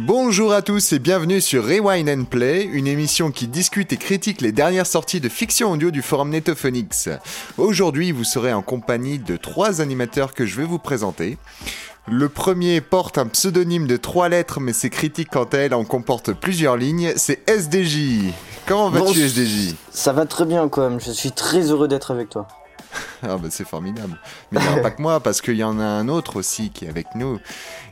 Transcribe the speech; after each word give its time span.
Bonjour 0.00 0.52
à 0.52 0.62
tous 0.62 0.92
et 0.92 1.00
bienvenue 1.00 1.40
sur 1.40 1.64
Rewind 1.64 2.08
and 2.08 2.24
Play, 2.26 2.62
une 2.62 2.86
émission 2.86 3.32
qui 3.32 3.48
discute 3.48 3.92
et 3.92 3.96
critique 3.96 4.40
les 4.40 4.52
dernières 4.52 4.86
sorties 4.86 5.18
de 5.18 5.28
fiction 5.28 5.72
audio 5.72 5.90
du 5.90 6.02
forum 6.02 6.30
Netophonix. 6.30 7.08
Aujourd'hui, 7.56 8.12
vous 8.12 8.22
serez 8.22 8.52
en 8.52 8.62
compagnie 8.62 9.18
de 9.18 9.36
trois 9.36 9.80
animateurs 9.80 10.34
que 10.34 10.46
je 10.46 10.56
vais 10.56 10.64
vous 10.64 10.78
présenter. 10.78 11.36
Le 12.06 12.28
premier 12.28 12.80
porte 12.80 13.18
un 13.18 13.26
pseudonyme 13.26 13.88
de 13.88 13.96
trois 13.96 14.28
lettres, 14.28 14.60
mais 14.60 14.72
ses 14.72 14.88
critiques 14.88 15.30
quant 15.30 15.42
à 15.42 15.56
elles 15.56 15.74
en 15.74 15.84
comportent 15.84 16.32
plusieurs 16.32 16.76
lignes, 16.76 17.12
c'est 17.16 17.50
SDJ. 17.50 18.32
Comment 18.66 18.90
vas-tu 18.90 19.04
Bon, 19.04 19.12
SDJ 19.12 19.74
Ça 19.90 20.12
va 20.12 20.26
très 20.26 20.44
bien 20.44 20.68
quand 20.68 20.88
même, 20.88 21.00
je 21.00 21.10
suis 21.10 21.32
très 21.32 21.72
heureux 21.72 21.88
d'être 21.88 22.12
avec 22.12 22.30
toi. 22.30 22.46
Ah 23.22 23.36
bah 23.36 23.48
c'est 23.50 23.66
formidable. 23.66 24.18
Mais 24.50 24.60
il 24.60 24.68
n'y 24.68 24.74
en 24.74 24.78
a 24.78 24.80
pas 24.80 24.90
que 24.90 25.02
moi, 25.02 25.20
parce 25.20 25.40
qu'il 25.40 25.56
y 25.56 25.64
en 25.64 25.78
a 25.80 25.84
un 25.84 26.08
autre 26.08 26.36
aussi 26.36 26.70
qui 26.70 26.84
est 26.84 26.88
avec 26.88 27.14
nous. 27.14 27.38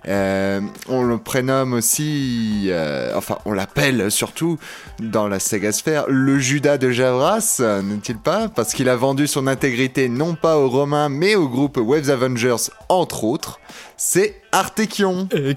Euh, 0.09 0.61
on 0.89 1.03
le 1.03 1.19
prénomme 1.19 1.73
aussi, 1.73 2.67
euh, 2.69 3.13
enfin 3.17 3.39
on 3.45 3.53
l'appelle 3.53 4.11
surtout 4.11 4.59
dans 5.01 5.27
la 5.27 5.41
Sagasphère 5.41 6.05
le 6.09 6.39
Judas 6.39 6.79
de 6.79 6.91
Javras, 6.91 7.61
n'est-il 7.83 8.17
pas? 8.19 8.49
Parce 8.49 8.73
qu'il 8.73 8.89
a 8.89 8.97
vendu 8.97 9.27
son 9.27 9.47
intégrité 9.47 10.09
non 10.09 10.35
pas 10.35 10.59
aux 10.59 10.69
Romains 10.69 11.09
mais 11.09 11.35
au 11.35 11.49
groupe 11.49 11.77
Waves 11.77 12.11
Avengers 12.11 12.71
entre 12.89 13.25
autres. 13.25 13.59
C'est 13.99 14.43
Artekion. 14.53 15.27
Euh, 15.35 15.55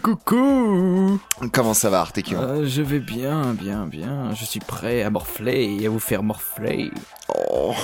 coucou 0.00 1.20
Comment 1.52 1.74
ça 1.74 1.90
va 1.90 2.00
Artekion? 2.00 2.40
Euh, 2.40 2.64
Je 2.64 2.80
vais 2.80 3.00
bien, 3.00 3.54
bien, 3.54 3.86
bien. 3.86 4.32
Je 4.34 4.44
suis 4.44 4.60
prêt 4.60 5.02
à 5.02 5.10
morfler 5.10 5.78
et 5.80 5.86
à 5.86 5.90
vous 5.90 5.98
faire 5.98 6.22
morfler. 6.22 6.92
Oh. 7.50 7.74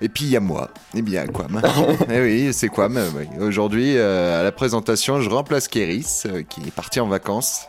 Et 0.00 0.08
puis 0.08 0.26
il 0.26 0.30
y 0.30 0.36
a 0.36 0.40
moi, 0.40 0.70
et 0.94 1.02
bien 1.02 1.26
Quam. 1.26 1.60
eh 2.10 2.20
oui, 2.20 2.52
c'est 2.52 2.68
Quam. 2.68 2.98
oui. 3.16 3.26
Aujourd'hui, 3.40 3.96
euh, 3.96 4.40
à 4.40 4.44
la 4.44 4.52
présentation, 4.52 5.20
je 5.30 5.34
remplace 5.34 5.66
Kéris, 5.66 6.22
euh, 6.26 6.42
qui 6.42 6.60
est 6.60 6.70
parti 6.70 7.00
en 7.00 7.08
vacances 7.08 7.62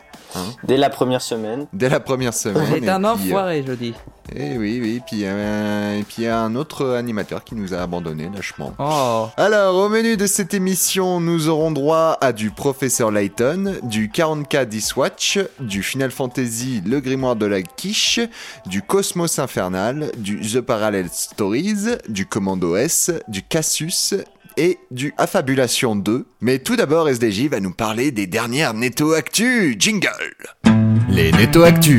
Dès 0.62 0.76
la 0.76 0.90
première 0.90 1.22
semaine. 1.22 1.66
dès 1.72 1.88
la 1.88 2.00
première 2.00 2.34
semaine. 2.34 2.62
C'est 2.70 2.84
et 2.84 2.88
un 2.90 2.98
puis, 3.00 3.06
euh, 3.06 3.12
enfoiré, 3.12 3.64
je 3.66 3.72
dis. 3.72 3.94
eh 4.36 4.58
oui, 4.58 4.78
oui, 4.80 5.00
puis, 5.06 5.22
euh, 5.24 5.98
et 5.98 6.02
puis 6.02 6.16
il 6.18 6.24
y 6.24 6.28
a 6.28 6.38
un 6.38 6.54
autre 6.54 6.86
animateur 6.90 7.42
qui 7.42 7.54
nous 7.54 7.72
a 7.72 7.78
abandonné 7.78 8.30
lâchement. 8.32 8.74
Oh, 8.78 9.28
Alors, 9.38 9.74
au 9.74 9.88
menu 9.88 10.18
de 10.18 10.26
cette 10.26 10.52
émission, 10.52 11.18
nous 11.18 11.48
aurons 11.48 11.70
droit 11.70 12.18
à 12.20 12.32
du 12.34 12.50
Professeur 12.50 13.10
Layton, 13.10 13.76
du 13.84 14.08
40K 14.10 14.66
Diswatch, 14.66 15.38
du 15.60 15.82
Final 15.82 16.10
Fantasy 16.10 16.82
Le 16.86 17.00
Grimoire 17.00 17.34
de 17.34 17.46
la 17.46 17.62
Quiche, 17.62 18.20
du 18.66 18.82
Cosmos 18.82 19.38
Infernal, 19.38 20.12
du 20.18 20.40
The 20.42 20.60
Parallel 20.60 21.08
Stories, 21.10 21.96
du 22.08 22.26
Commando 22.26 22.76
S, 22.76 23.10
du 23.28 23.42
Cassius 23.42 24.14
et 24.58 24.78
du 24.90 25.14
Affabulation 25.16 25.96
2. 25.96 26.26
Mais 26.42 26.58
tout 26.58 26.76
d'abord, 26.76 27.08
SDJ 27.08 27.46
va 27.48 27.60
nous 27.60 27.72
parler 27.72 28.10
des 28.10 28.26
dernières 28.26 28.74
Netto 28.74 29.12
Actu. 29.12 29.76
Jingle 29.78 30.34
Les 31.08 31.32
Netto 31.32 31.62
Actu. 31.62 31.98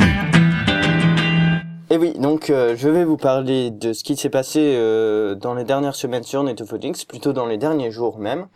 Et 1.92 1.96
oui, 1.96 2.12
donc 2.16 2.50
euh, 2.50 2.76
je 2.76 2.88
vais 2.88 3.04
vous 3.04 3.16
parler 3.16 3.72
de 3.72 3.92
ce 3.92 4.04
qui 4.04 4.16
s'est 4.16 4.30
passé 4.30 4.76
euh, 4.76 5.34
dans 5.34 5.54
les 5.54 5.64
dernières 5.64 5.96
semaines 5.96 6.22
sur 6.22 6.44
Netophonix, 6.44 7.04
plutôt 7.04 7.32
dans 7.32 7.46
les 7.46 7.58
derniers 7.58 7.90
jours 7.90 8.20
même. 8.20 8.46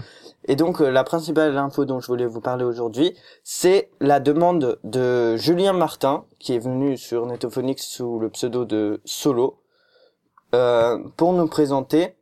Et 0.46 0.54
donc 0.54 0.80
euh, 0.80 0.90
la 0.90 1.02
principale 1.02 1.56
info 1.58 1.84
dont 1.84 1.98
je 1.98 2.06
voulais 2.06 2.26
vous 2.26 2.40
parler 2.40 2.64
aujourd'hui, 2.64 3.16
c'est 3.42 3.90
la 4.00 4.20
demande 4.20 4.78
de 4.84 5.36
Julien 5.36 5.72
Martin, 5.72 6.26
qui 6.38 6.54
est 6.54 6.58
venu 6.58 6.96
sur 6.96 7.26
Netophonix 7.26 7.82
sous 7.82 8.20
le 8.20 8.28
pseudo 8.30 8.64
de 8.64 9.00
Solo, 9.04 9.58
euh, 10.54 10.98
pour 11.16 11.32
nous 11.32 11.48
présenter 11.48 12.14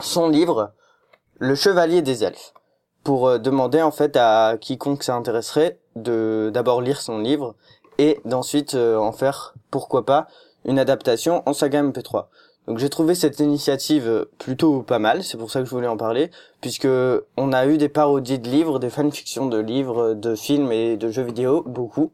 son 0.00 0.28
livre 0.28 0.72
Le 1.40 1.54
Chevalier 1.54 2.02
des 2.02 2.24
Elfes. 2.24 2.52
Pour 3.04 3.28
euh, 3.28 3.38
demander 3.38 3.80
en 3.80 3.92
fait 3.92 4.16
à 4.16 4.56
quiconque 4.60 5.04
ça 5.04 5.14
intéresserait 5.14 5.78
de 5.94 6.50
d'abord 6.52 6.82
lire 6.82 7.00
son 7.00 7.20
livre 7.20 7.54
et 7.98 8.18
d'ensuite 8.24 8.74
euh, 8.74 8.96
en 8.96 9.12
faire, 9.12 9.54
pourquoi 9.70 10.04
pas, 10.04 10.26
une 10.64 10.80
adaptation 10.80 11.44
en 11.46 11.52
saga 11.52 11.80
MP3. 11.80 12.26
Donc 12.66 12.78
j'ai 12.78 12.88
trouvé 12.88 13.14
cette 13.14 13.38
initiative 13.38 14.08
euh, 14.08 14.24
plutôt 14.38 14.82
pas 14.82 14.98
mal, 14.98 15.22
c'est 15.22 15.38
pour 15.38 15.52
ça 15.52 15.60
que 15.60 15.66
je 15.66 15.70
voulais 15.70 15.86
en 15.86 15.96
parler, 15.96 16.32
puisque 16.60 16.88
on 17.36 17.52
a 17.52 17.66
eu 17.66 17.78
des 17.78 17.88
parodies 17.88 18.40
de 18.40 18.48
livres, 18.48 18.80
des 18.80 18.90
fanfictions 18.90 19.46
de 19.46 19.58
livres, 19.58 20.14
de 20.14 20.34
films 20.34 20.72
et 20.72 20.96
de 20.96 21.08
jeux 21.08 21.22
vidéo, 21.22 21.62
beaucoup, 21.66 22.12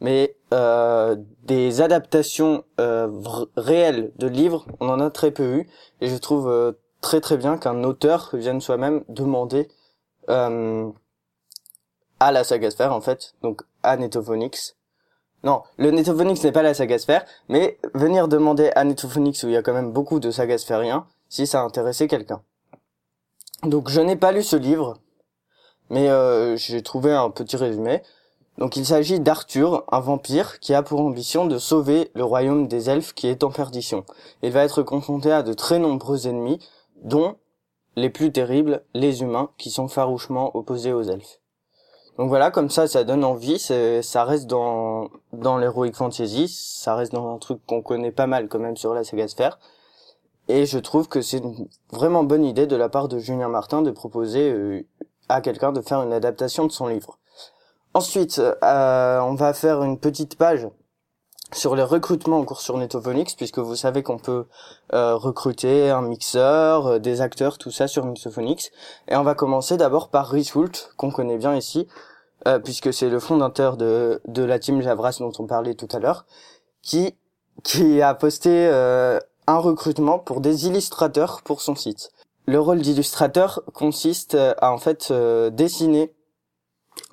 mais 0.00 0.34
des 1.44 1.80
adaptations 1.80 2.64
réelles 3.56 4.12
de 4.18 4.26
livres, 4.26 4.66
on 4.78 4.88
en 4.88 5.00
a 5.00 5.10
très 5.10 5.30
peu 5.30 5.44
eu, 5.44 5.68
et 6.00 6.08
je 6.08 6.16
trouve 6.16 6.74
très 7.04 7.20
très 7.20 7.36
bien 7.36 7.58
qu'un 7.58 7.84
auteur 7.84 8.30
vienne 8.32 8.62
soi-même 8.62 9.04
demander 9.08 9.68
euh, 10.30 10.90
à 12.18 12.32
la 12.32 12.44
saga 12.44 12.70
sphère 12.70 12.94
en 12.94 13.02
fait, 13.02 13.34
donc 13.42 13.60
à 13.82 13.98
Netophonix, 13.98 14.74
non, 15.44 15.62
le 15.76 15.90
Netophonix 15.90 16.42
n'est 16.42 16.52
pas 16.52 16.62
la 16.62 16.72
saga 16.72 16.98
sphère, 16.98 17.26
mais 17.50 17.78
venir 17.92 18.28
demander 18.28 18.70
à 18.74 18.84
Netophonix 18.84 19.42
où 19.44 19.48
il 19.48 19.52
y 19.52 19.56
a 19.56 19.62
quand 19.62 19.74
même 19.74 19.92
beaucoup 19.92 20.18
de 20.18 20.30
sagas 20.30 20.58
sphériens, 20.58 21.06
si 21.28 21.46
ça 21.46 21.60
intéressait 21.60 22.08
quelqu'un. 22.08 22.40
Donc 23.62 23.90
je 23.90 24.00
n'ai 24.00 24.16
pas 24.16 24.32
lu 24.32 24.42
ce 24.42 24.56
livre, 24.56 24.96
mais 25.90 26.08
euh, 26.08 26.56
j'ai 26.56 26.82
trouvé 26.82 27.12
un 27.12 27.28
petit 27.28 27.56
résumé. 27.56 28.02
Donc 28.56 28.76
il 28.76 28.86
s'agit 28.86 29.20
d'Arthur, 29.20 29.84
un 29.92 30.00
vampire 30.00 30.58
qui 30.60 30.72
a 30.72 30.82
pour 30.82 31.00
ambition 31.00 31.44
de 31.44 31.58
sauver 31.58 32.10
le 32.14 32.24
royaume 32.24 32.66
des 32.66 32.88
elfes 32.88 33.12
qui 33.12 33.26
est 33.26 33.44
en 33.44 33.50
perdition. 33.50 34.06
Il 34.42 34.52
va 34.52 34.64
être 34.64 34.82
confronté 34.82 35.30
à 35.30 35.42
de 35.42 35.52
très 35.52 35.78
nombreux 35.78 36.26
ennemis, 36.26 36.58
dont 37.04 37.36
les 37.96 38.10
plus 38.10 38.32
terribles, 38.32 38.82
les 38.94 39.22
humains, 39.22 39.50
qui 39.56 39.70
sont 39.70 39.88
farouchement 39.88 40.56
opposés 40.56 40.92
aux 40.92 41.02
elfes. 41.02 41.40
Donc 42.18 42.28
voilà, 42.28 42.50
comme 42.50 42.70
ça, 42.70 42.86
ça 42.86 43.04
donne 43.04 43.24
envie. 43.24 43.58
Ça 43.58 44.24
reste 44.24 44.46
dans 44.46 45.10
dans 45.32 45.58
l'heroic 45.58 45.92
fantasy, 45.92 46.48
ça 46.48 46.94
reste 46.94 47.12
dans 47.12 47.34
un 47.34 47.38
truc 47.38 47.60
qu'on 47.66 47.82
connaît 47.82 48.12
pas 48.12 48.26
mal 48.26 48.48
quand 48.48 48.58
même 48.58 48.76
sur 48.76 48.94
la 48.94 49.04
saga 49.04 49.28
Sphère. 49.28 49.58
Et 50.48 50.66
je 50.66 50.78
trouve 50.78 51.08
que 51.08 51.22
c'est 51.22 51.38
une 51.38 51.68
vraiment 51.90 52.22
bonne 52.22 52.44
idée 52.44 52.66
de 52.66 52.76
la 52.76 52.88
part 52.88 53.08
de 53.08 53.18
Julien 53.18 53.48
Martin 53.48 53.82
de 53.82 53.90
proposer 53.90 54.50
euh, 54.50 54.86
à 55.28 55.40
quelqu'un 55.40 55.72
de 55.72 55.80
faire 55.80 56.02
une 56.02 56.12
adaptation 56.12 56.66
de 56.66 56.72
son 56.72 56.86
livre. 56.86 57.18
Ensuite, 57.94 58.38
euh, 58.38 59.20
on 59.20 59.34
va 59.34 59.54
faire 59.54 59.82
une 59.82 59.98
petite 59.98 60.36
page 60.36 60.68
sur 61.52 61.76
les 61.76 61.82
recrutements 61.82 62.38
en 62.38 62.44
cours 62.44 62.60
sur 62.60 62.76
Netophonix, 62.76 63.34
puisque 63.34 63.58
vous 63.58 63.76
savez 63.76 64.02
qu'on 64.02 64.18
peut 64.18 64.46
euh, 64.92 65.16
recruter 65.16 65.90
un 65.90 66.02
mixeur, 66.02 66.86
euh, 66.86 66.98
des 66.98 67.20
acteurs, 67.20 67.58
tout 67.58 67.70
ça 67.70 67.86
sur 67.86 68.04
Netophonix. 68.04 68.70
Et 69.08 69.16
on 69.16 69.22
va 69.22 69.34
commencer 69.34 69.76
d'abord 69.76 70.08
par 70.08 70.28
Richult, 70.28 70.90
qu'on 70.96 71.10
connaît 71.10 71.38
bien 71.38 71.54
ici, 71.54 71.86
euh, 72.48 72.58
puisque 72.58 72.92
c'est 72.92 73.08
le 73.08 73.20
fondateur 73.20 73.76
de, 73.76 74.20
de 74.26 74.42
la 74.42 74.58
team 74.58 74.82
Javras 74.82 75.16
dont 75.20 75.32
on 75.38 75.46
parlait 75.46 75.74
tout 75.74 75.88
à 75.92 75.98
l'heure, 75.98 76.26
qui, 76.82 77.14
qui 77.62 78.02
a 78.02 78.14
posté 78.14 78.68
un 79.46 79.58
recrutement 79.58 80.18
pour 80.18 80.40
des 80.40 80.66
illustrateurs 80.66 81.42
pour 81.42 81.62
son 81.62 81.74
site. 81.74 82.10
Le 82.46 82.60
rôle 82.60 82.80
d'illustrateur 82.80 83.62
consiste 83.72 84.34
à 84.34 84.70
en 84.72 84.76
fait 84.76 85.10
dessiner 85.52 86.12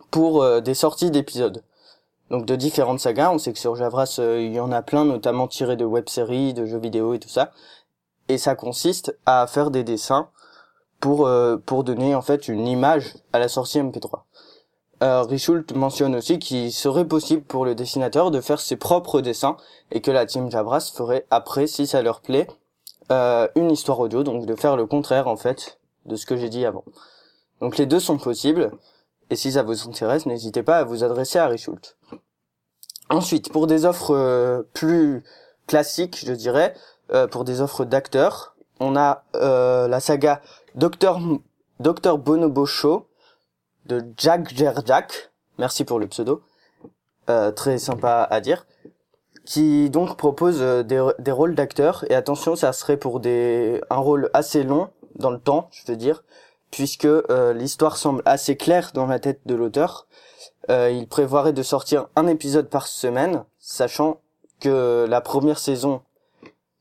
pour 0.10 0.62
des 0.62 0.74
sorties 0.74 1.12
d'épisodes. 1.12 1.64
Donc 2.32 2.46
de 2.46 2.56
différentes 2.56 3.00
sagas, 3.00 3.30
on 3.32 3.38
sait 3.38 3.54
que 3.54 3.60
sur 3.60 3.76
Javras 3.76 4.16
euh, 4.20 4.42
il 4.42 4.54
y 4.54 4.60
en 4.60 4.72
a 4.72 4.82
plein, 4.82 5.06
notamment 5.06 5.48
tirés 5.48 5.76
de 5.76 5.86
web-séries, 5.86 6.54
de 6.54 6.66
jeux 6.66 6.80
vidéo 6.80 7.14
et 7.14 7.20
tout 7.20 7.30
ça. 7.30 7.52
Et 8.30 8.40
ça 8.40 8.56
consiste 8.56 9.16
à 9.28 9.46
faire 9.46 9.70
des 9.70 9.84
dessins 9.84 10.30
pour 11.00 11.28
euh, 11.28 11.58
pour 11.58 11.84
donner 11.84 12.16
en 12.16 12.22
fait 12.22 12.48
une 12.48 12.68
image 12.68 13.16
à 13.34 13.40
la 13.40 13.50
sortie 13.50 13.80
MP3. 13.80 14.22
Euh, 15.04 15.24
Richult 15.24 15.76
mentionne 15.76 16.16
aussi 16.16 16.38
qu'il 16.38 16.72
serait 16.72 17.08
possible 17.08 17.42
pour 17.42 17.66
le 17.66 17.74
dessinateur 17.74 18.30
de 18.30 18.40
faire 18.40 18.60
ses 18.60 18.76
propres 18.76 19.20
dessins 19.20 19.58
et 19.92 20.00
que 20.00 20.12
la 20.12 20.28
team 20.28 20.52
Javras 20.52 20.92
ferait 20.96 21.26
après, 21.32 21.66
si 21.66 21.88
ça 21.88 22.04
leur 22.04 22.22
plaît, 22.22 22.48
euh, 23.12 23.48
une 23.56 23.72
histoire 23.72 24.00
audio, 24.00 24.24
donc 24.24 24.46
de 24.46 24.56
faire 24.56 24.78
le 24.78 24.86
contraire 24.86 25.28
en 25.28 25.38
fait 25.38 25.80
de 26.06 26.16
ce 26.16 26.28
que 26.28 26.38
j'ai 26.38 26.50
dit 26.50 26.66
avant. 26.66 26.84
Donc 27.62 27.78
les 27.78 27.88
deux 27.88 28.00
sont 28.00 28.18
possibles 28.18 28.72
et 29.32 29.38
si 29.38 29.54
ça 29.54 29.64
vous 29.64 29.88
intéresse, 29.88 30.26
n'hésitez 30.26 30.62
pas 30.62 30.78
à 30.80 30.84
vous 30.84 31.06
adresser 31.06 31.40
à 31.40 31.48
Richult. 31.48 31.98
Ensuite, 33.10 33.52
pour 33.52 33.66
des 33.66 33.86
offres 33.86 34.14
euh, 34.14 34.62
plus 34.74 35.24
classiques, 35.68 36.24
je 36.26 36.34
dirais, 36.34 36.76
euh, 37.14 37.28
pour 37.28 37.46
des 37.46 37.62
offres 37.62 37.86
d'acteurs, 37.86 38.56
on 38.82 38.98
a 38.98 39.24
euh, 39.36 39.88
la 39.88 40.02
saga 40.02 40.42
Docteur 40.76 41.20
Docteur 41.80 42.18
Bonobo 42.18 42.66
Show 42.66 43.08
de 43.86 44.04
Jack 44.18 44.54
Jerjack. 44.54 45.32
Merci 45.58 45.86
pour 45.86 46.00
le 46.00 46.08
pseudo. 46.08 46.44
Très 47.56 47.78
sympa 47.78 48.28
à 48.30 48.42
dire. 48.42 48.66
qui 49.46 49.90
donc 49.90 50.18
propose 50.18 50.60
des, 50.60 51.02
des 51.18 51.32
rôles 51.32 51.56
d'acteurs. 51.56 52.04
Et 52.12 52.16
attention, 52.16 52.58
ça 52.58 52.74
serait 52.74 52.98
pour 52.98 53.22
des 53.22 53.80
un 53.90 53.96
rôle 53.96 54.30
assez 54.34 54.64
long 54.64 54.90
dans 55.16 55.32
le 55.32 55.40
temps, 55.40 55.70
je 55.72 55.90
veux 55.90 55.96
dire, 55.96 56.26
puisque 56.72 57.06
euh, 57.06 57.54
l'histoire 57.54 57.98
semble 57.98 58.24
assez 58.26 58.56
claire 58.56 58.92
dans 58.94 59.06
la 59.06 59.20
tête 59.20 59.42
de 59.46 59.56
l'auteur. 59.56 60.08
Euh, 60.70 60.90
il 60.90 61.08
prévoirait 61.08 61.54
de 61.54 61.64
sortir 61.64 62.08
un 62.16 62.28
épisode 62.28 62.70
par 62.70 62.88
semaine, 62.88 63.44
sachant 63.60 64.22
que 64.60 65.06
la 65.08 65.22
première 65.22 65.60
saison, 65.60 66.02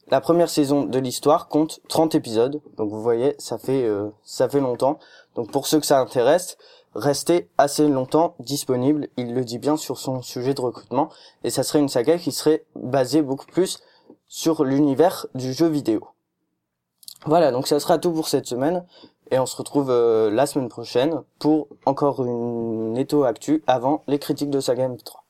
la 0.09 0.21
première 0.21 0.49
saison 0.51 0.85
de 0.85 0.99
l'histoire 0.99 1.49
compte 1.49 1.81
30 1.89 2.15
épisodes. 2.15 2.61
Donc 2.77 2.91
vous 2.91 3.03
voyez, 3.03 3.35
ça 3.39 3.59
fait 3.59 3.85
euh, 3.85 4.09
ça 4.25 4.49
fait 4.49 4.61
longtemps. 4.61 4.99
Donc 5.35 5.51
pour 5.51 5.67
ceux 5.67 5.81
que 5.81 5.87
ça 5.87 6.01
intéresse, 6.01 6.57
restez 6.95 7.49
assez 7.59 7.89
longtemps 7.89 8.35
disponible. 8.39 9.09
Il 9.17 9.35
le 9.35 9.45
dit 9.45 9.59
bien 9.59 9.77
sur 9.77 9.99
son 9.99 10.23
sujet 10.23 10.55
de 10.55 10.61
recrutement, 10.61 11.09
et 11.43 11.51
ça 11.51 11.63
serait 11.63 11.81
une 11.81 11.89
saga 11.89 12.19
qui 12.19 12.33
serait 12.33 12.65
basée 12.77 13.23
beaucoup 13.23 13.47
plus 13.47 13.81
sur 14.29 14.65
l'univers 14.65 15.27
du 15.35 15.53
jeu 15.53 15.67
vidéo. 15.67 16.07
Voilà, 17.27 17.51
donc 17.53 17.67
ça 17.67 17.81
sera 17.81 17.99
tout 17.99 18.13
pour 18.13 18.29
cette 18.29 18.47
semaine. 18.47 18.85
Et 19.31 19.39
on 19.39 19.47
se 19.47 19.57
retrouve 19.57 19.91
euh, 19.91 20.31
la 20.31 20.47
semaine 20.47 20.69
prochaine 20.69 21.23
pour 21.39 21.69
encore 21.87 22.25
une 22.25 22.93
Netto 22.95 23.25
Actu 23.25 23.63
avant 23.67 24.03
les 24.09 24.19
critiques 24.19 24.51
de 24.51 24.61
Saga 24.61 24.89
MP3. 24.89 25.21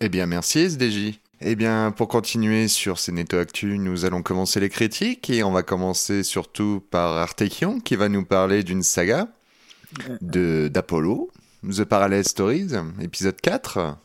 Eh 0.00 0.08
bien, 0.08 0.26
merci 0.26 0.60
SDJ. 0.60 1.18
Eh 1.40 1.54
bien, 1.54 1.92
pour 1.92 2.08
continuer 2.08 2.68
sur 2.68 2.98
ces 2.98 3.12
Netto 3.12 3.38
Actu, 3.38 3.78
nous 3.78 4.04
allons 4.04 4.22
commencer 4.22 4.60
les 4.60 4.68
critiques 4.68 5.30
et 5.30 5.42
on 5.42 5.52
va 5.52 5.62
commencer 5.62 6.22
surtout 6.22 6.82
par 6.90 7.16
Artekion 7.16 7.80
qui 7.80 7.96
va 7.96 8.08
nous 8.08 8.24
parler 8.24 8.62
d'une 8.62 8.82
saga 8.82 9.28
de 10.20 10.68
d'Apollo, 10.72 11.30
The 11.64 11.84
Parallel 11.84 12.24
Stories, 12.24 12.72
épisode 13.00 13.40
4. 13.40 13.96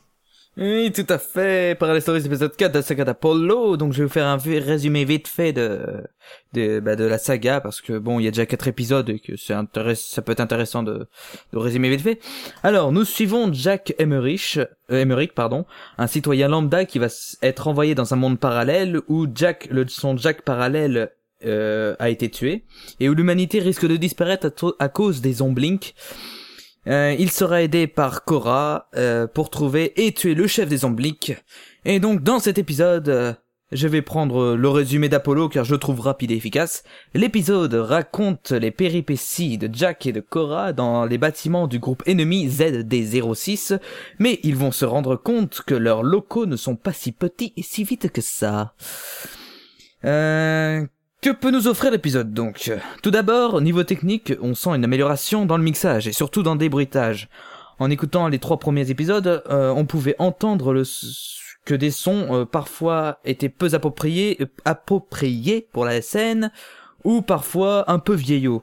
Oui, 0.56 0.92
tout 0.94 1.06
à 1.10 1.18
fait. 1.18 1.76
Parallel 1.80 2.02
Stories 2.04 2.26
épisode 2.28 2.56
4 2.56 2.72
de 2.74 2.78
la 2.78 2.84
saga 2.84 3.06
d'Apollo. 3.06 3.76
Donc, 3.76 3.92
je 3.92 4.00
vais 4.00 4.04
vous 4.04 4.12
faire 4.12 4.28
un 4.28 4.38
résumé 4.38 5.04
vite 5.04 5.28
fait 5.28 5.52
de, 5.52 5.80
de, 6.54 6.80
bah, 6.80 6.96
de 6.96 7.06
la 7.06 7.18
saga 7.18 7.60
parce 7.60 7.82
que 7.82 7.98
bon, 7.98 8.20
il 8.20 8.26
y 8.26 8.28
a 8.28 8.32
déjà 8.32 8.46
quatre 8.46 8.68
épisodes 8.68 9.10
et 9.10 9.18
que 9.20 9.36
c'est 9.36 9.56
intéress- 9.56 10.06
ça 10.08 10.22
peut 10.22 10.32
être 10.32 10.42
intéressant 10.42 10.84
de, 10.84 11.08
de 11.54 11.58
résumer 11.58 11.90
vite 11.90 12.02
fait. 12.02 12.20
Alors, 12.62 12.92
nous 12.92 13.04
suivons 13.04 13.52
Jack 13.52 13.96
Emmerich, 13.98 14.60
euh, 14.92 15.26
pardon, 15.34 15.66
un 15.98 16.06
citoyen 16.06 16.50
lambda 16.50 16.86
qui 16.86 17.00
va 17.00 17.08
être 17.42 17.68
envoyé 17.68 17.96
dans 17.96 18.14
un 18.14 18.18
monde 18.18 18.40
parallèle 18.40 19.00
où 19.08 19.26
Jack, 19.34 19.68
le, 19.72 19.88
son 19.88 20.18
Jack 20.18 20.44
parallèle 20.44 21.10
euh, 21.46 21.96
a 21.98 22.12
été 22.12 22.30
tué 22.30 22.64
et 23.00 23.10
où 23.10 23.16
l'humanité 23.16 23.58
risque 23.60 23.88
de 23.88 23.98
disparaître 23.98 24.54
à 24.78 24.88
cause 24.88 25.20
des 25.22 25.34
Zomblink. 25.34 25.96
Euh, 26.88 27.16
il 27.18 27.32
sera 27.32 27.62
aidé 27.62 27.88
par 27.88 28.24
Korra 28.26 28.90
euh, 28.96 29.28
pour 29.28 29.50
trouver 29.50 29.94
et 30.06 30.12
tuer 30.14 30.36
le 30.36 30.48
chef 30.48 30.68
des 30.70 30.78
Zomblink. 30.78 31.42
Et 31.86 32.00
donc 32.00 32.24
dans 32.24 32.40
cet 32.40 32.58
épisode, 32.58 33.10
euh, 33.10 33.34
je 33.72 33.88
vais 33.88 34.02
prendre 34.02 34.56
le 34.56 34.70
résumé 34.70 35.10
d'Apollo 35.10 35.50
car 35.50 35.64
je 35.64 35.76
trouve 35.76 36.02
rapide 36.02 36.32
et 36.32 36.36
efficace. 36.36 36.84
L'épisode 37.14 37.74
raconte 37.74 38.52
les 38.52 38.72
péripéties 38.72 39.58
de 39.58 39.70
Jack 39.74 40.06
et 40.06 40.12
de 40.12 40.20
Korra 40.20 40.74
dans 40.74 41.06
les 41.06 41.18
bâtiments 41.18 41.68
du 41.68 41.80
groupe 41.80 42.04
ennemi 42.06 42.48
ZD06, 42.48 43.80
mais 44.20 44.40
ils 44.44 44.56
vont 44.56 44.72
se 44.72 44.86
rendre 44.86 45.16
compte 45.16 45.62
que 45.66 45.76
leurs 45.76 46.04
locaux 46.04 46.46
ne 46.46 46.56
sont 46.56 46.76
pas 46.76 46.94
si 46.94 47.12
petits 47.12 47.54
et 47.58 47.64
si 47.64 47.84
vite 47.84 48.12
que 48.12 48.22
ça. 48.22 48.76
Euh, 50.06 50.86
que 51.24 51.30
peut 51.30 51.52
nous 51.52 51.70
offrir 51.70 51.90
l'épisode 51.90 52.34
donc? 52.34 52.70
Tout 53.02 53.10
d'abord, 53.10 53.62
niveau 53.62 53.84
technique, 53.84 54.34
on 54.42 54.56
sent 54.56 54.72
une 54.72 54.84
amélioration 54.84 55.46
dans 55.46 55.56
le 55.56 55.64
mixage 55.64 56.06
et 56.06 56.12
surtout 56.12 56.44
dans 56.44 56.52
le 56.52 56.60
débruitage. 56.60 57.30
En 57.80 57.90
écoutant 57.90 58.28
les 58.28 58.40
trois 58.40 58.60
premiers 58.60 58.90
épisodes, 58.90 59.42
euh, 59.50 59.70
on 59.70 59.86
pouvait 59.86 60.18
entendre 60.20 60.74
le 60.74 60.84
que 61.64 61.76
des 61.76 61.92
sons 61.92 62.28
euh, 62.30 62.46
parfois 62.46 63.20
étaient 63.24 63.48
peu 63.48 63.74
appropriés, 63.74 64.36
euh, 64.42 64.48
appropriés 64.66 65.66
pour 65.72 65.86
la 65.86 66.02
scène 66.02 66.52
ou 67.06 67.22
parfois 67.22 67.90
un 67.90 68.00
peu 68.00 68.16
vieillots. 68.16 68.62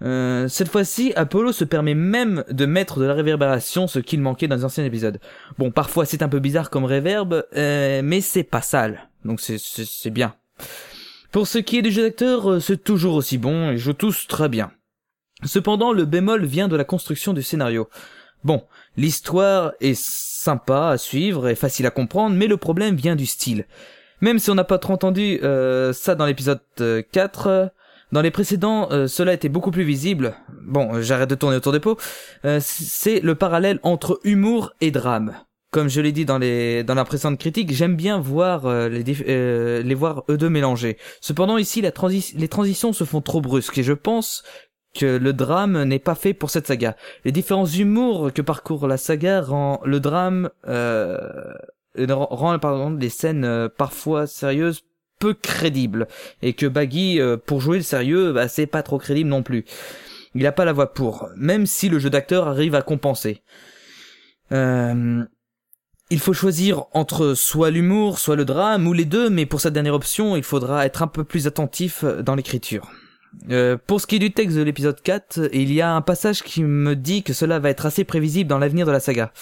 Euh, 0.00 0.48
cette 0.48 0.70
fois-ci, 0.70 1.12
Apollo 1.14 1.52
se 1.52 1.64
permet 1.64 1.94
même 1.94 2.42
de 2.48 2.64
mettre 2.64 3.00
de 3.00 3.04
la 3.04 3.12
réverbération, 3.12 3.86
ce 3.86 3.98
qu'il 3.98 4.22
manquait 4.22 4.48
dans 4.48 4.56
les 4.56 4.64
anciens 4.64 4.84
épisodes. 4.86 5.20
Bon, 5.58 5.70
parfois 5.70 6.06
c'est 6.06 6.22
un 6.22 6.28
peu 6.30 6.38
bizarre 6.38 6.70
comme 6.70 6.86
réverb, 6.86 7.44
mais 7.54 8.22
c'est 8.22 8.44
pas 8.44 8.62
sale, 8.62 9.10
donc 9.26 9.40
c'est 9.42 10.10
bien. 10.10 10.34
Pour 11.30 11.46
ce 11.46 11.58
qui 11.58 11.78
est 11.78 11.82
du 11.82 11.90
jeu 11.90 12.02
d'acteur, 12.02 12.50
euh, 12.50 12.60
c'est 12.60 12.82
toujours 12.82 13.14
aussi 13.14 13.38
bon 13.38 13.70
et 13.70 13.78
jouent 13.78 13.92
tous 13.92 14.26
très 14.26 14.48
bien. 14.48 14.70
Cependant, 15.44 15.92
le 15.92 16.04
bémol 16.04 16.44
vient 16.44 16.68
de 16.68 16.76
la 16.76 16.84
construction 16.84 17.32
du 17.32 17.42
scénario. 17.42 17.88
Bon, 18.44 18.64
l'histoire 18.96 19.72
est 19.80 19.98
sympa 19.98 20.88
à 20.88 20.98
suivre 20.98 21.48
et 21.48 21.54
facile 21.54 21.86
à 21.86 21.90
comprendre, 21.90 22.34
mais 22.34 22.46
le 22.46 22.56
problème 22.56 22.96
vient 22.96 23.16
du 23.16 23.26
style. 23.26 23.66
Même 24.20 24.38
si 24.38 24.50
on 24.50 24.54
n'a 24.54 24.64
pas 24.64 24.78
trop 24.78 24.94
entendu 24.94 25.38
euh, 25.42 25.92
ça 25.92 26.14
dans 26.14 26.26
l'épisode 26.26 26.60
euh, 26.80 27.02
4, 27.12 27.46
euh, 27.46 27.66
dans 28.10 28.22
les 28.22 28.30
précédents, 28.30 28.88
euh, 28.90 29.06
cela 29.06 29.34
était 29.34 29.50
beaucoup 29.50 29.70
plus 29.70 29.84
visible. 29.84 30.34
Bon, 30.62 30.94
euh, 30.94 31.02
j'arrête 31.02 31.28
de 31.28 31.34
tourner 31.34 31.56
autour 31.56 31.72
des 31.72 31.80
pots. 31.80 31.98
Euh, 32.44 32.58
c'est 32.62 33.20
le 33.20 33.34
parallèle 33.34 33.80
entre 33.82 34.18
humour 34.24 34.72
et 34.80 34.90
drame. 34.90 35.34
Comme 35.70 35.88
je 35.88 36.00
l'ai 36.00 36.12
dit 36.12 36.24
dans 36.24 36.38
les 36.38 36.82
dans 36.82 36.94
la 36.94 37.04
précédente 37.04 37.38
critique, 37.38 37.74
j'aime 37.74 37.94
bien 37.94 38.18
voir 38.20 38.64
euh, 38.64 38.88
les 38.88 39.04
euh, 39.28 39.82
les 39.82 39.94
voir 39.94 40.24
eux 40.30 40.38
deux 40.38 40.48
mélangés. 40.48 40.96
Cependant 41.20 41.58
ici 41.58 41.82
la 41.82 41.90
transi- 41.90 42.34
les 42.38 42.48
transitions 42.48 42.94
se 42.94 43.04
font 43.04 43.20
trop 43.20 43.42
brusques 43.42 43.76
et 43.76 43.82
je 43.82 43.92
pense 43.92 44.44
que 44.94 45.18
le 45.18 45.32
drame 45.34 45.82
n'est 45.84 45.98
pas 45.98 46.14
fait 46.14 46.32
pour 46.32 46.48
cette 46.48 46.66
saga. 46.66 46.96
Les 47.26 47.32
différents 47.32 47.66
humours 47.66 48.32
que 48.32 48.40
parcourt 48.40 48.86
la 48.86 48.96
saga 48.96 49.42
rend 49.42 49.80
le 49.84 50.00
drame 50.00 50.48
euh, 50.66 51.18
rend 51.98 52.58
pardon 52.58 52.96
les 52.98 53.10
scènes 53.10 53.44
euh, 53.44 53.68
parfois 53.68 54.26
sérieuses 54.26 54.84
peu 55.20 55.34
crédibles 55.34 56.08
et 56.40 56.54
que 56.54 56.64
Baggy 56.64 57.20
euh, 57.20 57.36
pour 57.36 57.60
jouer 57.60 57.76
le 57.76 57.82
sérieux 57.82 58.32
bah, 58.32 58.48
c'est 58.48 58.66
pas 58.66 58.82
trop 58.82 58.96
crédible 58.98 59.28
non 59.28 59.42
plus. 59.42 59.66
Il 60.34 60.46
a 60.46 60.52
pas 60.52 60.64
la 60.64 60.72
voix 60.72 60.94
pour, 60.94 61.28
même 61.36 61.66
si 61.66 61.90
le 61.90 61.98
jeu 61.98 62.08
d'acteur 62.08 62.48
arrive 62.48 62.74
à 62.74 62.80
compenser. 62.82 63.42
Euh, 64.52 65.24
il 66.10 66.20
faut 66.20 66.32
choisir 66.32 66.84
entre 66.92 67.34
soit 67.34 67.70
l'humour, 67.70 68.18
soit 68.18 68.36
le 68.36 68.44
drame, 68.44 68.86
ou 68.86 68.92
les 68.92 69.04
deux, 69.04 69.28
mais 69.30 69.46
pour 69.46 69.60
cette 69.60 69.74
dernière 69.74 69.94
option, 69.94 70.36
il 70.36 70.42
faudra 70.42 70.86
être 70.86 71.02
un 71.02 71.06
peu 71.06 71.24
plus 71.24 71.46
attentif 71.46 72.04
dans 72.04 72.34
l'écriture. 72.34 72.90
Euh, 73.50 73.76
pour 73.86 74.00
ce 74.00 74.06
qui 74.06 74.16
est 74.16 74.20
du 74.20 74.32
texte 74.32 74.56
de 74.56 74.62
l'épisode 74.62 75.00
4, 75.02 75.50
il 75.52 75.72
y 75.72 75.80
a 75.80 75.92
un 75.92 76.00
passage 76.00 76.42
qui 76.42 76.62
me 76.62 76.96
dit 76.96 77.22
que 77.22 77.32
cela 77.32 77.58
va 77.58 77.70
être 77.70 77.86
assez 77.86 78.04
prévisible 78.04 78.48
dans 78.48 78.58
l'avenir 78.58 78.86
de 78.86 78.92
la 78.92 79.00
saga. 79.00 79.32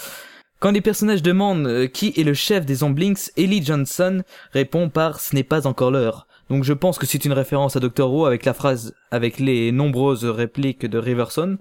Quand 0.58 0.70
les 0.70 0.80
personnages 0.80 1.22
demandent 1.22 1.66
euh, 1.66 1.86
qui 1.86 2.12
est 2.16 2.24
le 2.24 2.34
chef 2.34 2.64
des 2.64 2.76
Zomblinks, 2.76 3.30
Ellie 3.36 3.64
Johnson 3.64 4.22
répond 4.52 4.88
par 4.88 5.20
ce 5.20 5.34
n'est 5.34 5.44
pas 5.44 5.66
encore 5.66 5.90
l'heure. 5.90 6.26
Donc 6.48 6.64
je 6.64 6.72
pense 6.72 6.98
que 6.98 7.06
c'est 7.06 7.24
une 7.24 7.32
référence 7.32 7.76
à 7.76 7.80
Dr. 7.80 8.10
Who 8.10 8.24
avec 8.24 8.44
la 8.44 8.54
phrase 8.54 8.94
avec 9.10 9.38
les 9.38 9.72
nombreuses 9.72 10.24
répliques 10.24 10.86
de 10.86 10.98
Riverson. 10.98 11.58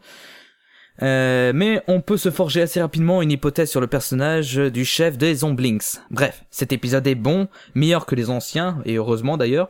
Euh, 1.02 1.52
mais 1.54 1.82
on 1.88 2.02
peut 2.02 2.18
se 2.18 2.32
forger 2.32 2.62
assez 2.62 2.82
rapidement 2.82 3.22
une 3.22 3.32
hypothèse 3.32 3.70
sur 3.70 3.82
le 3.82 3.88
personnage 3.88 4.56
du 4.56 4.86
chef 4.86 5.18
des 5.18 5.36
Zomblinks. 5.36 6.00
Bref, 6.10 6.44
cet 6.52 6.72
épisode 6.72 7.06
est 7.08 7.16
bon, 7.16 7.48
meilleur 7.74 8.06
que 8.06 8.16
les 8.16 8.30
anciens, 8.30 8.82
et 8.86 8.96
heureusement 8.96 9.38
d'ailleurs, 9.38 9.70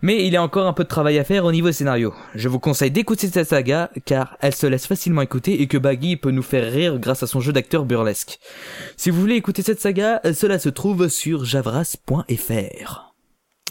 mais 0.00 0.24
il 0.24 0.32
y 0.32 0.36
a 0.36 0.42
encore 0.42 0.66
un 0.66 0.72
peu 0.72 0.84
de 0.84 0.88
travail 0.88 1.18
à 1.18 1.24
faire 1.24 1.44
au 1.44 1.50
niveau 1.50 1.72
scénario. 1.72 2.14
Je 2.34 2.48
vous 2.48 2.60
conseille 2.60 2.90
d'écouter 2.90 3.28
cette 3.28 3.48
saga, 3.48 3.90
car 4.04 4.36
elle 4.40 4.54
se 4.54 4.66
laisse 4.66 4.86
facilement 4.86 5.22
écouter 5.22 5.60
et 5.60 5.66
que 5.66 5.78
Baggy 5.78 6.16
peut 6.16 6.30
nous 6.30 6.42
faire 6.42 6.70
rire 6.70 6.98
grâce 6.98 7.22
à 7.22 7.26
son 7.26 7.40
jeu 7.40 7.52
d'acteur 7.52 7.84
burlesque. 7.84 8.38
Si 8.96 9.10
vous 9.10 9.20
voulez 9.20 9.34
écouter 9.34 9.62
cette 9.62 9.80
saga, 9.80 10.20
cela 10.34 10.58
se 10.58 10.68
trouve 10.68 11.08
sur 11.08 11.44
javras.fr. 11.44 13.08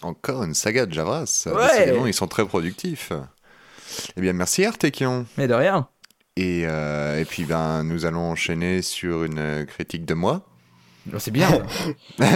Encore 0.01 0.43
une 0.43 0.53
saga 0.53 0.85
de 0.85 0.93
Javras. 0.93 1.47
Ouais. 1.47 1.79
Décidément, 1.79 2.05
ils 2.07 2.13
sont 2.13 2.27
très 2.27 2.45
productifs. 2.45 3.11
Eh 4.15 4.21
bien, 4.21 4.33
merci 4.33 4.65
Artekion. 4.65 5.25
Mais 5.37 5.47
de 5.47 5.53
rien. 5.53 5.87
Et, 6.37 6.65
euh, 6.67 7.19
et 7.19 7.25
puis, 7.25 7.45
ben, 7.45 7.83
nous 7.83 8.05
allons 8.05 8.29
enchaîner 8.31 8.83
sur 8.83 9.23
une 9.23 9.65
critique 9.65 10.05
de 10.05 10.13
moi. 10.13 10.45
Oh, 11.13 11.19
C'est 11.19 11.31
bien. 11.31 11.47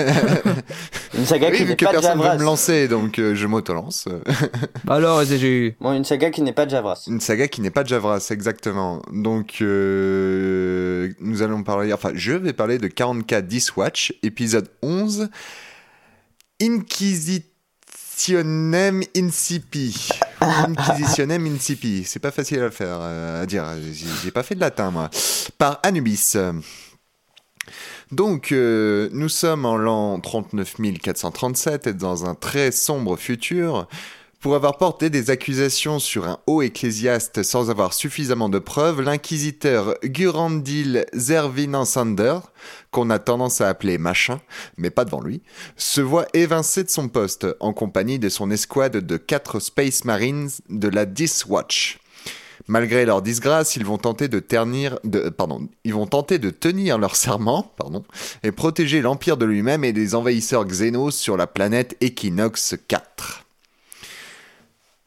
Une 1.13 1.25
saga 1.25 1.49
oui, 1.51 1.57
qui 1.57 1.65
n'est 1.65 1.75
que 1.75 1.83
pas 1.83 1.91
de 1.91 1.97
personne 1.97 2.13
ne 2.17 2.23
veut 2.23 2.25
Javras. 2.29 2.37
me 2.39 2.43
lancer, 2.45 2.87
donc 2.87 3.19
euh, 3.19 3.35
je 3.35 3.45
m'auto-lance. 3.45 4.07
Alors, 4.87 5.25
j'ai 5.25 5.75
Bon, 5.81 5.91
une 5.93 6.05
saga 6.05 6.31
qui 6.31 6.41
n'est 6.41 6.53
pas 6.53 6.65
de 6.65 6.71
Javras. 6.71 7.03
Une 7.07 7.19
saga 7.19 7.49
qui 7.49 7.59
n'est 7.59 7.69
pas 7.69 7.83
de 7.83 7.89
Javras, 7.89 8.25
exactement. 8.31 9.01
Donc, 9.11 9.57
euh, 9.61 11.11
nous 11.19 11.41
allons 11.41 11.63
parler, 11.63 11.91
enfin, 11.91 12.11
je 12.15 12.31
vais 12.31 12.53
parler 12.53 12.77
de 12.77 12.87
40K 12.87 13.41
Diswatch, 13.41 14.13
épisode 14.23 14.69
11, 14.81 15.27
Inquisitionem 16.61 19.03
Incipi. 19.17 20.09
Inquisitionem 20.41 21.45
Incipi. 21.55 22.03
C'est 22.05 22.19
pas 22.19 22.31
facile 22.31 22.61
à 22.61 22.71
faire, 22.71 22.97
euh, 22.99 23.43
à 23.43 23.45
dire. 23.45 23.65
J'ai 23.93 24.07
j'ai 24.23 24.31
pas 24.31 24.43
fait 24.43 24.55
de 24.55 24.59
latin, 24.59 24.91
moi. 24.91 25.09
Par 25.57 25.79
Anubis. 25.83 26.35
Donc, 28.11 28.51
euh, 28.51 29.09
nous 29.13 29.29
sommes 29.29 29.65
en 29.65 29.77
l'an 29.77 30.19
39 30.19 30.75
437 31.01 31.87
et 31.87 31.93
dans 31.93 32.25
un 32.25 32.35
très 32.35 32.71
sombre 32.71 33.15
futur. 33.15 33.87
Pour 34.41 34.55
avoir 34.55 34.77
porté 34.77 35.11
des 35.11 35.29
accusations 35.29 35.99
sur 35.99 36.27
un 36.27 36.39
haut 36.47 36.63
ecclésiaste 36.63 37.43
sans 37.43 37.69
avoir 37.69 37.93
suffisamment 37.93 38.49
de 38.49 38.57
preuves, 38.57 38.99
l'inquisiteur 38.99 39.99
Gurandil 40.03 41.05
Zervinansander, 41.13 42.39
qu'on 42.89 43.11
a 43.11 43.19
tendance 43.19 43.61
à 43.61 43.69
appeler 43.69 43.99
machin, 43.99 44.41
mais 44.77 44.89
pas 44.89 45.05
devant 45.05 45.21
lui, 45.21 45.43
se 45.77 46.01
voit 46.01 46.25
évincé 46.33 46.83
de 46.83 46.89
son 46.89 47.07
poste 47.07 47.45
en 47.59 47.71
compagnie 47.71 48.17
de 48.17 48.29
son 48.29 48.49
escouade 48.49 48.97
de 48.97 49.17
quatre 49.17 49.59
Space 49.59 50.05
Marines 50.05 50.49
de 50.69 50.87
la 50.87 51.05
Death 51.05 51.45
Watch. 51.47 51.99
Malgré 52.67 53.05
leur 53.05 53.21
disgrâce, 53.21 53.75
ils 53.75 53.85
vont 53.85 53.99
tenter 53.99 54.27
de 54.27 54.39
ternir, 54.39 54.97
de, 55.03 55.31
ils 55.83 55.93
vont 55.93 56.07
tenter 56.07 56.39
de 56.39 56.49
tenir 56.49 56.97
leur 56.97 57.15
serment, 57.15 57.71
et 58.41 58.51
protéger 58.51 59.01
l'Empire 59.01 59.37
de 59.37 59.45
lui-même 59.45 59.83
et 59.83 59.93
des 59.93 60.15
envahisseurs 60.15 60.65
Xenos 60.65 61.11
sur 61.11 61.37
la 61.37 61.45
planète 61.45 61.95
Equinox 62.01 62.73
4. 62.87 63.45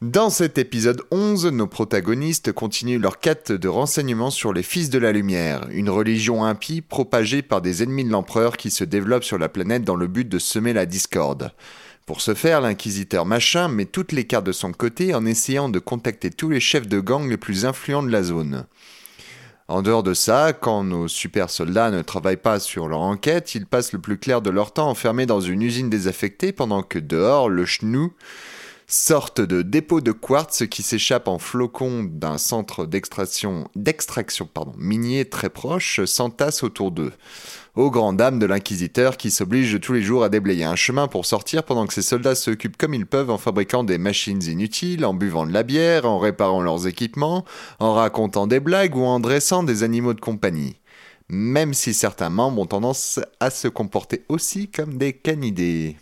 Dans 0.04 0.28
cet 0.28 0.58
épisode 0.58 1.00
11, 1.12 1.46
nos 1.46 1.66
protagonistes 1.66 2.52
continuent 2.52 3.00
leur 3.00 3.20
quête 3.20 3.52
de 3.52 3.68
renseignements 3.68 4.30
sur 4.30 4.52
les 4.52 4.62
Fils 4.62 4.90
de 4.90 4.98
la 4.98 5.12
Lumière, 5.12 5.66
une 5.70 5.88
religion 5.88 6.44
impie 6.44 6.82
propagée 6.82 7.40
par 7.40 7.62
des 7.62 7.82
ennemis 7.82 8.04
de 8.04 8.10
l'empereur 8.10 8.58
qui 8.58 8.70
se 8.70 8.84
développent 8.84 9.24
sur 9.24 9.38
la 9.38 9.48
planète 9.48 9.82
dans 9.82 9.96
le 9.96 10.06
but 10.06 10.28
de 10.28 10.38
semer 10.38 10.74
la 10.74 10.84
discorde. 10.84 11.52
Pour 12.04 12.20
ce 12.20 12.34
faire, 12.34 12.60
l'inquisiteur 12.60 13.24
Machin 13.24 13.68
met 13.68 13.86
toutes 13.86 14.12
les 14.12 14.24
cartes 14.26 14.44
de 14.44 14.52
son 14.52 14.72
côté 14.72 15.14
en 15.14 15.24
essayant 15.24 15.70
de 15.70 15.78
contacter 15.78 16.28
tous 16.28 16.50
les 16.50 16.60
chefs 16.60 16.86
de 16.86 17.00
gang 17.00 17.26
les 17.26 17.38
plus 17.38 17.64
influents 17.64 18.02
de 18.02 18.12
la 18.12 18.24
zone. 18.24 18.66
En 19.68 19.80
dehors 19.80 20.02
de 20.02 20.12
ça, 20.12 20.52
quand 20.52 20.84
nos 20.84 21.08
super 21.08 21.48
soldats 21.48 21.90
ne 21.90 22.02
travaillent 22.02 22.36
pas 22.36 22.60
sur 22.60 22.88
leur 22.88 23.00
enquête, 23.00 23.54
ils 23.54 23.64
passent 23.64 23.94
le 23.94 24.02
plus 24.02 24.18
clair 24.18 24.42
de 24.42 24.50
leur 24.50 24.74
temps 24.74 24.90
enfermés 24.90 25.24
dans 25.24 25.40
une 25.40 25.62
usine 25.62 25.88
désaffectée 25.88 26.52
pendant 26.52 26.82
que 26.82 26.98
dehors, 26.98 27.48
le 27.48 27.64
chnou 27.64 28.12
sorte 28.86 29.40
de 29.40 29.62
dépôt 29.62 30.00
de 30.00 30.12
quartz 30.12 30.66
qui 30.68 30.82
s'échappe 30.82 31.28
en 31.28 31.38
flocons 31.38 32.04
d'un 32.04 32.38
centre 32.38 32.86
d'extraction, 32.86 33.68
d'extraction 33.74 34.48
pardon, 34.52 34.72
minier 34.76 35.24
très 35.24 35.50
proche 35.50 36.04
s'entasse 36.04 36.62
autour 36.62 36.90
d'eux. 36.90 37.12
Aux 37.74 37.90
grandes 37.90 38.18
dames 38.18 38.38
de 38.38 38.46
l'inquisiteur 38.46 39.16
qui 39.16 39.30
s'oblige 39.30 39.80
tous 39.80 39.94
les 39.94 40.02
jours 40.02 40.22
à 40.22 40.28
déblayer 40.28 40.64
un 40.64 40.76
chemin 40.76 41.08
pour 41.08 41.26
sortir 41.26 41.64
pendant 41.64 41.86
que 41.86 41.94
ses 41.94 42.02
soldats 42.02 42.36
s'occupent 42.36 42.76
comme 42.76 42.94
ils 42.94 43.06
peuvent 43.06 43.30
en 43.30 43.38
fabriquant 43.38 43.82
des 43.82 43.98
machines 43.98 44.42
inutiles, 44.42 45.04
en 45.04 45.12
buvant 45.12 45.46
de 45.46 45.52
la 45.52 45.64
bière, 45.64 46.04
en 46.04 46.18
réparant 46.18 46.62
leurs 46.62 46.86
équipements, 46.86 47.44
en 47.80 47.94
racontant 47.94 48.46
des 48.46 48.60
blagues 48.60 48.96
ou 48.96 49.02
en 49.02 49.18
dressant 49.18 49.64
des 49.64 49.82
animaux 49.82 50.14
de 50.14 50.20
compagnie. 50.20 50.76
Même 51.28 51.74
si 51.74 51.94
certains 51.94 52.30
membres 52.30 52.60
ont 52.60 52.66
tendance 52.66 53.18
à 53.40 53.50
se 53.50 53.66
comporter 53.66 54.24
aussi 54.28 54.68
comme 54.68 54.98
des 54.98 55.14
canidés. 55.14 55.96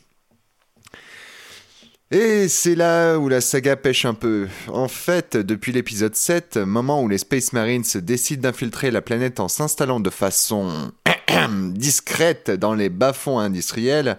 Et 2.14 2.46
c'est 2.48 2.74
là 2.74 3.16
où 3.16 3.30
la 3.30 3.40
saga 3.40 3.74
pêche 3.74 4.04
un 4.04 4.12
peu. 4.12 4.46
En 4.68 4.86
fait, 4.86 5.34
depuis 5.34 5.72
l'épisode 5.72 6.14
7, 6.14 6.58
moment 6.58 7.02
où 7.02 7.08
les 7.08 7.16
Space 7.16 7.54
Marines 7.54 7.84
décident 7.94 8.42
d'infiltrer 8.42 8.90
la 8.90 9.00
planète 9.00 9.40
en 9.40 9.48
s'installant 9.48 9.98
de 9.98 10.10
façon 10.10 10.92
discrète 11.72 12.50
dans 12.50 12.74
les 12.74 12.88
bas-fonds 12.88 13.38
industriels, 13.38 14.18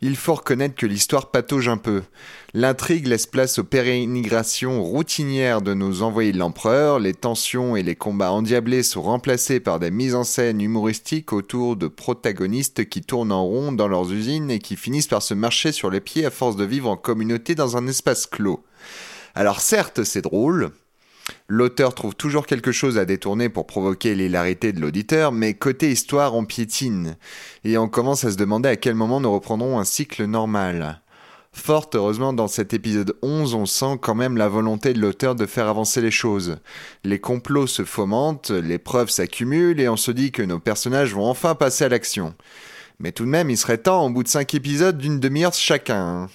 il 0.00 0.16
faut 0.16 0.34
reconnaître 0.34 0.74
que 0.74 0.86
l'histoire 0.86 1.30
patauge 1.30 1.68
un 1.68 1.76
peu. 1.76 2.02
L'intrigue 2.54 3.06
laisse 3.06 3.26
place 3.26 3.58
aux 3.58 3.64
pérénigrations 3.64 4.82
routinières 4.82 5.62
de 5.62 5.74
nos 5.74 6.02
envoyés 6.02 6.32
de 6.32 6.38
l'empereur, 6.38 6.98
les 6.98 7.14
tensions 7.14 7.76
et 7.76 7.82
les 7.82 7.96
combats 7.96 8.32
endiablés 8.32 8.82
sont 8.82 9.02
remplacés 9.02 9.60
par 9.60 9.80
des 9.80 9.90
mises 9.90 10.14
en 10.14 10.24
scène 10.24 10.60
humoristiques 10.60 11.32
autour 11.32 11.76
de 11.76 11.88
protagonistes 11.88 12.88
qui 12.88 13.00
tournent 13.00 13.32
en 13.32 13.44
rond 13.44 13.72
dans 13.72 13.88
leurs 13.88 14.12
usines 14.12 14.50
et 14.50 14.58
qui 14.58 14.76
finissent 14.76 15.08
par 15.08 15.22
se 15.22 15.34
marcher 15.34 15.72
sur 15.72 15.90
les 15.90 16.00
pieds 16.00 16.26
à 16.26 16.30
force 16.30 16.56
de 16.56 16.64
vivre 16.64 16.90
en 16.90 16.96
communauté 16.96 17.54
dans 17.54 17.76
un 17.76 17.86
espace 17.86 18.26
clos. 18.26 18.62
Alors 19.34 19.60
certes, 19.60 20.04
c'est 20.04 20.22
drôle, 20.22 20.72
L'auteur 21.54 21.94
trouve 21.94 22.14
toujours 22.14 22.46
quelque 22.46 22.72
chose 22.72 22.96
à 22.96 23.04
détourner 23.04 23.50
pour 23.50 23.66
provoquer 23.66 24.14
l'hilarité 24.14 24.72
de 24.72 24.80
l'auditeur, 24.80 25.32
mais 25.32 25.52
côté 25.52 25.90
histoire, 25.90 26.34
on 26.34 26.46
piétine. 26.46 27.18
Et 27.62 27.76
on 27.76 27.90
commence 27.90 28.24
à 28.24 28.30
se 28.30 28.38
demander 28.38 28.70
à 28.70 28.76
quel 28.76 28.94
moment 28.94 29.20
nous 29.20 29.30
reprendrons 29.30 29.78
un 29.78 29.84
cycle 29.84 30.24
normal. 30.24 31.02
Fort 31.52 31.90
heureusement, 31.92 32.32
dans 32.32 32.48
cet 32.48 32.72
épisode 32.72 33.18
11, 33.20 33.52
on 33.52 33.66
sent 33.66 33.98
quand 34.00 34.14
même 34.14 34.38
la 34.38 34.48
volonté 34.48 34.94
de 34.94 34.98
l'auteur 34.98 35.34
de 35.34 35.44
faire 35.44 35.68
avancer 35.68 36.00
les 36.00 36.10
choses. 36.10 36.56
Les 37.04 37.18
complots 37.18 37.66
se 37.66 37.84
fomentent, 37.84 38.48
les 38.48 38.78
preuves 38.78 39.10
s'accumulent 39.10 39.78
et 39.78 39.90
on 39.90 39.98
se 39.98 40.10
dit 40.10 40.32
que 40.32 40.40
nos 40.40 40.58
personnages 40.58 41.12
vont 41.12 41.26
enfin 41.26 41.54
passer 41.54 41.84
à 41.84 41.90
l'action. 41.90 42.34
Mais 42.98 43.12
tout 43.12 43.26
de 43.26 43.28
même, 43.28 43.50
il 43.50 43.58
serait 43.58 43.76
temps, 43.76 44.06
au 44.06 44.08
bout 44.08 44.22
de 44.22 44.28
5 44.28 44.54
épisodes, 44.54 44.96
d'une 44.96 45.20
demi-heure 45.20 45.52
chacun. 45.52 46.30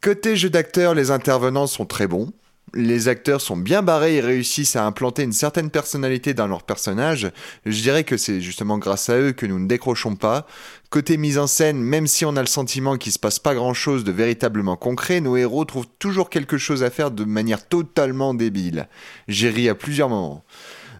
Côté 0.00 0.36
jeu 0.36 0.48
d'acteur, 0.48 0.94
les 0.94 1.10
intervenants 1.10 1.66
sont 1.66 1.86
très 1.86 2.06
bons. 2.06 2.32
Les 2.74 3.08
acteurs 3.08 3.42
sont 3.42 3.56
bien 3.56 3.82
barrés 3.82 4.16
et 4.16 4.20
réussissent 4.20 4.76
à 4.76 4.86
implanter 4.86 5.22
une 5.22 5.32
certaine 5.32 5.68
personnalité 5.68 6.32
dans 6.32 6.46
leur 6.46 6.62
personnage. 6.62 7.30
Je 7.66 7.82
dirais 7.82 8.04
que 8.04 8.16
c'est 8.16 8.40
justement 8.40 8.78
grâce 8.78 9.10
à 9.10 9.18
eux 9.18 9.32
que 9.32 9.44
nous 9.44 9.58
ne 9.58 9.68
décrochons 9.68 10.16
pas. 10.16 10.46
Côté 10.88 11.18
mise 11.18 11.38
en 11.38 11.46
scène, 11.46 11.82
même 11.82 12.06
si 12.06 12.24
on 12.24 12.36
a 12.36 12.40
le 12.40 12.46
sentiment 12.46 12.96
qu'il 12.96 13.12
se 13.12 13.18
passe 13.18 13.38
pas 13.38 13.54
grand 13.54 13.74
chose 13.74 14.04
de 14.04 14.12
véritablement 14.12 14.76
concret, 14.76 15.20
nos 15.20 15.36
héros 15.36 15.66
trouvent 15.66 15.88
toujours 15.98 16.30
quelque 16.30 16.56
chose 16.56 16.82
à 16.82 16.90
faire 16.90 17.10
de 17.10 17.24
manière 17.24 17.68
totalement 17.68 18.32
débile. 18.32 18.88
J'ai 19.28 19.50
ri 19.50 19.68
à 19.68 19.74
plusieurs 19.74 20.08
moments. 20.08 20.44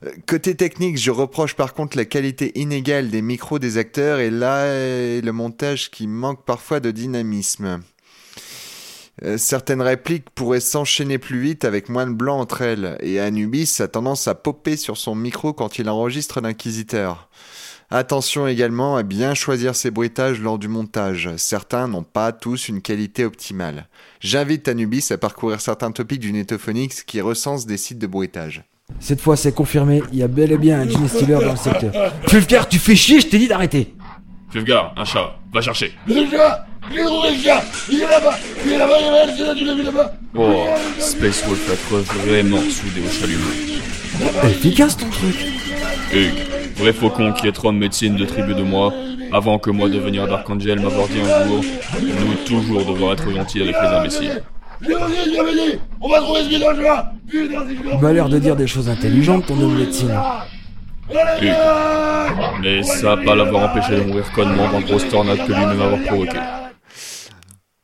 Euh, 0.05 0.11
côté 0.27 0.55
technique, 0.55 0.99
je 0.99 1.11
reproche 1.11 1.55
par 1.55 1.73
contre 1.73 1.97
la 1.97 2.05
qualité 2.05 2.59
inégale 2.59 3.09
des 3.09 3.23
micros 3.23 3.59
des 3.59 3.79
acteurs 3.79 4.19
et 4.19 4.31
là, 4.31 4.67
le 4.67 5.31
montage 5.31 5.91
qui 5.91 6.07
manque 6.07 6.45
parfois 6.45 6.81
de 6.81 6.91
dynamisme. 6.91 7.83
Euh, 9.25 9.37
certaines 9.37 9.83
répliques 9.83 10.31
pourraient 10.31 10.61
s'enchaîner 10.61 11.19
plus 11.19 11.41
vite 11.41 11.65
avec 11.65 11.89
moins 11.89 12.07
de 12.07 12.15
blanc 12.15 12.39
entre 12.39 12.63
elles, 12.63 12.97
et 13.01 13.21
Anubis 13.21 13.81
a 13.81 13.89
tendance 13.89 14.27
à 14.27 14.35
popper 14.35 14.77
sur 14.77 14.97
son 14.97 15.15
micro 15.15 15.53
quand 15.53 15.79
il 15.79 15.89
enregistre 15.89 16.41
l'inquisiteur. 16.41 17.29
Attention 17.91 18.47
également 18.47 18.97
à 18.97 19.03
bien 19.03 19.35
choisir 19.35 19.77
ses 19.77 19.91
bruitages 19.91 20.41
lors 20.41 20.59
du 20.59 20.67
montage. 20.67 21.29
Certains 21.37 21.89
n'ont 21.89 22.05
pas 22.05 22.33
tous 22.33 22.69
une 22.69 22.81
qualité 22.81 23.27
optimale. 23.27 23.87
J'invite 24.21 24.67
Anubis 24.67 25.09
à 25.11 25.19
parcourir 25.19 25.61
certains 25.61 25.93
topics 25.93 26.21
du 26.21 26.33
Netophonix 26.33 27.03
qui 27.03 27.21
recense 27.21 27.67
des 27.67 27.77
sites 27.77 27.99
de 27.99 28.07
bruitage. 28.07 28.65
Cette 28.99 29.21
fois, 29.21 29.37
c'est 29.37 29.53
confirmé, 29.53 30.03
il 30.11 30.19
y 30.19 30.23
a 30.23 30.29
bel 30.29 30.53
et 30.53 30.59
bien 30.59 30.81
un 30.81 30.89
Gene 30.89 31.07
Stealer 31.07 31.41
dans 31.41 31.53
le 31.53 31.57
secteur. 31.59 31.93
Fulfgar, 32.27 32.67
tu 32.67 32.79
fais 32.79 32.97
chier, 32.97 33.21
je 33.21 33.27
t'ai 33.27 33.39
dit 33.39 33.49
d'arrêter 33.49 33.95
Fulgar, 34.51 34.95
un 34.97 35.05
chat, 35.05 35.39
va 35.53 35.61
chercher. 35.61 35.93
Il 36.91 36.99
est 36.99 38.07
là-bas 38.07 38.35
Il 38.65 38.73
est 38.73 38.79
là-bas, 38.79 38.97
il 39.01 39.07
est 39.07 39.11
là-bas, 39.11 39.55
tu 39.57 39.65
l'as 39.65 39.75
vu 39.75 39.83
là-bas 39.83 40.13
Oh, 40.37 40.65
Space 40.99 41.45
Wolf 41.47 41.71
a 41.71 41.77
preuve 41.89 42.05
vraiment 42.27 42.59
soudé 42.59 43.01
au 43.07 43.11
chalumeau. 43.11 43.51
Efficace 44.45 44.97
ton 44.97 45.09
truc 45.09 45.37
Hugues, 46.13 46.77
vrai 46.77 46.93
faucon 46.93 47.33
qui 47.33 47.49
est 47.49 47.53
trop 47.53 47.73
de 47.73 47.79
médecine 47.79 48.17
de 48.17 48.25
tribu 48.25 48.55
de 48.55 48.63
moi, 48.63 48.93
avant 49.33 49.59
que 49.59 49.71
moi 49.71 49.89
devenir 49.89 50.27
Dark 50.27 50.49
Angel 50.51 50.81
m'avoir 50.81 51.09
dit 51.09 51.21
un 51.21 51.47
jour, 51.47 51.65
nous 52.03 52.35
toujours 52.47 52.85
devoir 52.85 53.15
être 53.15 53.31
gentils 53.31 53.63
avec 53.63 53.77
les 53.81 53.89
imbéciles. 53.89 54.43
On 56.01 56.09
va 56.09 56.19
trouver 56.19 56.41
ce 56.43 56.51
c'est 56.51 56.59
Il 57.93 58.01
m'a 58.01 58.13
l'air 58.13 58.29
de 58.29 58.39
dire 58.39 58.57
des 58.57 58.67
choses 58.67 58.89
intelligentes 58.89 59.47
ton 59.47 59.61
homme 59.61 59.79
médecine. 59.79 60.15
Hugues. 61.41 61.53
Mais 62.61 62.83
ça 62.83 63.15
va 63.15 63.23
pas 63.23 63.35
l'avoir 63.35 63.71
empêché 63.71 63.97
de 63.97 64.03
mourir 64.03 64.31
connement 64.33 64.71
dans 64.71 64.81
grosse 64.81 65.09
tornade 65.09 65.39
que 65.39 65.53
lui-même 65.53 65.81
avoir 65.81 66.01
provoqué. 66.03 66.39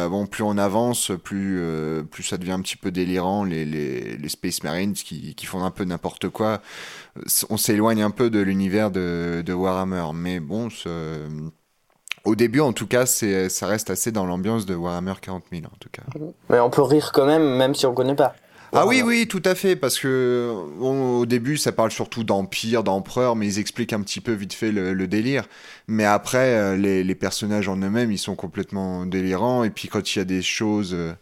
bon, 0.08 0.26
plus 0.26 0.42
on 0.42 0.58
avance, 0.58 1.12
plus 1.22 1.62
plus 2.10 2.24
ça 2.24 2.36
devient 2.36 2.52
un 2.52 2.60
petit 2.62 2.76
peu 2.76 2.90
délirant. 2.90 3.44
Les 3.44 3.64
les, 3.64 4.16
les 4.16 4.28
Space 4.28 4.64
Marines 4.64 4.94
qui 4.94 5.36
qui 5.36 5.46
font 5.46 5.62
un 5.62 5.70
peu 5.70 5.84
n'importe 5.84 6.28
quoi. 6.28 6.60
On 7.48 7.56
s'éloigne 7.56 8.02
un 8.02 8.10
peu 8.10 8.28
de 8.28 8.40
l'univers 8.40 8.90
de 8.90 9.52
Warhammer, 9.52 10.06
mais 10.14 10.40
bon. 10.40 10.68
Au 12.24 12.36
début, 12.36 12.60
en 12.60 12.72
tout 12.72 12.86
cas, 12.86 13.04
ça 13.04 13.66
reste 13.66 13.90
assez 13.90 14.12
dans 14.12 14.24
l'ambiance 14.26 14.64
de 14.64 14.74
Warhammer 14.76 15.14
40 15.20 15.42
000, 15.52 15.64
en 15.64 15.76
tout 15.80 15.88
cas. 15.90 16.02
Mais 16.50 16.60
on 16.60 16.70
peut 16.70 16.82
rire 16.82 17.10
quand 17.12 17.26
même, 17.26 17.56
même 17.56 17.74
si 17.74 17.84
on 17.84 17.94
connaît 17.94 18.14
pas. 18.14 18.34
Ah 18.74 18.86
oui, 18.86 19.02
oui, 19.04 19.28
tout 19.28 19.42
à 19.44 19.54
fait, 19.54 19.76
parce 19.76 19.98
que 19.98 20.50
bon, 20.78 21.18
au 21.18 21.26
début, 21.26 21.58
ça 21.58 21.72
parle 21.72 21.90
surtout 21.90 22.24
d'empire, 22.24 22.82
d'empereur, 22.82 23.36
mais 23.36 23.46
ils 23.46 23.58
expliquent 23.58 23.92
un 23.92 24.00
petit 24.00 24.20
peu 24.22 24.32
vite 24.32 24.54
fait 24.54 24.72
le, 24.72 24.94
le 24.94 25.06
délire. 25.06 25.46
Mais 25.88 26.06
après, 26.06 26.54
euh, 26.54 26.76
les, 26.76 27.04
les 27.04 27.14
personnages 27.14 27.68
en 27.68 27.76
eux-mêmes, 27.76 28.10
ils 28.10 28.18
sont 28.18 28.34
complètement 28.34 29.04
délirants. 29.04 29.62
Et 29.64 29.70
puis 29.70 29.88
quand 29.88 30.14
il 30.14 30.18
y 30.20 30.22
a 30.22 30.24
des 30.24 30.40
choses, 30.40 30.94
euh, 30.94 31.12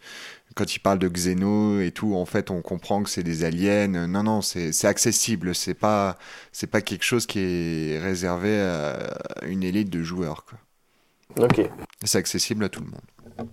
quand 0.55 0.73
ils 0.75 0.79
parlent 0.79 0.99
de 0.99 1.09
Xeno 1.09 1.81
et 1.81 1.91
tout, 1.91 2.15
en 2.15 2.25
fait, 2.25 2.51
on 2.51 2.61
comprend 2.61 3.03
que 3.03 3.09
c'est 3.09 3.23
des 3.23 3.43
aliens. 3.43 4.07
Non, 4.07 4.23
non, 4.23 4.41
c'est 4.41 4.71
c'est 4.71 4.87
accessible. 4.87 5.53
C'est 5.53 5.73
pas, 5.73 6.17
c'est 6.53 6.67
pas 6.67 6.81
quelque 6.81 7.03
chose 7.03 7.25
qui 7.25 7.39
est 7.39 7.99
réservé 7.99 8.61
à 8.61 9.13
une 9.45 9.63
élite 9.63 9.89
de 9.89 10.03
joueurs. 10.03 10.45
Quoi. 10.45 11.45
Ok. 11.45 11.69
C'est 12.03 12.17
accessible 12.17 12.63
à 12.63 12.69
tout 12.69 12.81
le 12.81 12.87
monde. 12.87 13.51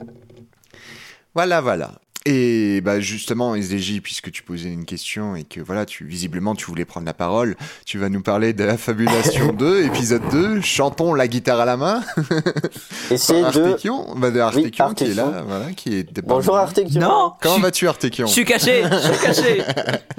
Voilà, 1.35 1.61
voilà. 1.61 2.01
Et 2.27 2.81
bah 2.81 3.01
justement, 3.01 3.55
SDJ, 3.55 4.01
puisque 4.01 4.31
tu 4.31 4.43
posais 4.43 4.69
une 4.69 4.85
question 4.85 5.37
et 5.37 5.45
que 5.45 5.61
voilà, 5.61 5.87
tu 5.87 6.05
visiblement 6.05 6.55
tu 6.55 6.67
voulais 6.67 6.85
prendre 6.85 7.07
la 7.07 7.15
parole, 7.15 7.57
tu 7.87 7.99
vas 7.99 8.09
nous 8.09 8.23
parler 8.23 8.53
de 8.53 8.65
la 8.65 8.77
Fabulation 8.77 9.53
2, 9.59 9.85
épisode 9.85 10.29
2, 10.31 10.61
chantons 10.61 11.15
la 11.15 11.29
guitare 11.29 11.61
à 11.61 11.65
la 11.65 11.77
main. 11.77 12.03
Et 13.11 13.17
c'est 13.17 13.41
de... 13.41 13.47
Artekion, 13.47 14.15
bah 14.17 14.31
de 14.31 14.41
Artekion 14.41 14.95
qui 14.95 15.05
est 15.05 15.15
là, 15.15 15.25
Artekion. 15.25 15.45
voilà, 15.47 15.73
qui 15.73 15.95
est. 15.95 16.21
Bonjour 16.21 16.59
tu 16.75 16.99
Non 16.99 17.33
Comment 17.41 17.61
vas-tu 17.61 17.89
Artekion 17.89 18.27
je 18.27 18.33
suis 18.33 18.45
caché, 18.45 18.83
je 18.83 19.13
suis 19.13 19.23
caché. 19.23 19.63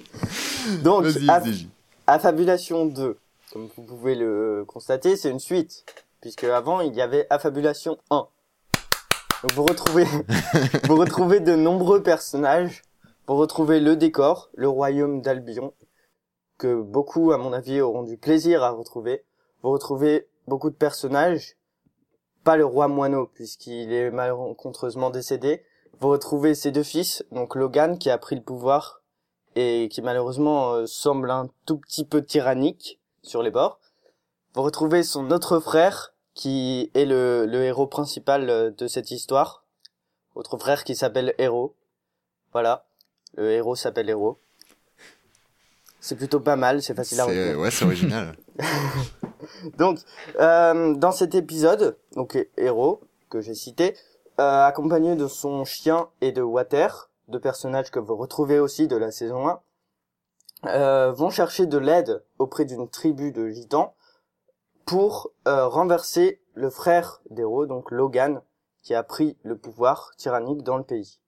Donc, 0.84 1.06
SDJ. 1.06 1.68
Affabulation 2.08 2.86
2, 2.86 3.18
comme 3.52 3.70
vous 3.76 3.84
pouvez 3.84 4.16
le 4.16 4.64
constater, 4.68 5.16
c'est 5.16 5.30
une 5.30 5.40
suite. 5.40 5.84
Puisque 6.22 6.44
avant, 6.44 6.82
il 6.82 6.94
y 6.96 7.02
avait 7.02 7.28
Affabulation 7.30 7.98
1. 8.10 8.26
Vous 9.42 9.64
retrouvez, 9.64 10.04
vous 10.84 10.98
retrouvez 10.98 11.40
de 11.40 11.56
nombreux 11.56 12.04
personnages. 12.04 12.82
Vous 13.26 13.38
retrouvez 13.38 13.80
le 13.80 13.96
décor, 13.96 14.50
le 14.54 14.68
royaume 14.68 15.22
d'Albion, 15.22 15.74
que 16.58 16.82
beaucoup, 16.82 17.32
à 17.32 17.38
mon 17.38 17.54
avis, 17.54 17.80
auront 17.80 18.04
du 18.04 18.18
plaisir 18.18 18.64
à 18.64 18.72
retrouver. 18.72 19.24
Vous 19.64 19.70
retrouvez 19.70 20.28
beaucoup 20.46 20.70
de 20.70 20.76
personnages. 20.76 21.56
Pas 22.44 22.58
le 22.58 22.66
roi 22.66 22.90
moineau, 22.90 23.28
puisqu'il 23.34 23.94
est 23.94 24.12
malencontreusement 24.12 25.10
décédé. 25.10 25.64
Vous 26.02 26.10
retrouvez 26.10 26.54
ses 26.54 26.72
deux 26.72 26.84
fils, 26.84 27.24
donc 27.32 27.56
Logan, 27.56 27.98
qui 27.98 28.10
a 28.10 28.18
pris 28.18 28.36
le 28.36 28.44
pouvoir 28.44 29.02
et 29.56 29.88
qui 29.90 30.02
malheureusement 30.02 30.74
euh, 30.74 30.86
semble 30.86 31.32
un 31.32 31.50
tout 31.66 31.78
petit 31.78 32.04
peu 32.04 32.26
tyrannique 32.26 33.00
sur 33.22 33.42
les 33.42 33.52
bords. 33.52 33.80
Vous 34.54 34.64
retrouvez 34.64 35.04
son 35.04 35.32
autre 35.32 35.60
frère 35.60 36.14
qui 36.40 36.90
est 36.94 37.04
le, 37.04 37.46
le 37.46 37.66
héros 37.66 37.86
principal 37.86 38.50
euh, 38.50 38.72
de 38.72 38.88
cette 38.88 39.12
histoire. 39.12 39.66
Votre 40.36 40.58
frère 40.58 40.86
qui 40.86 40.96
s'appelle 40.96 41.36
Héros. 41.38 41.76
Voilà. 42.54 42.86
Le 43.36 43.52
héros 43.52 43.76
s'appelle 43.76 44.10
Héros. 44.10 44.40
C'est 46.00 46.16
plutôt 46.16 46.40
pas 46.40 46.56
mal, 46.56 46.82
c'est 46.82 46.94
facile 46.94 47.20
à 47.20 47.26
retenir. 47.26 47.60
ouais, 47.60 47.70
c'est 47.72 47.84
original. 47.84 48.38
Donc, 49.78 50.00
euh, 50.40 50.94
dans 50.94 51.12
cet 51.12 51.36
épisode, 51.36 51.98
donc 52.16 52.38
Héros, 52.56 53.02
que 53.30 53.42
j'ai 53.42 53.56
cité, 53.56 53.98
euh, 54.40 54.66
accompagné 54.66 55.18
de 55.18 55.28
son 55.28 55.66
chien 55.66 56.08
et 56.22 56.32
de 56.32 56.42
Water, 56.42 57.10
deux 57.28 57.42
personnages 57.42 57.92
que 57.92 58.00
vous 58.00 58.16
retrouvez 58.16 58.60
aussi 58.60 58.88
de 58.88 58.96
la 58.96 59.12
saison 59.12 59.50
1, 59.50 59.60
euh, 60.68 61.12
vont 61.12 61.32
chercher 61.32 61.66
de 61.66 61.78
l'aide 61.78 62.24
auprès 62.38 62.64
d'une 62.64 62.88
tribu 62.88 63.34
de 63.34 63.50
gitans 63.50 63.94
pour 64.90 65.34
euh, 65.48 65.68
renverser 65.68 66.42
le 66.56 66.72
frère 66.72 67.22
d'Héros, 67.30 67.68
donc 67.68 67.92
Logan, 67.92 68.42
qui 68.82 68.96
a 68.96 69.04
pris 69.04 69.38
le 69.44 69.56
pouvoir 69.56 70.14
tyrannique 70.18 70.64
dans 70.64 70.78
le 70.78 70.84
pays. 70.84 71.20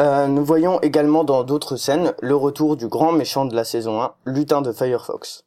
Euh, 0.00 0.28
nous 0.28 0.44
voyons 0.44 0.80
également 0.82 1.24
dans 1.24 1.42
d'autres 1.42 1.74
scènes 1.74 2.14
le 2.22 2.36
retour 2.36 2.76
du 2.76 2.86
grand 2.86 3.10
méchant 3.10 3.46
de 3.46 3.56
la 3.56 3.64
saison 3.64 4.00
1, 4.00 4.14
Lutin 4.26 4.62
de 4.62 4.70
Firefox. 4.70 5.44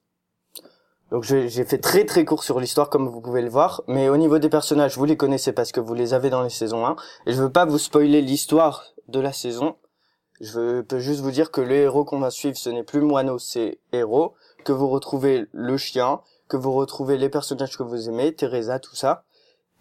Donc 1.10 1.24
j'ai 1.24 1.64
fait 1.64 1.78
très 1.78 2.04
très 2.04 2.26
court 2.26 2.44
sur 2.44 2.60
l'histoire 2.60 2.90
comme 2.90 3.08
vous 3.08 3.22
pouvez 3.22 3.42
le 3.42 3.50
voir, 3.50 3.84
mais 3.88 4.10
au 4.10 4.18
niveau 4.18 4.40
des 4.40 4.50
personnages, 4.50 4.98
vous 4.98 5.06
les 5.06 5.16
connaissez 5.16 5.54
parce 5.54 5.72
que 5.72 5.80
vous 5.80 5.94
les 5.94 6.14
avez 6.14 6.30
dans 6.30 6.42
les 6.42 6.50
saisons 6.50 6.86
1, 6.86 6.98
et 7.28 7.32
je 7.32 7.42
veux 7.42 7.50
pas 7.50 7.64
vous 7.64 7.80
spoiler 7.80 8.22
l'histoire 8.22 8.84
de 9.08 9.22
la 9.22 9.32
saison. 9.32 9.78
Je 10.42 10.82
peux 10.82 11.00
juste 11.00 11.22
vous 11.22 11.32
dire 11.32 11.50
que 11.50 11.62
le 11.62 11.76
héros 11.76 12.04
qu'on 12.04 12.20
va 12.20 12.30
suivre, 12.30 12.58
ce 12.58 12.70
n'est 12.70 12.84
plus 12.84 13.00
Moineau, 13.00 13.40
c'est 13.40 13.80
Héros, 13.94 14.36
que 14.64 14.72
vous 14.72 14.90
retrouvez 14.90 15.48
le 15.52 15.78
chien, 15.78 16.22
que 16.48 16.58
vous 16.58 16.74
retrouvez 16.74 17.18
les 17.18 17.30
personnages 17.30 17.78
que 17.78 17.84
vous 17.84 18.10
aimez, 18.10 18.34
Teresa, 18.34 18.80
tout 18.80 18.96
ça, 18.96 19.24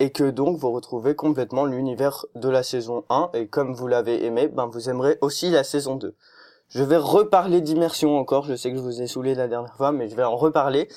et 0.00 0.10
que 0.10 0.30
donc 0.30 0.58
vous 0.58 0.70
retrouvez 0.70 1.14
complètement 1.14 1.64
l'univers 1.64 2.26
de 2.34 2.48
la 2.48 2.62
saison 2.62 3.04
1, 3.10 3.30
et 3.34 3.48
comme 3.48 3.74
vous 3.74 3.88
l'avez 3.88 4.24
aimé, 4.24 4.48
ben 4.48 4.66
vous 4.66 4.88
aimerez 4.88 5.18
aussi 5.20 5.50
la 5.50 5.64
saison 5.64 5.96
2. 5.96 6.14
Je 6.68 6.84
vais 6.84 6.98
reparler 6.98 7.60
d'immersion 7.60 8.18
encore, 8.18 8.44
je 8.44 8.54
sais 8.54 8.70
que 8.70 8.76
je 8.76 8.82
vous 8.82 9.00
ai 9.00 9.06
saoulé 9.06 9.34
la 9.34 9.48
dernière 9.48 9.74
fois, 9.74 9.90
mais 9.90 10.08
je 10.08 10.14
vais 10.14 10.24
en 10.24 10.36
reparler. 10.36 10.88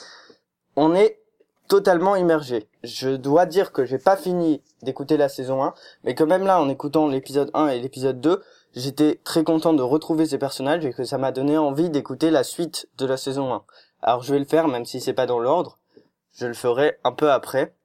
On 0.76 0.94
est 0.94 1.22
totalement 1.70 2.18
immergé. 2.18 2.68
Je 2.84 3.12
dois 3.12 3.46
dire 3.46 3.72
que 3.72 3.86
j'ai 3.86 3.98
pas 3.98 4.18
fini 4.18 4.62
d'écouter 4.82 5.16
la 5.16 5.30
saison 5.30 5.64
1, 5.64 5.74
mais 6.04 6.14
quand 6.14 6.28
même 6.28 6.46
là, 6.46 6.62
en 6.62 6.68
écoutant 6.68 7.08
l'épisode 7.08 7.50
1 7.54 7.70
et 7.70 7.80
l'épisode 7.80 8.20
2, 8.20 8.42
j'étais 8.76 9.20
très 9.24 9.44
content 9.44 9.74
de 9.74 9.84
retrouver 9.84 10.26
ces 10.26 10.38
personnages 10.38 10.86
et 10.86 10.94
que 10.94 11.04
ça 11.04 11.18
m'a 11.18 11.32
donné 11.32 11.58
envie 11.58 11.90
d'écouter 11.90 12.32
la 12.32 12.44
suite 12.44 12.88
de 12.98 13.06
la 13.06 13.18
saison 13.18 13.54
1. 13.54 13.64
Alors 14.02 14.24
je 14.24 14.34
vais 14.34 14.40
le 14.40 14.46
faire, 14.46 14.68
même 14.68 14.86
si 14.86 15.00
c'est 15.00 15.14
pas 15.14 15.26
dans 15.26 15.40
l'ordre. 15.40 15.78
Je 16.34 16.48
le 16.48 16.54
ferai 16.54 16.98
un 17.04 17.12
peu 17.12 17.32
après. 17.32 17.76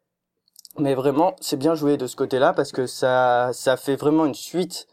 Mais 0.79 0.94
vraiment, 0.94 1.35
c'est 1.40 1.57
bien 1.57 1.75
joué 1.75 1.96
de 1.96 2.07
ce 2.07 2.16
côté-là 2.16 2.53
parce 2.53 2.72
que 2.72 2.87
ça, 2.87 3.51
ça 3.53 3.77
fait 3.77 3.96
vraiment 3.96 4.27
une 4.27 4.35
suite 4.35 4.87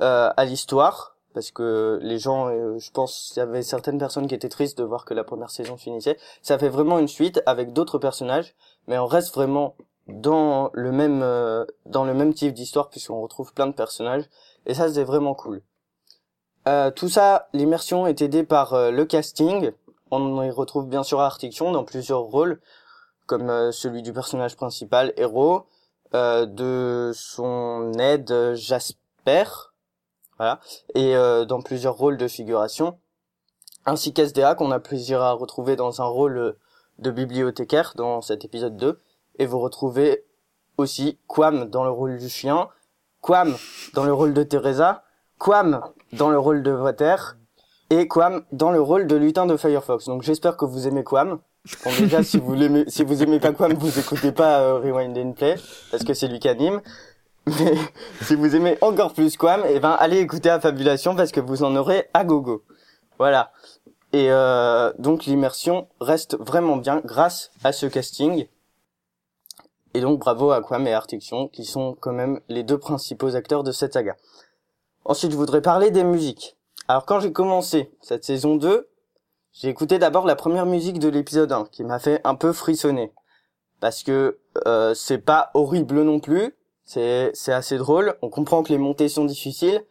euh, 0.00 0.30
à 0.36 0.44
l'histoire. 0.44 1.16
Parce 1.32 1.50
que 1.50 1.98
les 2.00 2.18
gens, 2.18 2.48
euh, 2.48 2.78
je 2.78 2.90
pense, 2.92 3.32
il 3.34 3.40
y 3.40 3.42
avait 3.42 3.62
certaines 3.62 3.98
personnes 3.98 4.28
qui 4.28 4.34
étaient 4.36 4.48
tristes 4.48 4.78
de 4.78 4.84
voir 4.84 5.04
que 5.04 5.14
la 5.14 5.24
première 5.24 5.50
saison 5.50 5.76
finissait. 5.76 6.16
Ça 6.42 6.58
fait 6.58 6.68
vraiment 6.68 6.98
une 6.98 7.08
suite 7.08 7.42
avec 7.44 7.72
d'autres 7.72 7.98
personnages, 7.98 8.54
mais 8.86 8.98
on 8.98 9.06
reste 9.06 9.34
vraiment 9.34 9.74
dans 10.06 10.70
le 10.74 10.92
même 10.92 11.22
euh, 11.22 11.64
dans 11.86 12.04
le 12.04 12.12
même 12.12 12.34
type 12.34 12.52
d'histoire 12.52 12.90
puisqu'on 12.90 13.22
retrouve 13.22 13.54
plein 13.54 13.66
de 13.66 13.72
personnages 13.72 14.24
et 14.66 14.74
ça 14.74 14.92
c'est 14.92 15.04
vraiment 15.04 15.34
cool. 15.34 15.62
Euh, 16.66 16.90
tout 16.90 17.08
ça, 17.08 17.48
l'immersion 17.52 18.06
est 18.06 18.22
aidée 18.22 18.44
par 18.44 18.72
euh, 18.72 18.90
le 18.90 19.04
casting. 19.04 19.72
On 20.10 20.42
y 20.42 20.50
retrouve 20.50 20.88
bien 20.88 21.02
sûr 21.02 21.20
Artiction 21.20 21.72
dans 21.72 21.84
plusieurs 21.84 22.20
rôles, 22.20 22.60
comme 23.26 23.50
euh, 23.50 23.72
celui 23.72 24.02
du 24.02 24.12
personnage 24.12 24.56
principal, 24.56 25.12
Héros, 25.16 25.66
euh, 26.14 26.46
de 26.46 27.12
son 27.14 27.92
aide 27.98 28.54
Jasper, 28.54 29.44
voilà, 30.38 30.60
et 30.94 31.14
dans 31.46 31.62
plusieurs 31.62 31.94
rôles 31.94 32.16
de 32.16 32.26
figuration, 32.26 32.98
ainsi 33.86 34.12
qu'SDA 34.12 34.56
qu'on 34.56 34.72
a 34.72 34.80
plaisir 34.80 35.22
à 35.22 35.32
retrouver 35.32 35.76
dans 35.76 36.02
un 36.02 36.06
rôle 36.06 36.56
de 36.98 37.10
bibliothécaire 37.12 37.92
dans 37.94 38.20
cet 38.20 38.44
épisode 38.44 38.76
2, 38.76 39.00
et 39.38 39.46
vous 39.46 39.60
retrouvez 39.60 40.24
aussi 40.76 41.18
Quam 41.28 41.70
dans 41.70 41.84
le 41.84 41.90
rôle 41.90 42.18
du 42.18 42.28
chien, 42.28 42.68
Quam 43.24 43.56
dans 43.94 44.04
le 44.04 44.12
rôle 44.12 44.34
de 44.34 44.42
Teresa, 44.42 45.02
Quam 45.38 45.80
dans 46.12 46.28
le 46.28 46.38
rôle 46.38 46.62
de 46.62 46.70
Water, 46.70 47.38
et 47.88 48.06
Quam 48.06 48.42
dans 48.52 48.70
le 48.70 48.82
rôle 48.82 49.06
de 49.06 49.16
lutin 49.16 49.46
de 49.46 49.56
Firefox. 49.56 50.04
Donc 50.04 50.20
j'espère 50.22 50.58
que 50.58 50.66
vous 50.66 50.86
aimez 50.86 51.04
Quam. 51.04 51.38
Bon, 51.84 51.90
déjà, 51.98 52.22
si 52.22 52.36
vous 52.38 52.52
l'aimez, 52.52 52.84
si 52.88 53.02
vous 53.02 53.22
aimez 53.22 53.40
pas 53.40 53.52
Quam, 53.52 53.72
vous 53.72 53.98
écoutez 53.98 54.30
pas 54.30 54.60
euh, 54.60 54.74
Rewind 54.74 55.16
and 55.16 55.32
Play, 55.32 55.54
parce 55.90 56.04
que 56.04 56.12
c'est 56.12 56.28
lui 56.28 56.38
qui 56.38 56.50
anime. 56.50 56.82
Mais 57.46 57.74
si 58.20 58.34
vous 58.34 58.54
aimez 58.54 58.76
encore 58.82 59.14
plus 59.14 59.38
Quam, 59.38 59.62
eh 59.70 59.80
ben 59.80 59.96
allez 59.98 60.18
écouter 60.18 60.50
Affabulation 60.50 61.16
parce 61.16 61.32
que 61.32 61.40
vous 61.40 61.62
en 61.62 61.74
aurez 61.76 62.10
à 62.12 62.24
gogo. 62.24 62.62
Voilà. 63.18 63.52
Et 64.12 64.30
euh, 64.30 64.92
donc 64.98 65.24
l'immersion 65.24 65.88
reste 65.98 66.36
vraiment 66.38 66.76
bien 66.76 67.00
grâce 67.02 67.52
à 67.64 67.72
ce 67.72 67.86
casting. 67.86 68.48
Et 69.94 70.00
donc 70.00 70.18
bravo 70.18 70.50
à 70.50 70.60
Quam 70.60 70.86
et 70.86 70.92
Artiction 70.92 71.48
qui 71.48 71.64
sont 71.64 71.96
quand 71.98 72.12
même 72.12 72.40
les 72.48 72.62
deux 72.62 72.78
principaux 72.78 73.36
acteurs 73.36 73.62
de 73.62 73.72
cette 73.72 73.94
saga. 73.94 74.16
Ensuite, 75.04 75.32
je 75.32 75.36
voudrais 75.36 75.62
parler 75.62 75.90
des 75.90 76.04
musiques. 76.04 76.56
Alors 76.88 77.06
quand 77.06 77.20
j'ai 77.20 77.32
commencé 77.32 77.90
cette 78.00 78.24
saison 78.24 78.56
2, 78.56 78.88
j'ai 79.52 79.68
écouté 79.68 79.98
d'abord 79.98 80.26
la 80.26 80.36
première 80.36 80.66
musique 80.66 80.98
de 80.98 81.08
l'épisode 81.08 81.52
1 81.52 81.66
qui 81.70 81.84
m'a 81.84 81.98
fait 81.98 82.20
un 82.24 82.34
peu 82.34 82.52
frissonner. 82.52 83.12
Parce 83.80 84.02
que 84.02 84.38
euh, 84.66 84.94
c'est 84.94 85.18
pas 85.18 85.50
horrible 85.54 86.02
non 86.02 86.20
plus, 86.20 86.54
c'est 86.84 87.32
assez 87.48 87.78
drôle, 87.78 88.16
on 88.20 88.28
comprend 88.28 88.62
que 88.62 88.70
les 88.70 88.78
montées 88.78 89.08
sont 89.08 89.24
difficiles 89.24 89.84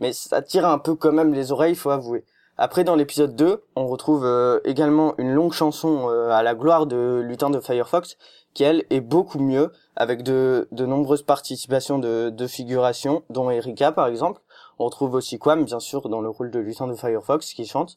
mais 0.00 0.12
ça 0.12 0.42
tire 0.42 0.66
un 0.66 0.78
peu 0.78 0.94
quand 0.94 1.12
même 1.12 1.32
les 1.32 1.52
oreilles, 1.52 1.74
faut 1.74 1.90
avouer. 1.90 2.24
Après, 2.58 2.84
dans 2.84 2.96
l'épisode 2.96 3.36
2, 3.36 3.62
on 3.76 3.86
retrouve 3.86 4.24
euh, 4.24 4.60
également 4.64 5.14
une 5.18 5.32
longue 5.32 5.52
chanson 5.52 6.08
euh, 6.08 6.30
à 6.30 6.42
la 6.42 6.54
gloire 6.54 6.86
de 6.86 7.20
Lutin 7.22 7.50
de 7.50 7.60
Firefox, 7.60 8.16
qui 8.54 8.64
elle 8.64 8.84
est 8.88 9.02
beaucoup 9.02 9.38
mieux, 9.38 9.72
avec 9.94 10.22
de, 10.22 10.66
nombreuses 10.72 11.22
participations 11.22 11.98
de, 11.98 12.30
de 12.30 12.46
figuration, 12.46 13.22
dont 13.28 13.50
Erika 13.50 13.92
par 13.92 14.06
exemple. 14.06 14.40
On 14.78 14.86
retrouve 14.86 15.14
aussi 15.14 15.38
Quam, 15.38 15.64
bien 15.64 15.80
sûr, 15.80 16.08
dans 16.08 16.22
le 16.22 16.30
rôle 16.30 16.50
de 16.50 16.58
Lutin 16.58 16.86
de 16.86 16.94
Firefox, 16.94 17.52
qui 17.52 17.66
chante. 17.66 17.96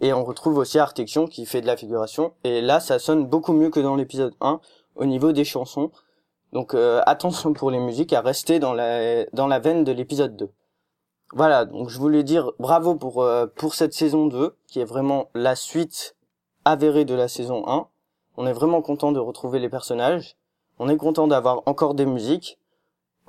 Et 0.00 0.12
on 0.12 0.22
retrouve 0.22 0.58
aussi 0.58 0.78
Artection, 0.78 1.26
qui 1.26 1.46
fait 1.46 1.62
de 1.62 1.66
la 1.66 1.76
figuration. 1.76 2.32
Et 2.44 2.60
là, 2.60 2.80
ça 2.80 2.98
sonne 2.98 3.26
beaucoup 3.26 3.52
mieux 3.52 3.70
que 3.70 3.80
dans 3.80 3.96
l'épisode 3.96 4.34
1, 4.40 4.60
au 4.96 5.04
niveau 5.06 5.32
des 5.32 5.44
chansons. 5.44 5.90
Donc 6.52 6.74
euh, 6.74 7.00
attention 7.06 7.52
pour 7.52 7.70
les 7.70 7.78
musiques 7.78 8.12
à 8.12 8.20
rester 8.20 8.58
dans 8.58 8.72
la, 8.72 9.24
dans 9.32 9.46
la 9.46 9.58
veine 9.58 9.84
de 9.84 9.92
l'épisode 9.92 10.36
2. 10.36 10.50
Voilà, 11.32 11.66
donc 11.66 11.90
je 11.90 11.98
voulais 11.98 12.22
dire 12.22 12.52
bravo 12.58 12.94
pour 12.94 13.22
euh, 13.22 13.46
pour 13.46 13.74
cette 13.74 13.92
saison 13.92 14.26
2 14.26 14.56
qui 14.66 14.80
est 14.80 14.84
vraiment 14.84 15.28
la 15.34 15.56
suite 15.56 16.16
avérée 16.64 17.04
de 17.04 17.14
la 17.14 17.28
saison 17.28 17.68
1. 17.68 17.86
On 18.36 18.46
est 18.46 18.52
vraiment 18.52 18.82
content 18.82 19.12
de 19.12 19.18
retrouver 19.18 19.58
les 19.58 19.68
personnages. 19.68 20.36
On 20.78 20.88
est 20.88 20.96
content 20.96 21.26
d'avoir 21.26 21.62
encore 21.66 21.94
des 21.94 22.06
musiques 22.06 22.58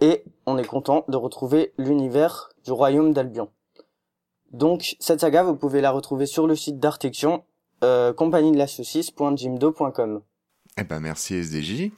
et 0.01 0.23
on 0.45 0.57
est 0.57 0.65
content 0.65 1.03
de 1.07 1.17
retrouver 1.17 1.73
l'univers 1.77 2.49
du 2.63 2.71
royaume 2.71 3.11
d'Albion. 3.11 3.49
Donc 4.51 4.95
cette 4.99 5.19
saga, 5.19 5.43
vous 5.43 5.55
pouvez 5.55 5.81
la 5.81 5.91
retrouver 5.91 6.25
sur 6.25 6.47
le 6.47 6.55
site 6.55 6.79
d'Artection 6.79 7.43
euh, 7.83 8.13
compagnie 8.13 8.51
de 8.51 8.57
la 8.57 8.67
saucisse.jimdo.com. 8.67 10.21
Eh 10.77 10.83
ben 10.83 10.99
merci 10.99 11.35
SDJ. 11.35 11.91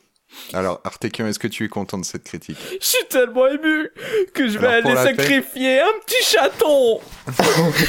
Alors 0.53 0.81
Artekion, 0.83 1.27
est-ce 1.27 1.39
que 1.39 1.47
tu 1.47 1.65
es 1.65 1.67
content 1.69 1.97
de 1.97 2.05
cette 2.05 2.23
critique? 2.23 2.57
Je 2.79 2.85
suis 2.85 3.05
tellement 3.09 3.47
ému 3.47 3.89
que 4.33 4.47
je 4.47 4.57
vais 4.57 4.67
Alors, 4.67 4.91
aller 4.97 5.13
peine- 5.13 5.15
sacrifier 5.17 5.79
un 5.81 5.93
petit 6.05 6.23
chaton. 6.25 6.99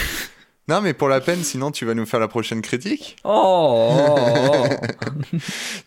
Non 0.69 0.81
mais 0.81 0.95
pour 0.95 1.09
la 1.09 1.21
peine, 1.21 1.43
sinon 1.43 1.73
tu 1.73 1.85
vas 1.85 1.93
nous 1.93 2.07
faire 2.07 2.21
la 2.21 2.29
prochaine 2.29 2.63
critique 2.63 3.17
Oh, 3.25 3.91
oh, 3.91 4.17
oh. 4.55 5.37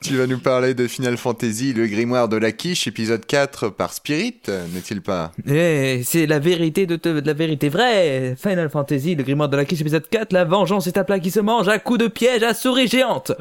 Tu 0.04 0.18
vas 0.18 0.28
nous 0.28 0.38
parler 0.38 0.74
de 0.74 0.86
Final 0.86 1.15
Fantasy, 1.15 1.72
le 1.74 1.88
grimoire 1.88 2.28
de 2.28 2.36
la 2.36 2.52
quiche, 2.52 2.86
épisode 2.86 3.26
4 3.26 3.70
par 3.70 3.94
Spirit, 3.94 4.41
n'est-il 4.74 5.02
pas? 5.02 5.32
Eh, 5.48 6.02
c'est 6.04 6.26
la 6.28 6.39
vérité 6.39 6.86
de, 6.88 6.98
te- 6.98 7.22
de 7.22 7.26
la 7.26 7.34
vérité 7.34 7.70
vraie. 7.70 8.36
Final 8.38 8.70
Fantasy, 8.70 9.15
le 9.15 9.24
grimoire 9.24 9.48
de 9.48 9.56
la 9.56 9.63
quiche 9.63 9.80
épisode 9.80 10.10
4, 10.10 10.34
la 10.34 10.44
vengeance 10.44 10.88
est 10.88 10.98
un 10.98 11.06
plat 11.06 11.20
qui 11.22 11.32
se 11.32 11.39
mange 11.39 11.70
à 11.70 11.80
coups 11.80 12.00
de 12.00 12.08
piège 12.08 12.44
à 12.44 12.54
souris 12.54 12.89
géante. 12.89 13.32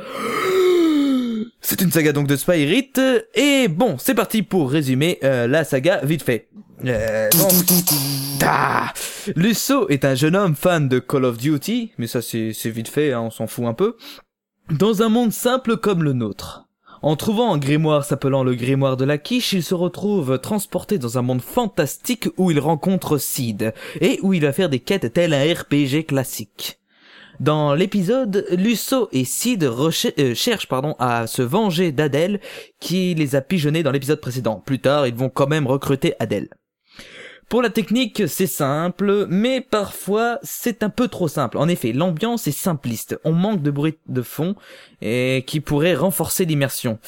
C'est 1.61 1.80
une 1.80 1.90
saga 1.90 2.12
donc 2.12 2.26
de 2.26 2.37
Spyrit 2.37 2.92
et 3.35 3.68
bon, 3.68 3.96
c'est 3.98 4.14
parti 4.14 4.42
pour 4.42 4.70
résumer 4.70 5.18
euh, 5.24 5.46
la 5.46 5.64
saga 5.64 6.00
vite 6.04 6.22
fait. 6.22 6.48
Euh, 6.85 7.30
Lusso 9.37 9.88
est 9.88 10.04
un 10.04 10.14
jeune 10.14 10.37
homme 10.37 10.54
fan 10.54 10.88
de 10.88 10.98
Call 10.98 11.24
of 11.24 11.38
Duty, 11.38 11.92
mais 11.98 12.07
ça 12.07 12.20
c'est 12.20 12.52
c'est 12.52 12.70
vite 12.70 12.88
fait, 12.88 13.12
hein, 13.12 13.20
on 13.22 13.30
s'en 13.30 13.46
fout 13.46 13.64
un 13.64 13.74
peu. 13.74 13.96
Dans 14.70 15.02
un 15.02 15.09
monde 15.09 15.33
simple 15.33 15.76
comme 15.76 16.02
le 16.02 16.12
nôtre. 16.12 16.64
En 17.02 17.16
trouvant 17.16 17.52
un 17.52 17.59
grimoire 17.59 18.02
s'appelant 18.02 18.44
le 18.44 18.54
grimoire 18.54 18.96
de 18.96 19.04
la 19.04 19.18
quiche, 19.18 19.52
il 19.52 19.62
se 19.62 19.74
retrouve 19.74 20.38
transporté 20.38 20.96
dans 20.96 21.18
un 21.18 21.22
monde 21.22 21.42
fantastique 21.42 22.30
où 22.38 22.50
il 22.50 22.59
rencontre 22.59 23.18
Sid, 23.18 23.74
et 24.00 24.18
où 24.22 24.33
il 24.33 24.40
va 24.40 24.54
faire 24.54 24.70
des 24.70 24.80
quêtes 24.80 25.12
telles 25.12 25.35
un 25.35 25.52
RPG 25.52 26.07
classique. 26.07 26.78
Dans 27.40 27.75
l'épisode, 27.75 28.47
Lusso 28.51 29.09
et 29.12 29.25
Sid 29.25 29.64
euh, 29.64 30.35
cherchent 30.35 30.68
pardon, 30.68 30.94
à 30.99 31.27
se 31.27 31.42
venger 31.42 31.92
d'Adèle, 31.92 32.40
qui 32.81 33.14
les 33.14 33.35
a 33.35 33.40
pigeonnés 33.40 33.83
dans 33.83 33.90
l'épisode 33.90 34.20
précédent. 34.20 34.62
Plus 34.64 34.79
tard, 34.79 35.07
ils 35.07 35.14
vont 35.14 35.31
quand 35.31 35.49
même 35.49 35.66
recruter 35.66 36.14
Adèle. 36.20 36.49
Pour 37.49 37.61
la 37.61 37.70
technique, 37.70 38.23
c'est 38.27 38.47
simple, 38.47 39.27
mais 39.29 39.61
parfois 39.61 40.38
c'est 40.42 40.83
un 40.83 40.88
peu 40.88 41.09
trop 41.09 41.29
simple. 41.29 41.59
En 41.59 41.68
effet, 41.68 41.92
l'ambiance 41.92 42.47
est 42.47 42.53
simpliste. 42.53 43.18
On 43.25 43.33
manque 43.33 43.62
de 43.62 43.70
bruit 43.70 43.99
de 44.09 44.23
fond 44.23 44.55
et 45.03 45.44
qui 45.47 45.61
pourrait 45.61 45.94
renforcer 45.94 46.47
l'immersion. 46.47 46.99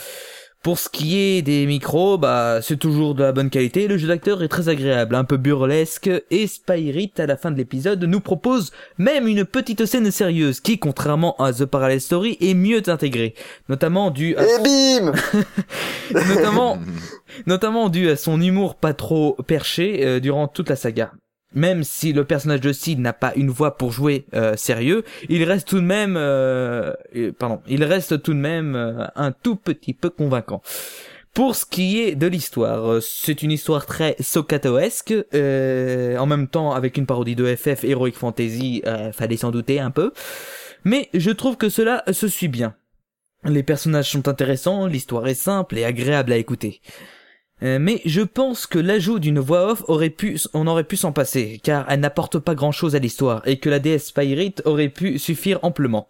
Pour 0.66 0.80
ce 0.80 0.88
qui 0.88 1.16
est 1.16 1.42
des 1.42 1.64
micros, 1.64 2.18
bah 2.18 2.58
c'est 2.60 2.76
toujours 2.76 3.14
de 3.14 3.22
la 3.22 3.30
bonne 3.30 3.50
qualité. 3.50 3.86
Le 3.86 3.98
jeu 3.98 4.08
d'acteur 4.08 4.42
est 4.42 4.48
très 4.48 4.68
agréable, 4.68 5.14
un 5.14 5.22
peu 5.22 5.36
burlesque 5.36 6.10
et 6.32 6.48
Spyrit 6.48 7.12
à 7.18 7.26
la 7.26 7.36
fin 7.36 7.52
de 7.52 7.56
l'épisode 7.56 8.02
nous 8.02 8.18
propose 8.18 8.72
même 8.98 9.28
une 9.28 9.44
petite 9.44 9.86
scène 9.86 10.10
sérieuse 10.10 10.58
qui, 10.58 10.80
contrairement 10.80 11.36
à 11.36 11.52
The 11.52 11.66
Parallel 11.66 12.00
Story, 12.00 12.36
est 12.40 12.54
mieux 12.54 12.82
intégrée, 12.88 13.34
notamment 13.68 14.10
dû 14.10 14.34
à 14.34 14.42
Et 14.42 14.58
bim 14.64 15.12
notamment, 16.34 16.78
notamment 17.46 17.88
dû 17.88 18.10
à 18.10 18.16
son 18.16 18.40
humour 18.40 18.74
pas 18.74 18.92
trop 18.92 19.36
perché 19.46 20.04
euh, 20.04 20.18
durant 20.18 20.48
toute 20.48 20.68
la 20.68 20.74
saga. 20.74 21.12
Même 21.56 21.84
si 21.84 22.12
le 22.12 22.24
personnage 22.24 22.60
de 22.60 22.70
Sid 22.70 23.00
n'a 23.00 23.14
pas 23.14 23.32
une 23.34 23.48
voix 23.48 23.78
pour 23.78 23.90
jouer 23.90 24.26
euh, 24.34 24.56
sérieux, 24.56 25.04
il 25.30 25.42
reste 25.42 25.66
tout 25.66 25.80
de 25.80 25.86
même, 25.86 26.16
euh, 26.18 26.92
pardon, 27.38 27.62
il 27.66 27.82
reste 27.82 28.22
tout 28.22 28.34
de 28.34 28.38
même 28.38 28.76
euh, 28.76 29.06
un 29.16 29.32
tout 29.32 29.56
petit 29.56 29.94
peu 29.94 30.10
convaincant. 30.10 30.60
Pour 31.32 31.56
ce 31.56 31.64
qui 31.64 32.02
est 32.02 32.14
de 32.14 32.26
l'histoire, 32.26 33.00
c'est 33.00 33.42
une 33.42 33.52
histoire 33.52 33.86
très 33.86 34.16
socatoesque, 34.20 35.14
en 35.32 36.26
même 36.26 36.46
temps 36.46 36.72
avec 36.72 36.96
une 36.96 37.06
parodie 37.06 37.36
de 37.36 37.54
FF 37.54 37.84
Heroic 37.84 38.12
Fantasy, 38.12 38.82
fallait 39.12 39.36
s'en 39.36 39.50
douter 39.50 39.78
un 39.78 39.90
peu. 39.90 40.12
Mais 40.84 41.10
je 41.12 41.30
trouve 41.30 41.58
que 41.58 41.68
cela 41.68 42.04
se 42.10 42.26
suit 42.26 42.48
bien. 42.48 42.74
Les 43.44 43.62
personnages 43.62 44.10
sont 44.10 44.28
intéressants, 44.28 44.86
l'histoire 44.86 45.26
est 45.28 45.34
simple 45.34 45.76
et 45.76 45.84
agréable 45.84 46.32
à 46.32 46.38
écouter. 46.38 46.80
Euh, 47.62 47.78
mais 47.80 48.02
je 48.04 48.20
pense 48.20 48.66
que 48.66 48.78
l'ajout 48.78 49.18
d'une 49.18 49.38
voix 49.38 49.72
off 49.72 49.82
aurait 49.88 50.10
pu, 50.10 50.38
on 50.52 50.66
aurait 50.66 50.84
pu 50.84 50.96
s'en 50.98 51.12
passer, 51.12 51.58
car 51.62 51.86
elle 51.88 52.00
n'apporte 52.00 52.38
pas 52.38 52.54
grand 52.54 52.72
chose 52.72 52.94
à 52.94 52.98
l'histoire, 52.98 53.40
et 53.48 53.58
que 53.58 53.70
la 53.70 53.78
déesse 53.78 54.08
Spirit 54.08 54.56
aurait 54.66 54.90
pu 54.90 55.18
suffire 55.18 55.58
amplement. 55.62 56.08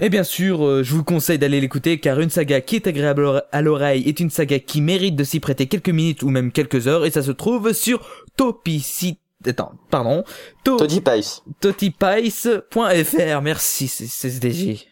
Et 0.00 0.10
bien 0.10 0.22
sûr, 0.24 0.64
euh, 0.64 0.82
je 0.84 0.94
vous 0.94 1.02
conseille 1.02 1.38
d'aller 1.38 1.60
l'écouter, 1.60 1.98
car 1.98 2.20
une 2.20 2.28
saga 2.30 2.60
qui 2.60 2.76
est 2.76 2.86
agréable 2.86 3.42
à 3.50 3.62
l'oreille 3.62 4.06
est 4.06 4.20
une 4.20 4.28
saga 4.30 4.58
qui 4.58 4.80
mérite 4.82 5.16
de 5.16 5.24
s'y 5.24 5.40
prêter 5.40 5.66
quelques 5.66 5.88
minutes 5.88 6.22
ou 6.22 6.28
même 6.28 6.52
quelques 6.52 6.86
heures, 6.88 7.06
et 7.06 7.10
ça 7.10 7.22
se 7.22 7.32
trouve 7.32 7.72
sur 7.72 8.06
Topici... 8.36 9.18
Attends, 9.46 9.72
pardon. 9.90 10.24
To- 10.64 10.76
Toddy 10.76 11.00
Pice. 11.00 11.42
totipice.fr, 11.60 13.40
merci, 13.42 13.88
c'est 13.88 14.06
c'est 14.06 14.28
SDJ. 14.28 14.86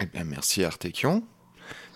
Eh 0.00 0.06
bien 0.06 0.24
merci 0.24 0.64
Artekion. 0.64 1.24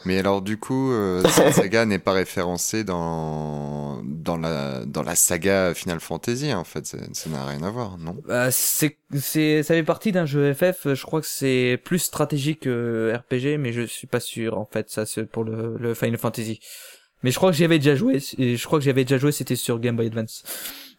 Mais 0.05 0.19
alors 0.19 0.43
du 0.43 0.57
coup, 0.59 0.93
euh, 0.93 1.23
cette 1.29 1.55
saga 1.55 1.85
n'est 1.87 1.99
pas 1.99 2.13
référencée 2.13 2.85
dans 2.85 4.03
dans 4.05 4.37
la 4.37 4.85
dans 4.85 5.03
la 5.03 5.15
saga 5.15 5.75
Final 5.75 6.01
Fantasy 6.01 6.53
en 6.53 6.65
fait, 6.65 6.87
ça 6.87 6.99
n'a 7.31 7.47
rien 7.47 7.63
à 7.63 7.71
voir, 7.71 7.99
non? 7.99 8.17
Bah, 8.27 8.51
c'est, 8.51 8.99
c'est, 9.19 9.63
ça 9.63 9.75
fait 9.75 9.83
partie 9.83 10.11
d'un 10.13 10.27
jeu 10.27 10.53
FF. 10.55 10.95
Je 10.95 11.03
crois 11.05 11.21
que 11.21 11.27
c'est 11.27 11.81
plus 11.85 11.99
stratégique 12.01 12.61
que 12.61 13.13
RPG, 13.17 13.59
mais 13.59 13.73
je 13.73 13.83
suis 13.83 14.07
pas 14.07 14.21
sûr 14.21 14.59
en 14.59 14.67
fait. 14.71 14.91
Ça 14.91 15.07
c'est 15.07 15.25
pour 15.25 15.45
le, 15.45 15.77
le 15.79 15.95
Final 15.95 16.19
Fantasy. 16.19 16.61
Mais 17.23 17.31
je 17.31 17.37
crois 17.37 17.53
que 17.53 17.57
j'y 17.57 17.65
avais 17.65 17.79
déjà 17.79 17.95
joué. 17.95 18.19
et 18.39 18.57
Je 18.57 18.67
crois 18.67 18.81
que 18.81 18.83
j'y 18.83 18.91
avais 18.91 19.05
déjà 19.05 19.19
joué. 19.19 19.31
C'était 19.31 19.55
sur 19.55 19.79
Game 19.79 19.95
Boy 19.95 20.07
Advance. 20.09 20.43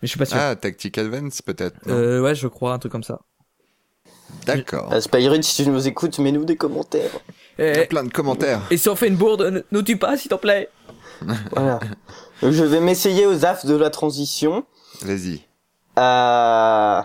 Mais 0.01 0.07
je 0.07 0.07
suis 0.07 0.17
pas 0.19 0.25
sûr. 0.25 0.37
Ah, 0.39 0.55
Tactic 0.55 0.97
Advance 0.97 1.41
peut-être. 1.41 1.75
euh, 1.87 2.21
ouais, 2.21 2.33
je 2.35 2.47
crois 2.47 2.73
un 2.73 2.79
truc 2.79 2.93
comme 2.93 3.03
ça. 3.03 3.19
D'accord. 4.45 4.93
Spyrit, 5.01 5.43
si 5.43 5.63
tu 5.63 5.69
nous 5.69 5.87
écoutes, 5.87 6.19
mets-nous 6.19 6.45
des 6.45 6.55
commentaires. 6.55 7.11
Il 7.59 7.65
y 7.65 7.67
a 7.67 7.83
Et, 7.83 7.87
plein 7.87 8.03
de 8.03 8.11
commentaires. 8.11 8.61
et 8.71 8.77
si 8.77 8.89
on 8.89 8.95
fait 8.95 9.07
une 9.07 9.15
bourde, 9.15 9.41
ne 9.43 9.61
nous 9.71 9.81
tue 9.83 9.97
pas, 9.97 10.17
s'il 10.17 10.29
te 10.29 10.35
plaît. 10.35 10.69
Voilà. 11.51 11.79
Donc, 12.41 12.51
je 12.51 12.63
vais 12.63 12.79
m'essayer 12.81 13.25
aux 13.25 13.45
affs 13.45 13.65
de 13.65 13.75
la 13.75 13.89
transition. 13.89 14.65
Vas-y. 15.01 15.41
Euh... 15.99 17.01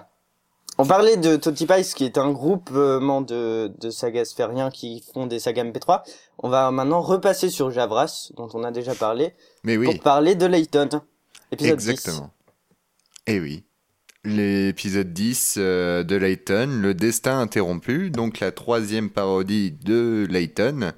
On 0.80 0.86
parlait 0.86 1.16
de 1.16 1.36
Toddy 1.36 1.66
Pice, 1.66 1.92
qui 1.94 2.04
est 2.04 2.18
un 2.18 2.30
groupement 2.30 3.20
de, 3.20 3.72
de 3.80 3.90
sagas 3.90 4.26
sphériens 4.26 4.70
qui 4.70 5.04
font 5.12 5.26
des 5.26 5.40
sagas 5.40 5.64
MP3. 5.64 6.02
On 6.38 6.48
va 6.48 6.70
maintenant 6.70 7.00
repasser 7.00 7.50
sur 7.50 7.70
Javras, 7.72 8.30
dont 8.36 8.48
on 8.54 8.62
a 8.62 8.70
déjà 8.70 8.94
parlé, 8.94 9.34
Mais 9.64 9.76
oui, 9.76 9.86
pour 9.86 9.98
parler 10.00 10.36
de 10.36 10.46
Layton. 10.46 10.88
Épisode 11.50 11.74
exactement. 11.74 12.30
Eh 13.26 13.40
oui. 13.40 13.64
L'épisode 14.24 15.12
10 15.12 15.54
euh, 15.58 16.02
de 16.02 16.16
Layton, 16.16 16.80
le 16.82 16.92
destin 16.92 17.38
interrompu, 17.38 18.10
donc 18.10 18.40
la 18.40 18.50
troisième 18.50 19.10
parodie 19.10 19.70
de 19.70 20.26
Layton, 20.28 20.92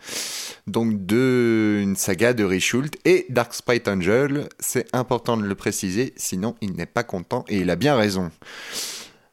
donc 0.66 1.04
de 1.04 1.80
une 1.82 1.96
saga 1.96 2.32
de 2.32 2.44
Richult 2.44 2.96
et 3.04 3.26
Dark 3.28 3.52
Sprite 3.52 3.88
Angel. 3.88 4.48
C'est 4.58 4.86
important 4.94 5.36
de 5.36 5.42
le 5.42 5.54
préciser, 5.54 6.14
sinon 6.16 6.56
il 6.62 6.72
n'est 6.72 6.86
pas 6.86 7.02
content 7.02 7.44
et 7.48 7.58
il 7.58 7.68
a 7.68 7.76
bien 7.76 7.94
raison. 7.94 8.30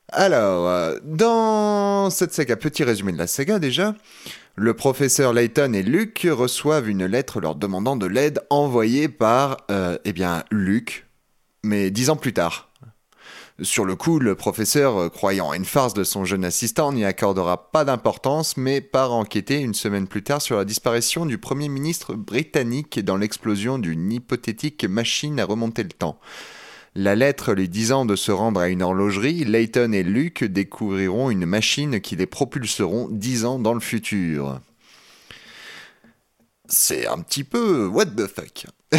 Alors, 0.10 0.67
euh, 0.67 0.97
dans 1.06 2.10
cette 2.10 2.34
saga, 2.34 2.58
petit 2.58 2.84
résumé 2.84 3.13
de 3.13 3.17
la 3.17 3.28
saga 3.28 3.58
déjà, 3.58 3.95
le 4.56 4.73
professeur 4.73 5.32
Layton 5.32 5.71
et 5.73 5.84
Luke 5.84 6.28
reçoivent 6.30 6.89
une 6.89 7.06
lettre 7.06 7.39
leur 7.39 7.56
demandant 7.56 7.95
de 7.95 8.06
l'aide 8.06 8.41
envoyée 8.50 9.08
par, 9.08 9.58
euh, 9.71 9.97
eh 10.04 10.12
bien, 10.12 10.43
Luke, 10.52 11.06
mais 11.63 11.89
dix 11.89 12.10
ans 12.10 12.17
plus 12.17 12.34
tard. 12.34 12.66
Sur 13.63 13.86
le 13.86 13.96
coup, 13.96 14.20
le 14.20 14.36
professeur, 14.36 14.98
euh, 14.98 15.10
croyant 15.10 15.52
une 15.52 15.65
farce 15.65 15.96
de 15.96 16.04
son 16.04 16.26
jeune 16.26 16.46
assistant, 16.46 16.93
n'y 16.93 17.06
accordera 17.06 17.72
pas 17.72 17.86
d'importance, 17.86 18.56
mais 18.56 18.82
part 18.82 19.13
enquêter 19.13 19.60
une 19.60 19.74
semaine 19.74 20.08
plus 20.08 20.22
tard 20.22 20.43
sur 20.43 20.58
la 20.58 20.65
disparition 20.65 21.26
du 21.26 21.39
Premier 21.39 21.67
ministre 21.67 22.13
britannique 22.13 23.04
dans 23.04 23.17
l'explosion 23.17 23.80
d'une 23.80 24.12
hypothétique 24.12 24.86
machine 24.86 25.39
à 25.39 25.46
remonter 25.46 25.82
le 25.82 25.89
temps. 25.89 26.20
La 26.93 27.15
lettre 27.15 27.54
lui 27.54 27.67
disant 27.67 28.06
de 28.06 28.15
se 28.15 28.32
rendre 28.32 28.60
à 28.60 28.70
une 28.70 28.84
horlogerie, 28.84 29.43
Layton 29.43 29.91
et 29.91 30.04
Luke 30.04 30.43
découvriront 30.43 31.32
une 31.32 31.48
machine 31.48 32.00
qui 32.00 32.15
les 32.15 32.28
propulseront 32.28 33.08
dix 33.10 33.43
ans 33.43 33.58
dans 33.58 33.74
le 33.74 33.80
futur. 33.80 34.60
C'est 36.67 37.08
un 37.08 37.20
petit 37.20 37.43
peu 37.43 37.88
what 37.88 38.06
the 38.06 38.28
fuck? 38.28 38.67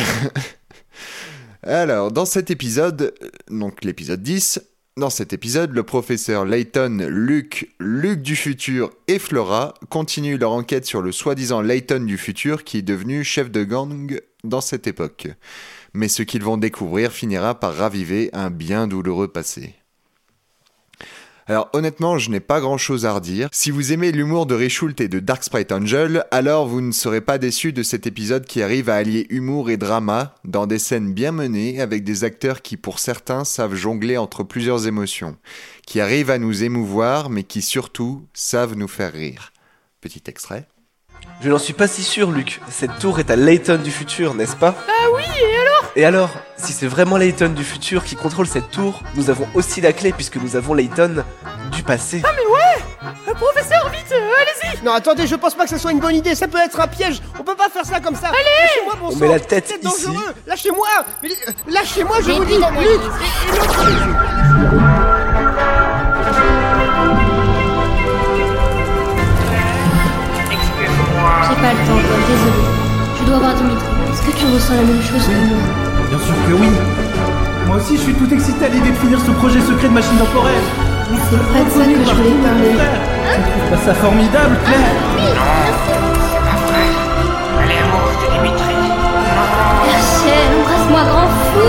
Alors, 1.62 2.12
dans 2.12 2.24
cet 2.24 2.50
épisode, 2.50 3.14
donc 3.50 3.84
l'épisode 3.84 4.22
10, 4.22 4.60
dans 4.96 5.10
cet 5.10 5.32
épisode, 5.32 5.72
le 5.72 5.82
professeur 5.82 6.44
Layton, 6.44 7.06
Luke, 7.08 7.72
Luke 7.78 8.22
du 8.22 8.36
futur 8.36 8.90
et 9.06 9.18
Flora 9.18 9.74
continuent 9.90 10.38
leur 10.38 10.52
enquête 10.52 10.86
sur 10.86 11.02
le 11.02 11.12
soi-disant 11.12 11.60
Layton 11.60 12.04
du 12.04 12.18
futur 12.18 12.64
qui 12.64 12.78
est 12.78 12.82
devenu 12.82 13.24
chef 13.24 13.50
de 13.50 13.64
gang 13.64 14.20
dans 14.44 14.60
cette 14.60 14.86
époque. 14.86 15.28
Mais 15.94 16.08
ce 16.08 16.22
qu'ils 16.22 16.42
vont 16.42 16.56
découvrir 16.56 17.12
finira 17.12 17.58
par 17.58 17.74
raviver 17.74 18.30
un 18.32 18.50
bien 18.50 18.86
douloureux 18.86 19.28
passé. 19.28 19.77
Alors 21.50 21.70
honnêtement, 21.72 22.18
je 22.18 22.30
n'ai 22.30 22.40
pas 22.40 22.60
grand 22.60 22.76
chose 22.76 23.06
à 23.06 23.12
redire. 23.14 23.48
Si 23.52 23.70
vous 23.70 23.94
aimez 23.94 24.12
l'humour 24.12 24.44
de 24.44 24.54
Richult 24.54 25.00
et 25.00 25.08
de 25.08 25.18
Dark 25.18 25.42
Sprite 25.42 25.72
Angel, 25.72 26.26
alors 26.30 26.68
vous 26.68 26.82
ne 26.82 26.92
serez 26.92 27.22
pas 27.22 27.38
déçus 27.38 27.72
de 27.72 27.82
cet 27.82 28.06
épisode 28.06 28.44
qui 28.44 28.62
arrive 28.62 28.90
à 28.90 28.96
allier 28.96 29.26
humour 29.30 29.70
et 29.70 29.78
drama 29.78 30.34
dans 30.44 30.66
des 30.66 30.78
scènes 30.78 31.14
bien 31.14 31.32
menées 31.32 31.80
avec 31.80 32.04
des 32.04 32.22
acteurs 32.24 32.60
qui 32.60 32.76
pour 32.76 32.98
certains 32.98 33.44
savent 33.44 33.74
jongler 33.74 34.18
entre 34.18 34.42
plusieurs 34.42 34.86
émotions, 34.86 35.36
qui 35.86 36.02
arrivent 36.02 36.30
à 36.30 36.36
nous 36.36 36.64
émouvoir 36.64 37.30
mais 37.30 37.44
qui 37.44 37.62
surtout 37.62 38.26
savent 38.34 38.74
nous 38.74 38.86
faire 38.86 39.14
rire. 39.14 39.52
Petit 40.02 40.24
extrait. 40.26 40.68
Je 41.40 41.48
n'en 41.48 41.58
suis 41.58 41.72
pas 41.72 41.88
si 41.88 42.02
sûr, 42.02 42.30
Luc. 42.30 42.60
Cette 42.68 42.98
tour 42.98 43.20
est 43.20 43.30
à 43.30 43.36
Layton 43.36 43.80
du 43.82 43.90
futur, 43.90 44.34
n'est-ce 44.34 44.54
pas? 44.54 44.76
Ah 44.86 45.06
oui, 45.14 45.22
et 45.98 46.04
alors 46.04 46.30
si 46.56 46.72
c'est 46.72 46.86
vraiment 46.86 47.16
Layton 47.16 47.48
du 47.50 47.64
futur 47.64 48.04
qui 48.04 48.14
contrôle 48.16 48.46
cette 48.46 48.70
tour, 48.70 49.02
nous 49.16 49.30
avons 49.30 49.46
aussi 49.54 49.80
la 49.80 49.92
clé 49.92 50.12
puisque 50.12 50.36
nous 50.36 50.54
avons 50.56 50.72
Layton 50.74 51.24
du 51.72 51.82
passé. 51.82 52.22
Ah 52.24 52.30
mais 52.36 52.46
ouais 52.46 53.10
Euh, 53.28 53.34
Professeur, 53.34 53.88
vite, 53.90 54.12
euh, 54.12 54.30
allez-y 54.40 54.84
Non, 54.84 54.92
attendez, 54.92 55.26
je 55.26 55.34
pense 55.36 55.54
pas 55.54 55.64
que 55.64 55.70
ça 55.70 55.78
soit 55.78 55.90
une 55.92 56.00
bonne 56.00 56.14
idée. 56.14 56.34
Ça 56.34 56.48
peut 56.48 56.58
être 56.58 56.80
un 56.80 56.86
piège. 56.88 57.20
On 57.38 57.42
peut 57.44 57.54
pas 57.54 57.68
faire 57.68 57.84
ça 57.84 58.00
comme 58.00 58.14
ça. 58.16 58.28
Allez 58.28 58.38
Lâchez-moi, 58.62 58.94
bon 59.00 59.06
On 59.08 59.10
sang. 59.12 59.18
met 59.18 59.28
la 59.28 59.40
tête 59.40 59.64
C'est 59.68 59.84
ici. 59.84 60.06
dangereux. 60.06 60.34
Lâchez-moi 60.46 60.86
Mais, 61.22 61.28
euh, 61.30 61.52
Lâchez-moi, 61.68 62.16
je 62.26 62.30
vous 62.32 62.44
dis. 62.44 62.54
Luc 62.54 62.64
et- 62.64 62.82
et 62.82 62.96
l'autre- 62.98 64.18
J'ai 71.42 71.54
pas 71.62 71.72
le 71.72 71.78
temps, 71.86 72.02
désolé. 72.28 72.62
Je 73.18 73.24
dois 73.24 73.38
voir 73.38 73.54
Dimitri. 73.54 73.86
Est-ce 74.12 74.22
que 74.22 74.38
tu 74.38 74.44
ressens 74.46 74.74
la 74.74 74.82
même 74.82 75.02
chose 75.02 75.26
que 75.26 75.32
moi? 75.32 75.87
Bien 76.18 76.26
sûr 76.26 76.34
que 76.48 76.52
oui. 76.52 76.68
Moi 77.66 77.76
aussi, 77.76 77.96
je 77.96 78.02
suis 78.02 78.14
tout 78.14 78.32
excité 78.32 78.64
à 78.64 78.68
l'idée 78.68 78.90
de 78.90 78.96
finir 78.96 79.20
ce 79.20 79.30
projet 79.30 79.60
secret 79.60 79.88
de 79.88 79.92
machine 79.92 80.16
temporaire. 80.18 80.52
C'est 81.30 81.36
pas 81.36 81.64
de 81.64 81.70
ça 81.70 81.84
que 81.84 82.04
je 82.04 82.14
voulais 82.14 82.30
parler. 82.42 82.70
Tu 82.70 83.40
ne 83.40 83.44
trouves 83.46 83.70
pas 83.70 83.76
ça 83.84 83.94
formidable, 83.94 84.56
Claire 84.64 85.98
Rachel, 89.86 90.48
embrasse-moi, 90.60 91.02
grand 91.04 91.28
fou 91.28 91.68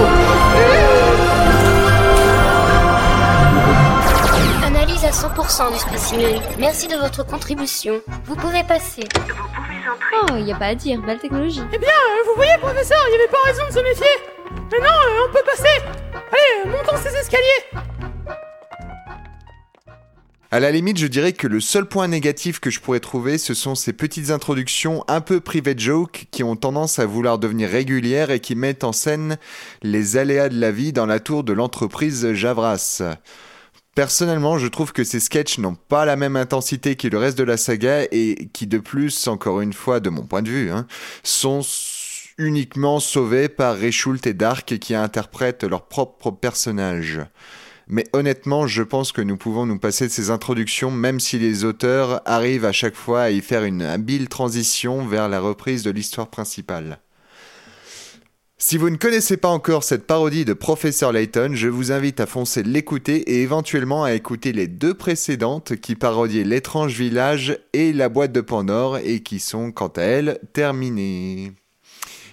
Analyse 4.66 5.06
à 5.06 5.12
100% 5.12 5.74
du 5.74 5.80
spécimen. 5.80 6.42
Merci 6.58 6.88
de 6.88 6.96
votre 6.96 7.26
contribution. 7.26 8.02
Vous 8.26 8.36
pouvez 8.36 8.64
passer. 8.64 9.04
Oh, 10.14 10.36
y 10.38 10.52
a 10.52 10.56
pas 10.56 10.68
à 10.68 10.76
dire, 10.76 11.00
belle 11.02 11.20
technologie. 11.20 11.62
Eh 11.74 11.78
bien, 11.78 11.90
euh, 11.90 12.24
vous 12.26 12.36
voyez, 12.36 12.58
professeur, 12.62 12.98
il 13.08 13.12
y 13.12 13.16
avait 13.16 13.32
pas 13.32 13.38
raison 13.46 13.64
de 13.68 13.74
se 13.74 13.80
méfier 13.80 14.39
Maintenant, 14.72 14.88
euh, 14.88 15.28
on 15.28 15.34
peut 15.34 15.44
passer 15.46 15.84
Allez, 16.14 16.70
montons 16.70 16.98
ces 17.04 17.16
escaliers 17.18 17.82
À 20.52 20.60
la 20.60 20.72
limite, 20.72 20.98
je 21.00 21.08
dirais 21.08 21.34
que 21.34 21.48
le 21.48 21.60
seul 21.60 21.88
point 21.88 22.08
négatif 22.08 22.60
que 22.60 22.70
je 22.70 22.80
pourrais 22.80 23.00
trouver, 23.00 23.40
ce 23.40 23.56
sont 23.56 23.74
ces 23.74 23.94
petites 23.94 24.30
introductions 24.30 25.04
un 25.08 25.22
peu 25.22 25.40
private 25.40 25.80
joke 25.80 26.28
qui 26.30 26.44
ont 26.44 26.56
tendance 26.56 27.00
à 27.00 27.08
vouloir 27.08 27.40
devenir 27.40 27.70
régulières 27.70 28.30
et 28.30 28.40
qui 28.40 28.54
mettent 28.54 28.84
en 28.84 28.92
scène 28.92 29.40
les 29.82 30.18
aléas 30.18 30.50
de 30.50 30.60
la 30.60 30.72
vie 30.72 30.94
dans 30.94 31.08
la 31.08 31.20
tour 31.20 31.44
de 31.44 31.54
l'entreprise 31.54 32.34
Javras. 32.34 33.02
Personnellement, 33.96 34.60
je 34.60 34.68
trouve 34.68 34.94
que 34.94 35.04
ces 35.04 35.20
sketchs 35.20 35.58
n'ont 35.58 35.76
pas 35.76 36.06
la 36.06 36.16
même 36.16 36.36
intensité 36.36 36.96
que 36.96 37.08
le 37.08 37.18
reste 37.18 37.38
de 37.38 37.44
la 37.44 37.58
saga 37.58 38.04
et 38.12 38.50
qui 38.54 38.68
de 38.68 38.78
plus, 38.78 39.28
encore 39.28 39.62
une 39.62 39.74
fois 39.74 40.00
de 40.00 40.10
mon 40.10 40.22
point 40.22 40.42
de 40.42 40.50
vue, 40.50 40.72
hein, 40.72 40.86
sont 41.24 41.62
uniquement 42.40 43.00
sauvés 43.00 43.50
par 43.50 43.78
Reshult 43.78 44.26
et 44.26 44.34
Dark 44.34 44.80
qui 44.80 44.96
interprètent 44.96 45.64
leurs 45.64 45.88
propres 45.88 46.32
personnages. 46.32 47.20
Mais 47.88 48.06
honnêtement, 48.14 48.66
je 48.66 48.84
pense 48.84 49.12
que 49.12 49.22
nous 49.22 49.38
pouvons 49.38 49.66
nous 49.66 49.80
passer 49.80 50.08
de 50.08 50.12
ces 50.12 50.30
introductions, 50.30 50.90
même 50.90 51.20
si 51.20 51.38
les 51.38 51.66
auteurs 51.66 52.22
arrivent 52.26 52.66
à 52.66 52.72
chaque 52.72 52.96
fois 52.96 53.24
à 53.24 53.30
y 53.32 53.42
faire 53.42 53.64
une 53.64 53.82
habile 53.82 54.30
transition 54.30 55.06
vers 55.06 55.28
la 55.28 55.40
reprise 55.40 55.84
de 55.84 55.92
l'histoire 55.92 56.30
principale. 56.30 57.00
Si 58.62 58.78
vous 58.78 58.90
ne 58.90 58.98
connaissez 58.98 59.38
pas 59.38 59.48
encore 59.48 59.84
cette 59.84 60.06
parodie 60.06 60.46
de 60.46 60.54
Professeur 60.54 61.14
Layton, 61.14 61.52
je 61.54 61.70
vous 61.70 61.92
invite 61.92 62.20
à 62.20 62.26
foncer 62.26 62.62
l'écouter 62.62 63.32
et 63.32 63.42
éventuellement 63.42 64.04
à 64.04 64.14
écouter 64.14 64.52
les 64.52 64.68
deux 64.68 64.94
précédentes 64.94 65.78
qui 65.78 65.96
parodiaient 65.96 66.44
l'étrange 66.44 66.94
village 66.94 67.58
et 67.74 67.94
la 67.94 68.10
boîte 68.10 68.34
de 68.34 68.42
Pandore 68.42 68.98
et 68.98 69.22
qui 69.22 69.40
sont 69.40 69.72
quant 69.72 69.88
à 69.96 70.02
elles 70.02 70.40
terminées. 70.54 71.54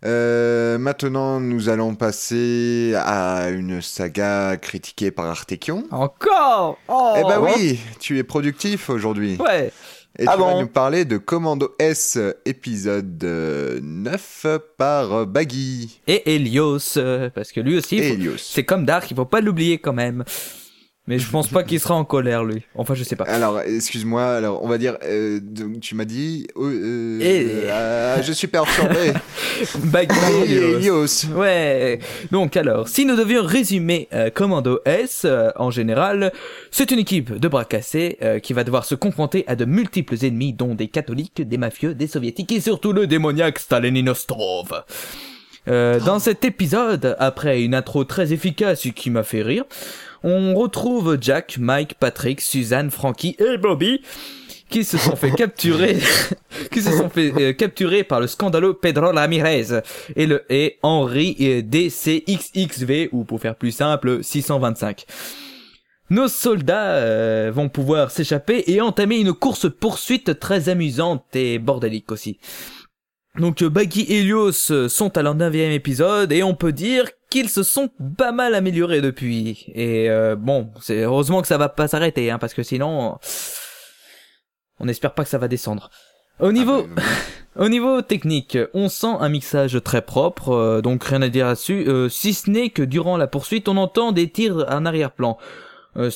Euh, 0.05 0.79
maintenant, 0.79 1.41
nous 1.41 1.69
allons 1.69 1.97
passer 1.97 2.95
à 2.97 3.49
une 3.51 3.83
saga 3.83 4.57
critiquée 4.57 5.11
par 5.11 5.27
Artekion. 5.27 5.85
Encore 5.91 6.79
Oh 6.87 7.15
eh 7.19 7.23
bah 7.23 7.41
oui, 7.41 7.81
tu 7.99 8.19
es 8.19 8.23
productif 8.23 8.91
aujourd'hui. 8.91 9.37
Ouais 9.41 9.73
Et 10.17 10.25
Ah 10.29 10.35
tu 10.35 10.41
vas 10.41 10.53
bon 10.53 10.61
nous 10.61 10.69
parler 10.69 11.05
de 11.05 11.19
Commando 11.19 11.75
S 11.81 12.17
épisode 12.45 13.23
euh, 13.25 13.81
9 13.83 14.47
par 14.77 15.13
euh, 15.13 15.25
Baggy 15.25 16.01
Et 16.07 16.33
Helios, 16.33 16.97
euh, 16.97 17.29
parce 17.31 17.51
que 17.51 17.61
lui 17.61 17.77
aussi, 17.77 18.01
c'est 18.39 18.65
comme 18.65 18.85
Dark, 18.85 19.11
il 19.11 19.17
faut 19.17 19.25
pas 19.25 19.41
l'oublier 19.41 19.79
quand 19.79 19.93
même. 19.93 20.25
Mais 21.09 21.19
je 21.19 21.29
pense 21.31 21.49
pas 21.49 21.63
qu'il 21.65 21.81
sera 21.81 21.95
en 21.95 22.05
colère, 22.05 22.45
lui. 22.45 22.63
Enfin, 22.75 22.93
je 22.95 23.03
sais 23.03 23.17
pas. 23.17 23.25
Alors, 23.25 23.61
excuse-moi, 23.63 24.23
alors 24.27 24.63
on 24.63 24.69
va 24.69 24.77
dire, 24.77 24.99
euh, 25.05 25.41
donc 25.43 25.81
tu 25.81 25.95
m'as 25.95 26.05
dit, 26.05 26.47
euh, 26.57 26.61
euh, 26.63 27.21
Et- 27.21 27.71
euh, 27.71 28.23
je 28.23 28.31
suis 28.33 28.47
perturbé. 28.47 29.15
Helios. 30.47 31.25
Ouais. 31.35 31.99
Donc 32.31 32.57
alors, 32.57 32.89
si 32.89 33.07
nous 33.07 33.17
devions 33.17 33.43
résumer 33.43 34.09
euh, 34.13 34.29
Commando 34.31 34.81
S 34.85 35.23
euh, 35.25 35.51
en 35.57 35.71
général, 35.71 36.31
c'est 36.71 36.91
une 36.91 36.99
équipe 36.99 37.33
de 37.39 37.49
bras 37.49 37.65
cassés 37.65 38.19
euh, 38.23 38.39
qui 38.39 38.53
va 38.53 38.63
devoir 38.65 38.85
se 38.85 38.95
confronter 38.95 39.45
à 39.47 39.57
de 39.57 39.65
multiples 39.65 40.17
ennemis, 40.23 40.53
dont 40.53 40.75
des 40.75 40.89
catholiques, 40.89 41.41
des 41.41 41.57
mafieux, 41.59 41.95
des 41.95 42.07
soviétiques 42.07 42.53
et 42.53 42.61
surtout 42.61 42.93
le 42.93 43.07
démoniaque 43.07 43.59
Staline 43.59 44.11
Ostrov. 44.11 44.83
Euh, 45.69 46.01
dans 46.01 46.19
cet 46.19 46.45
épisode, 46.45 47.17
après 47.19 47.63
une 47.63 47.75
intro 47.75 48.05
très 48.05 48.33
efficace 48.33 48.87
et 48.87 48.91
qui 48.93 49.11
m'a 49.11 49.23
fait 49.23 49.43
rire, 49.43 49.65
on 50.23 50.55
retrouve 50.55 51.19
Jack, 51.21 51.59
Mike, 51.59 51.95
Patrick, 51.95 52.41
Suzanne, 52.41 52.91
Frankie 52.91 53.37
et 53.39 53.57
Bobby 53.57 54.01
qui 54.69 54.85
se 54.85 54.99
sont 54.99 55.17
fait 55.17 55.31
capturer 55.37 55.99
qui 56.73 56.83
se 56.83 56.91
sont 56.91 57.09
fait 57.09 57.33
euh, 57.37 57.53
capturer 57.53 58.05
par 58.05 58.21
le 58.21 58.27
scandaleux 58.27 58.75
Pedro 58.75 59.13
Ramirez 59.13 59.83
et 60.17 60.27
le 60.27 60.45
et 60.51 60.79
Henri 60.83 61.37
euh, 61.41 61.63
DCXXV 61.63 63.11
ou 63.13 63.25
pour 63.25 63.41
faire 63.41 63.57
plus 63.57 63.73
simple 63.73 64.23
625. 64.23 65.07
Nos 66.11 66.29
soldats 66.29 66.93
euh, 66.93 67.51
vont 67.55 67.69
pouvoir 67.69 68.11
s'échapper 68.11 68.65
et 68.67 68.81
entamer 68.81 69.19
une 69.19 69.35
course 69.35 69.71
poursuite 69.71 70.39
très 70.41 70.71
amusante 70.71 71.25
et 71.35 71.59
bordélique 71.59 72.11
aussi. 72.11 72.39
Donc 73.39 73.63
euh, 73.63 73.71
Baggy 73.71 74.03
et 74.03 74.21
Helios 74.21 74.71
euh, 74.71 74.89
sont 74.89 75.17
à 75.17 75.23
leur 75.23 75.35
neuvième 75.35 75.73
épisode 75.73 76.33
et 76.33 76.43
on 76.43 76.55
peut 76.55 76.73
dire 76.73 77.07
qu'ils 77.31 77.49
se 77.49 77.63
sont 77.63 77.91
pas 78.17 78.33
mal 78.33 78.55
améliorés 78.55 79.01
depuis. 79.01 79.67
Et 79.75 80.11
euh, 80.11 80.37
bon, 80.37 80.71
c'est 80.81 81.03
heureusement 81.03 81.43
que 81.43 81.49
ça 81.49 81.59
va 81.59 81.69
pas 81.69 81.89
s'arrêter, 81.89 82.31
hein, 82.31 82.39
parce 82.39 82.55
que 82.55 82.63
sinon, 82.63 83.19
on 84.81 84.85
n'espère 84.87 85.15
pas 85.15 85.25
que 85.25 85.31
ça 85.31 85.39
va 85.39 85.49
descendre. 85.49 85.91
Au 86.41 86.53
niveau, 86.53 86.87
Ah, 86.97 87.03
au 87.65 87.69
niveau 87.69 88.01
technique, 88.03 88.57
on 88.75 88.89
sent 88.89 89.17
un 89.19 89.29
mixage 89.29 89.81
très 89.83 90.03
propre, 90.03 90.51
euh, 90.51 90.81
donc 90.81 91.05
rien 91.05 91.23
à 91.23 91.29
dire 91.29 91.47
là-dessus, 91.47 91.85
euh, 91.89 92.09
si 92.09 92.33
ce 92.33 92.51
n'est 92.51 92.71
que 92.71 92.83
durant 92.83 93.17
la 93.17 93.27
poursuite, 93.27 93.69
on 93.69 93.77
entend 93.77 94.13
des 94.13 94.31
tirs 94.31 94.65
en 94.69 94.87
arrière-plan. 94.87 95.37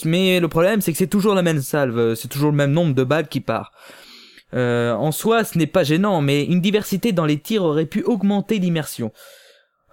Mais 0.05 0.39
le 0.39 0.47
problème, 0.47 0.81
c'est 0.81 0.93
que 0.93 0.99
c'est 0.99 1.09
toujours 1.09 1.35
la 1.35 1.43
même 1.43 1.61
salve, 1.61 2.15
c'est 2.15 2.29
toujours 2.29 2.53
le 2.53 2.57
même 2.57 2.71
nombre 2.71 2.95
de 2.95 3.03
balles 3.03 3.27
qui 3.27 3.41
part. 3.41 3.73
Euh, 4.55 4.93
en 4.93 5.13
soi, 5.13 5.45
ce 5.45 5.57
n'est 5.59 5.67
pas 5.67 5.85
gênant, 5.85 6.21
mais 6.21 6.45
une 6.45 6.61
diversité 6.61 7.13
dans 7.13 7.25
les 7.25 7.39
tirs 7.39 7.65
aurait 7.65 7.87
pu 7.87 8.03
augmenter 8.03 8.59
l'immersion. 8.59 9.13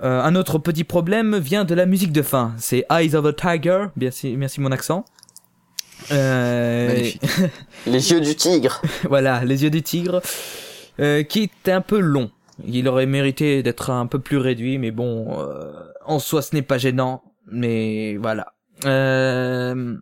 Euh, 0.01 0.21
un 0.21 0.35
autre 0.35 0.57
petit 0.59 0.83
problème 0.83 1.37
vient 1.37 1.65
de 1.65 1.75
la 1.75 1.85
musique 1.85 2.11
de 2.11 2.21
fin. 2.21 2.53
C'est 2.57 2.85
Eyes 2.89 3.15
of 3.15 3.25
a 3.25 3.33
Tiger. 3.33 3.87
Merci, 3.97 4.35
merci 4.37 4.61
mon 4.61 4.71
accent. 4.71 5.05
Euh. 6.11 7.09
Les 7.85 8.11
yeux 8.11 8.21
du 8.21 8.35
tigre. 8.35 8.81
voilà, 9.03 9.43
les 9.43 9.63
yeux 9.63 9.69
du 9.69 9.81
tigre, 9.81 10.21
euh, 10.99 11.23
qui 11.23 11.43
est 11.43 11.69
un 11.69 11.81
peu 11.81 11.99
long. 11.99 12.31
Il 12.65 12.87
aurait 12.87 13.05
mérité 13.05 13.63
d'être 13.63 13.89
un 13.89 14.05
peu 14.05 14.19
plus 14.19 14.37
réduit, 14.37 14.77
mais 14.77 14.91
bon, 14.91 15.39
euh, 15.39 15.71
en 16.05 16.19
soi, 16.19 16.41
ce 16.41 16.55
n'est 16.55 16.61
pas 16.61 16.77
gênant. 16.77 17.23
Mais 17.51 18.17
voilà. 18.17 18.53
Euh, 18.85 19.95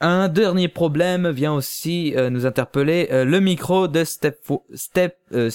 un 0.00 0.28
dernier 0.28 0.68
problème 0.68 1.28
vient 1.30 1.52
aussi 1.54 2.14
euh, 2.16 2.30
nous 2.30 2.46
interpeller. 2.46 3.08
euh, 3.10 3.24
le 3.24 3.40
micro 3.40 3.88
de 3.88 4.04
Step, 4.04 4.38
Step, 4.74 5.16
euh, 5.32 5.50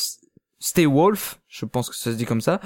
Wolf, 0.88 1.40
je 1.50 1.66
pense 1.66 1.90
que 1.90 1.96
ça 1.96 2.12
se 2.12 2.16
dit 2.16 2.26
comme 2.26 2.42
ça, 2.42 2.60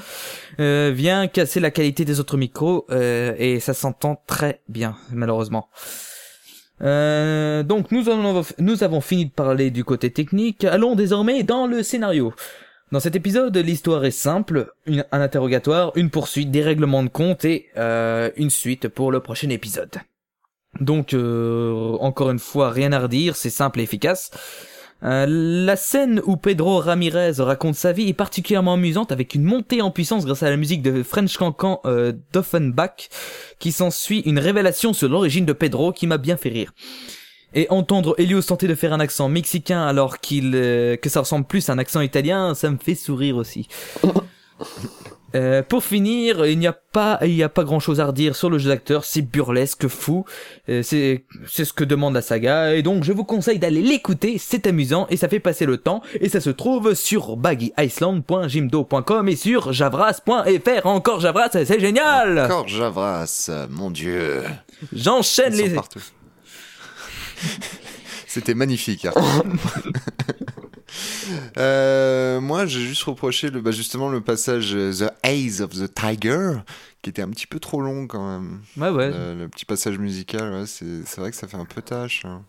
euh, 0.59 0.91
vient 0.93 1.27
casser 1.27 1.59
la 1.59 1.71
qualité 1.71 2.05
des 2.05 2.19
autres 2.19 2.37
micros 2.37 2.85
et 2.91 3.59
ça 3.59 3.73
s'entend 3.73 4.21
très 4.27 4.61
bien, 4.67 4.95
malheureusement. 5.11 5.67
Donc 6.79 7.91
nous 7.91 8.07
avons, 8.07 9.01
fini 9.01 9.25
de 9.25 9.31
parler 9.31 9.71
du 9.71 9.83
côté 9.83 10.11
technique. 10.11 10.63
Allons 10.63 10.93
désormais 10.95 11.41
dans 11.41 11.65
le 11.65 11.81
scénario. 11.81 12.33
Dans 12.91 12.99
cet 12.99 13.15
épisode, 13.15 13.57
l'histoire 13.57 14.05
est 14.05 14.11
simple, 14.11 14.71
une- 14.85 15.03
un 15.11 15.19
interrogatoire, 15.21 15.91
une 15.95 16.11
poursuite, 16.11 16.51
des 16.51 16.61
règlements 16.61 17.03
de 17.03 17.09
compte 17.09 17.45
et 17.45 17.69
une 17.75 18.51
suite 18.51 18.89
pour 18.89 19.11
le 19.11 19.21
prochain 19.21 19.49
épisode. 19.49 19.95
Donc, 20.79 21.13
euh, 21.13 21.97
encore 21.99 22.29
une 22.29 22.39
fois, 22.39 22.71
rien 22.71 22.91
à 22.91 22.99
redire, 22.99 23.35
c'est 23.35 23.49
simple 23.49 23.79
et 23.79 23.83
efficace. 23.83 24.31
Euh, 25.03 25.25
la 25.29 25.75
scène 25.75 26.21
où 26.25 26.37
Pedro 26.37 26.79
Ramirez 26.79 27.33
raconte 27.37 27.75
sa 27.75 27.91
vie 27.91 28.09
est 28.09 28.13
particulièrement 28.13 28.73
amusante 28.73 29.11
avec 29.11 29.35
une 29.35 29.43
montée 29.43 29.81
en 29.81 29.91
puissance 29.91 30.25
grâce 30.25 30.41
à 30.41 30.49
la 30.49 30.57
musique 30.57 30.81
de 30.81 31.03
French 31.03 31.37
Cancan 31.37 31.81
euh, 31.85 32.13
d'Offenbach 32.33 33.09
qui 33.59 33.71
s'ensuit 33.71 34.21
une 34.21 34.39
révélation 34.39 34.93
sur 34.93 35.07
l'origine 35.07 35.45
de 35.45 35.53
Pedro 35.53 35.93
qui 35.93 36.07
m'a 36.07 36.17
bien 36.17 36.35
fait 36.35 36.49
rire. 36.49 36.73
Et 37.53 37.67
entendre 37.69 38.15
Helios 38.17 38.41
tenter 38.41 38.67
de 38.67 38.75
faire 38.75 38.91
un 38.91 38.99
accent 38.99 39.29
mexicain 39.29 39.85
alors 39.85 40.19
qu'il 40.19 40.53
euh, 40.55 40.97
que 40.97 41.09
ça 41.09 41.19
ressemble 41.19 41.45
plus 41.45 41.69
à 41.69 41.73
un 41.73 41.77
accent 41.77 42.01
italien, 42.01 42.55
ça 42.55 42.69
me 42.71 42.77
fait 42.77 42.95
sourire 42.95 43.37
aussi. 43.37 43.67
Euh, 45.35 45.61
pour 45.61 45.83
finir, 45.83 46.45
il 46.45 46.57
n'y 46.57 46.67
a 46.67 46.73
pas, 46.73 47.19
il 47.23 47.33
n'y 47.35 47.43
a 47.43 47.49
pas 47.49 47.65
grand 47.65 47.79
chose 47.81 47.99
à 47.99 48.05
redire 48.05 48.35
sur 48.35 48.49
le 48.49 48.57
jeu 48.57 48.69
d'acteur, 48.69 49.03
c'est 49.03 49.21
burlesque, 49.21 49.87
fou, 49.87 50.23
Euh, 50.69 50.81
c'est, 50.83 51.25
c'est 51.47 51.65
ce 51.65 51.73
que 51.73 51.83
demande 51.83 52.13
la 52.13 52.21
saga, 52.21 52.73
et 52.75 52.81
donc 52.81 53.03
je 53.03 53.11
vous 53.11 53.25
conseille 53.25 53.59
d'aller 53.59 53.81
l'écouter, 53.81 54.37
c'est 54.37 54.65
amusant, 54.67 55.05
et 55.09 55.17
ça 55.17 55.27
fait 55.27 55.41
passer 55.41 55.65
le 55.65 55.77
temps, 55.77 56.01
et 56.21 56.29
ça 56.29 56.39
se 56.39 56.49
trouve 56.49 56.93
sur 56.93 57.35
baggyiceland.jimdo.com 57.35 59.27
et 59.27 59.35
sur 59.35 59.73
javras.fr, 59.73 60.85
encore 60.85 61.19
javras, 61.19 61.49
c'est 61.51 61.79
génial! 61.79 62.39
Encore 62.39 62.67
Javras, 62.69 63.49
mon 63.69 63.91
dieu. 63.91 64.43
J'enchaîne 64.93 65.53
Ils 65.53 65.59
sont 65.59 65.65
les... 65.65 65.73
partout. 65.75 65.99
C'était 68.27 68.53
magnifique. 68.53 69.07
Euh, 71.57 72.39
moi, 72.41 72.65
j'ai 72.65 72.79
juste 72.81 73.03
reproché 73.03 73.49
le, 73.49 73.61
bah, 73.61 73.71
justement 73.71 74.09
le 74.09 74.21
passage 74.21 74.73
euh, 74.75 74.91
The 74.91 75.11
Eyes 75.25 75.61
of 75.61 75.71
the 75.71 75.93
Tiger, 75.93 76.57
qui 77.01 77.09
était 77.09 77.21
un 77.21 77.29
petit 77.29 77.47
peu 77.47 77.59
trop 77.59 77.81
long 77.81 78.07
quand 78.07 78.27
même. 78.27 78.59
Ouais, 78.77 78.89
ouais. 78.89 79.11
Euh, 79.13 79.35
le 79.35 79.47
petit 79.49 79.65
passage 79.65 79.97
musical, 79.97 80.51
ouais, 80.53 80.65
c'est 80.65 81.05
c'est 81.05 81.21
vrai 81.21 81.31
que 81.31 81.37
ça 81.37 81.47
fait 81.47 81.57
un 81.57 81.65
peu 81.65 81.81
tâche. 81.81 82.23
hein. 82.25 82.43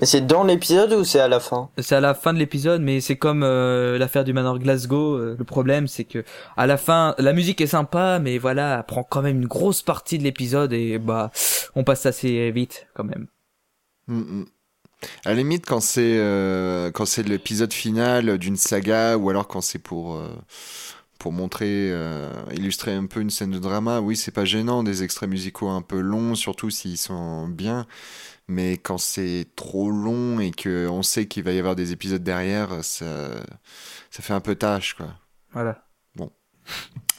Mais 0.00 0.06
c'est 0.06 0.22
dans 0.26 0.44
l'épisode 0.44 0.92
ou 0.94 1.04
c'est 1.04 1.20
à 1.20 1.28
la 1.28 1.40
fin? 1.40 1.68
C'est 1.76 1.94
à 1.94 2.00
la 2.00 2.14
fin 2.14 2.32
de 2.32 2.38
l'épisode, 2.38 2.80
mais 2.80 3.00
c'est 3.02 3.16
comme 3.16 3.42
euh, 3.42 3.98
l'affaire 3.98 4.24
du 4.24 4.32
manoir 4.32 4.58
Glasgow. 4.58 5.16
euh, 5.16 5.36
le 5.38 5.44
problème, 5.44 5.86
c'est 5.88 6.04
que 6.04 6.24
à 6.56 6.66
la 6.66 6.78
fin, 6.78 7.14
la 7.18 7.34
musique 7.34 7.60
est 7.60 7.66
sympa, 7.66 8.18
mais 8.18 8.38
voilà, 8.38 8.78
elle 8.78 8.84
prend 8.86 9.02
quand 9.02 9.20
même 9.20 9.36
une 9.42 9.46
grosse 9.46 9.82
partie 9.82 10.16
de 10.18 10.22
l'épisode 10.22 10.72
et 10.72 10.98
bah, 10.98 11.30
on 11.74 11.84
passe 11.84 12.06
assez 12.06 12.50
vite 12.50 12.86
quand 12.94 13.04
même. 13.04 13.26
Mm, 14.06 14.20
mm. 14.20 14.46
À 15.24 15.30
la 15.30 15.36
limite, 15.36 15.64
quand 15.66 15.80
c'est 15.80 16.16
euh, 16.18 16.90
quand 16.90 17.06
c'est 17.06 17.22
l'épisode 17.22 17.72
final 17.72 18.38
d'une 18.38 18.56
saga, 18.56 19.16
ou 19.16 19.30
alors 19.30 19.46
quand 19.46 19.60
c'est 19.60 19.78
pour 19.78 20.16
euh, 20.16 20.28
pour 21.18 21.32
montrer, 21.32 21.90
euh, 21.90 22.32
illustrer 22.52 22.94
un 22.94 23.06
peu 23.06 23.20
une 23.20 23.30
scène 23.30 23.50
de 23.50 23.58
drama, 23.58 24.00
oui, 24.00 24.16
c'est 24.16 24.30
pas 24.30 24.44
gênant 24.44 24.82
des 24.82 25.02
extraits 25.02 25.28
musicaux 25.28 25.68
un 25.68 25.82
peu 25.82 26.00
longs, 26.00 26.34
surtout 26.34 26.70
s'ils 26.70 26.98
sont 26.98 27.48
bien. 27.48 27.86
Mais 28.48 28.78
quand 28.78 28.98
c'est 28.98 29.46
trop 29.56 29.90
long 29.90 30.40
et 30.40 30.52
que 30.52 30.88
on 30.88 31.02
sait 31.02 31.26
qu'il 31.26 31.44
va 31.44 31.52
y 31.52 31.58
avoir 31.58 31.76
des 31.76 31.92
épisodes 31.92 32.22
derrière, 32.22 32.82
ça 32.82 33.30
ça 34.10 34.22
fait 34.22 34.32
un 34.32 34.40
peu 34.40 34.54
tâche, 34.54 34.94
quoi. 34.94 35.08
Voilà. 35.52 35.84
Bon. 36.14 36.30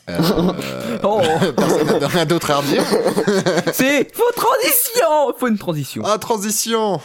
Euh, 0.10 0.18
euh, 0.20 1.00
Oh. 1.04 1.22
personne 1.56 2.00
n'a 2.00 2.08
rien 2.08 2.26
d'autre 2.26 2.52
à 2.52 2.58
redire. 2.58 2.84
c'est 3.74 4.16
faut 4.16 4.32
transition, 4.36 5.34
faut 5.38 5.48
une 5.48 5.58
transition. 5.58 6.04
Ah 6.06 6.18
transition. 6.18 7.00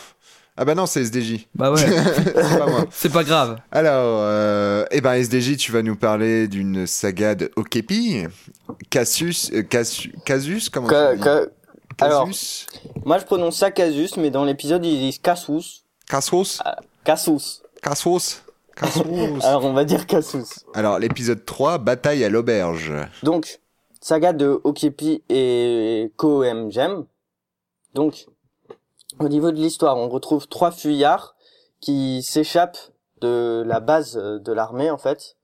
Ah 0.56 0.64
bah 0.64 0.74
non, 0.76 0.86
c'est 0.86 1.00
SDJ. 1.02 1.48
Bah 1.54 1.72
ouais. 1.72 1.78
c'est 2.24 2.32
pas 2.58 2.66
moi. 2.66 2.84
C'est 2.90 3.12
pas 3.12 3.24
grave. 3.24 3.58
Alors, 3.72 4.20
euh, 4.22 4.84
eh 4.92 5.00
ben 5.00 5.14
SDJ, 5.14 5.56
tu 5.56 5.72
vas 5.72 5.82
nous 5.82 5.96
parler 5.96 6.46
d'une 6.46 6.86
saga 6.86 7.34
de 7.34 7.50
Okepi, 7.56 8.24
Cassius, 8.88 9.50
euh, 9.52 9.62
Cassu- 9.62 10.12
Casus, 10.24 10.68
comment 10.68 10.88
Ca- 10.88 11.10
tu 11.12 11.18
dis 11.18 11.24
ca- 11.24 11.46
Alors, 12.00 12.26
Casus 12.26 12.66
moi 13.04 13.18
je 13.18 13.24
prononce 13.24 13.56
ça 13.58 13.70
Casus, 13.72 14.16
mais 14.16 14.30
dans 14.30 14.44
l'épisode 14.44 14.84
ils 14.84 14.98
disent 14.98 15.18
Casus. 15.18 15.84
Casus. 16.08 16.60
Cassos 17.04 17.62
Cassos 17.82 18.42
Alors 19.42 19.64
on 19.64 19.72
va 19.72 19.84
dire 19.84 20.06
Casus. 20.06 20.60
Alors, 20.74 20.98
l'épisode 20.98 21.44
3, 21.44 21.78
Bataille 21.78 22.24
à 22.24 22.28
l'auberge. 22.28 22.92
Donc, 23.22 23.60
saga 24.00 24.32
de 24.32 24.60
Okepi 24.64 25.22
et 25.28 26.10
Koem 26.16 26.70
Gem. 26.72 27.04
Donc, 27.94 28.26
au 29.18 29.29
niveau 29.29 29.50
de 29.50 29.57
l'histoire, 29.57 29.96
on 29.96 30.09
retrouve 30.09 30.48
trois 30.48 30.70
fuyards 30.70 31.35
qui 31.81 32.22
s'échappent 32.22 32.92
de 33.20 33.62
la 33.66 33.81
base 33.81 34.16
euh, 34.16 34.38
de 34.38 34.53
l'armée 34.53 34.90
en 34.90 34.98
fait 34.98 35.37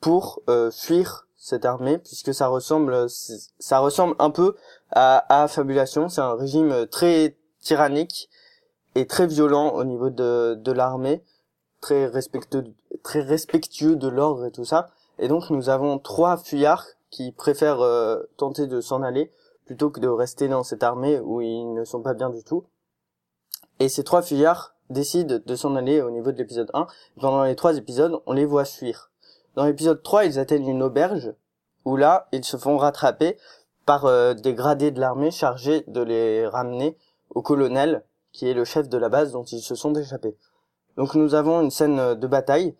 pour 0.00 0.42
euh, 0.48 0.70
fuir 0.70 1.26
cette 1.36 1.64
armée 1.64 1.98
puisque 1.98 2.34
ça 2.34 2.48
ressemble 2.48 3.06
ça 3.08 3.78
ressemble 3.78 4.14
un 4.18 4.30
peu 4.30 4.56
à, 4.90 5.46
Fabulation. 5.48 6.08
C'est 6.08 6.20
un 6.20 6.34
régime 6.34 6.86
très 6.86 7.36
tyrannique 7.60 8.30
et 8.94 9.06
très 9.06 9.26
violent 9.26 9.70
au 9.70 9.84
niveau 9.84 10.10
de, 10.10 10.54
de 10.54 10.72
l'armée, 10.72 11.22
très 11.80 12.06
respectueux 12.06 12.64
très 13.02 13.20
respectueux 13.20 13.96
de 13.96 14.08
l'ordre 14.08 14.46
et 14.46 14.50
tout 14.50 14.64
ça. 14.64 14.88
Et 15.18 15.28
donc 15.28 15.50
nous 15.50 15.68
avons 15.68 15.98
trois 15.98 16.36
fuyards 16.36 16.86
qui 17.10 17.32
préfèrent 17.32 17.80
euh, 17.80 18.22
tenter 18.36 18.66
de 18.66 18.80
s'en 18.80 19.02
aller 19.02 19.30
plutôt 19.66 19.90
que 19.90 20.00
de 20.00 20.08
rester 20.08 20.48
dans 20.48 20.62
cette 20.62 20.82
armée 20.82 21.20
où 21.20 21.40
ils 21.40 21.72
ne 21.72 21.84
sont 21.84 22.02
pas 22.02 22.14
bien 22.14 22.30
du 22.30 22.42
tout. 22.42 22.64
Et 23.80 23.88
ces 23.88 24.04
trois 24.04 24.22
fuyards 24.22 24.74
décident 24.90 25.38
de 25.44 25.56
s'en 25.56 25.76
aller 25.76 26.00
au 26.02 26.10
niveau 26.10 26.32
de 26.32 26.38
l'épisode 26.38 26.70
1. 26.74 26.86
Pendant 27.20 27.44
les 27.44 27.56
trois 27.56 27.76
épisodes, 27.76 28.20
on 28.26 28.32
les 28.32 28.44
voit 28.44 28.64
fuir. 28.64 29.10
Dans 29.56 29.64
l'épisode 29.64 30.02
3, 30.02 30.24
ils 30.24 30.38
atteignent 30.38 30.68
une 30.68 30.82
auberge 30.82 31.32
où 31.84 31.96
là, 31.96 32.28
ils 32.32 32.44
se 32.44 32.56
font 32.56 32.76
rattraper 32.76 33.36
par 33.86 34.06
euh, 34.06 34.34
des 34.34 34.54
gradés 34.54 34.90
de 34.90 35.00
l'armée 35.00 35.30
chargés 35.30 35.84
de 35.86 36.00
les 36.00 36.46
ramener 36.46 36.96
au 37.30 37.42
colonel 37.42 38.04
qui 38.32 38.48
est 38.48 38.54
le 38.54 38.64
chef 38.64 38.88
de 38.88 38.98
la 38.98 39.08
base 39.08 39.32
dont 39.32 39.44
ils 39.44 39.60
se 39.60 39.74
sont 39.74 39.94
échappés. 39.94 40.36
Donc 40.96 41.14
nous 41.14 41.34
avons 41.34 41.60
une 41.60 41.70
scène 41.70 41.98
euh, 41.98 42.14
de 42.14 42.26
bataille 42.26 42.74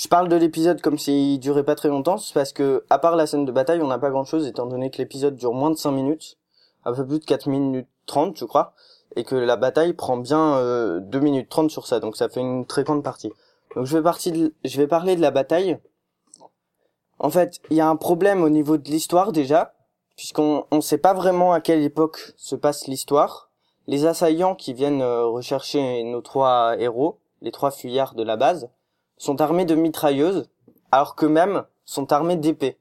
je 0.00 0.08
parle 0.08 0.28
de 0.28 0.36
l'épisode 0.36 0.80
comme 0.80 0.96
s'il 0.96 1.38
durait 1.40 1.64
pas 1.64 1.74
très 1.74 1.88
longtemps, 1.88 2.16
parce 2.32 2.52
que, 2.54 2.84
à 2.88 2.98
part 2.98 3.16
la 3.16 3.26
scène 3.26 3.44
de 3.44 3.52
bataille, 3.52 3.82
on 3.82 3.88
n'a 3.88 3.98
pas 3.98 4.08
grand 4.08 4.24
chose, 4.24 4.46
étant 4.46 4.66
donné 4.66 4.90
que 4.90 4.96
l'épisode 4.96 5.36
dure 5.36 5.52
moins 5.52 5.70
de 5.70 5.76
5 5.76 5.90
minutes, 5.90 6.38
un 6.84 6.94
peu 6.94 7.06
plus 7.06 7.18
de 7.18 7.24
4 7.24 7.48
minutes 7.48 7.88
30, 8.06 8.36
je 8.36 8.46
crois, 8.46 8.72
et 9.16 9.24
que 9.24 9.34
la 9.34 9.56
bataille 9.56 9.92
prend 9.92 10.16
bien 10.16 10.54
euh, 10.56 11.00
2 11.00 11.20
minutes 11.20 11.48
30 11.48 11.70
sur 11.70 11.86
ça, 11.86 12.00
donc 12.00 12.16
ça 12.16 12.28
fait 12.28 12.40
une 12.40 12.66
très 12.66 12.84
grande 12.84 13.02
partie. 13.02 13.32
Donc 13.74 13.86
je 13.86 13.96
vais, 13.96 14.02
partir 14.02 14.32
de- 14.32 14.54
je 14.64 14.76
vais 14.76 14.86
parler 14.86 15.16
de 15.16 15.20
la 15.20 15.30
bataille. 15.30 15.78
En 17.18 17.30
fait, 17.30 17.60
il 17.70 17.76
y 17.76 17.80
a 17.80 17.88
un 17.88 17.96
problème 17.96 18.42
au 18.42 18.48
niveau 18.48 18.78
de 18.78 18.88
l'histoire 18.88 19.32
déjà, 19.32 19.74
puisqu'on 20.16 20.64
on 20.70 20.80
sait 20.80 20.98
pas 20.98 21.12
vraiment 21.14 21.52
à 21.52 21.60
quelle 21.60 21.82
époque 21.82 22.32
se 22.36 22.54
passe 22.56 22.86
l'histoire. 22.86 23.50
Les 23.86 24.06
assaillants 24.06 24.54
qui 24.54 24.72
viennent 24.74 25.02
euh, 25.02 25.24
rechercher 25.26 26.02
nos 26.04 26.20
trois 26.20 26.76
héros, 26.78 27.18
les 27.42 27.50
trois 27.50 27.70
fuyards 27.70 28.14
de 28.14 28.22
la 28.22 28.36
base, 28.36 28.70
sont 29.18 29.40
armés 29.40 29.64
de 29.64 29.74
mitrailleuses, 29.74 30.48
alors 30.92 31.14
qu'eux-mêmes 31.14 31.64
sont 31.84 32.12
armés 32.12 32.36
d'épées. 32.36 32.78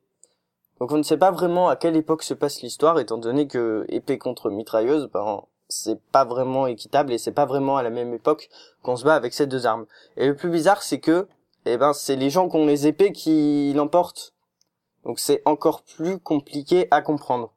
Donc 0.80 0.92
on 0.92 0.98
ne 0.98 1.04
sait 1.04 1.18
pas 1.18 1.32
vraiment 1.32 1.68
à 1.68 1.76
quelle 1.76 1.96
époque 1.98 2.24
se 2.24 2.34
passe 2.34 2.62
l'histoire, 2.62 3.00
étant 3.00 3.18
donné 3.18 3.48
que 3.48 3.86
épée 3.90 4.18
contre 4.18 4.50
mitrailleuse, 4.50 5.10
ben 5.12 5.44
c'est 5.70 6.02
pas 6.12 6.26
vraiment 6.26 6.68
équitable 6.68 7.14
et 7.14 7.18
c'est 7.18 7.32
pas 7.32 7.46
vraiment 7.46 7.78
à 7.78 7.84
la 7.84 7.92
même 7.92 8.14
époque 8.14 8.50
qu'on 8.82 8.96
se 8.96 9.06
bat 9.06 9.16
avec 9.16 9.34
ces 9.34 9.48
deux 9.48 9.66
armes. 9.66 9.86
Et 10.18 10.28
le 10.28 10.36
plus 10.36 10.50
bizarre, 10.50 10.82
c'est 10.82 11.00
que, 11.00 11.28
eh 11.66 11.78
ben, 11.78 11.94
c'est 11.94 12.16
les 12.16 12.30
gens 12.30 12.50
qui 12.50 12.58
ont 12.58 12.66
les 12.66 12.88
épées 12.88 13.14
qui 13.14 13.72
l'emportent. 13.76 14.34
Donc 15.06 15.20
c'est 15.20 15.42
encore 15.46 15.84
plus 15.84 16.20
compliqué 16.20 16.88
à 16.92 17.02
comprendre. 17.02 17.54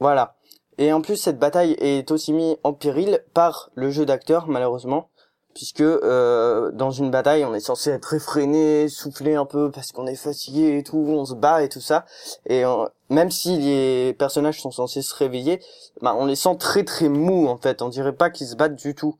Voilà. 0.00 0.36
Et 0.78 0.92
en 0.92 1.00
plus, 1.00 1.16
cette 1.16 1.40
bataille 1.40 1.72
est 1.80 2.10
aussi 2.12 2.32
mise 2.32 2.56
en 2.62 2.72
péril 2.72 3.24
par 3.34 3.70
le 3.74 3.90
jeu 3.90 4.06
d'acteur, 4.06 4.46
malheureusement, 4.46 5.10
puisque 5.58 5.80
euh, 5.80 6.70
dans 6.72 6.92
une 6.92 7.10
bataille, 7.10 7.44
on 7.44 7.52
est 7.52 7.58
censé 7.58 7.90
être 7.90 8.14
effréné, 8.14 8.88
souffler 8.88 9.34
un 9.34 9.44
peu 9.44 9.72
parce 9.72 9.90
qu'on 9.90 10.06
est 10.06 10.14
fatigué 10.14 10.78
et 10.78 10.84
tout, 10.84 11.04
on 11.08 11.24
se 11.24 11.34
bat 11.34 11.64
et 11.64 11.68
tout 11.68 11.80
ça. 11.80 12.06
Et 12.46 12.64
euh, 12.64 12.86
même 13.10 13.32
si 13.32 13.58
les 13.58 14.12
personnages 14.12 14.60
sont 14.60 14.70
censés 14.70 15.02
se 15.02 15.12
réveiller, 15.16 15.60
bah, 16.00 16.14
on 16.16 16.26
les 16.26 16.36
sent 16.36 16.56
très 16.60 16.84
très 16.84 17.08
mous 17.08 17.48
en 17.48 17.56
fait. 17.56 17.82
On 17.82 17.88
dirait 17.88 18.12
pas 18.12 18.30
qu'ils 18.30 18.46
se 18.46 18.54
battent 18.54 18.76
du 18.76 18.94
tout. 18.94 19.16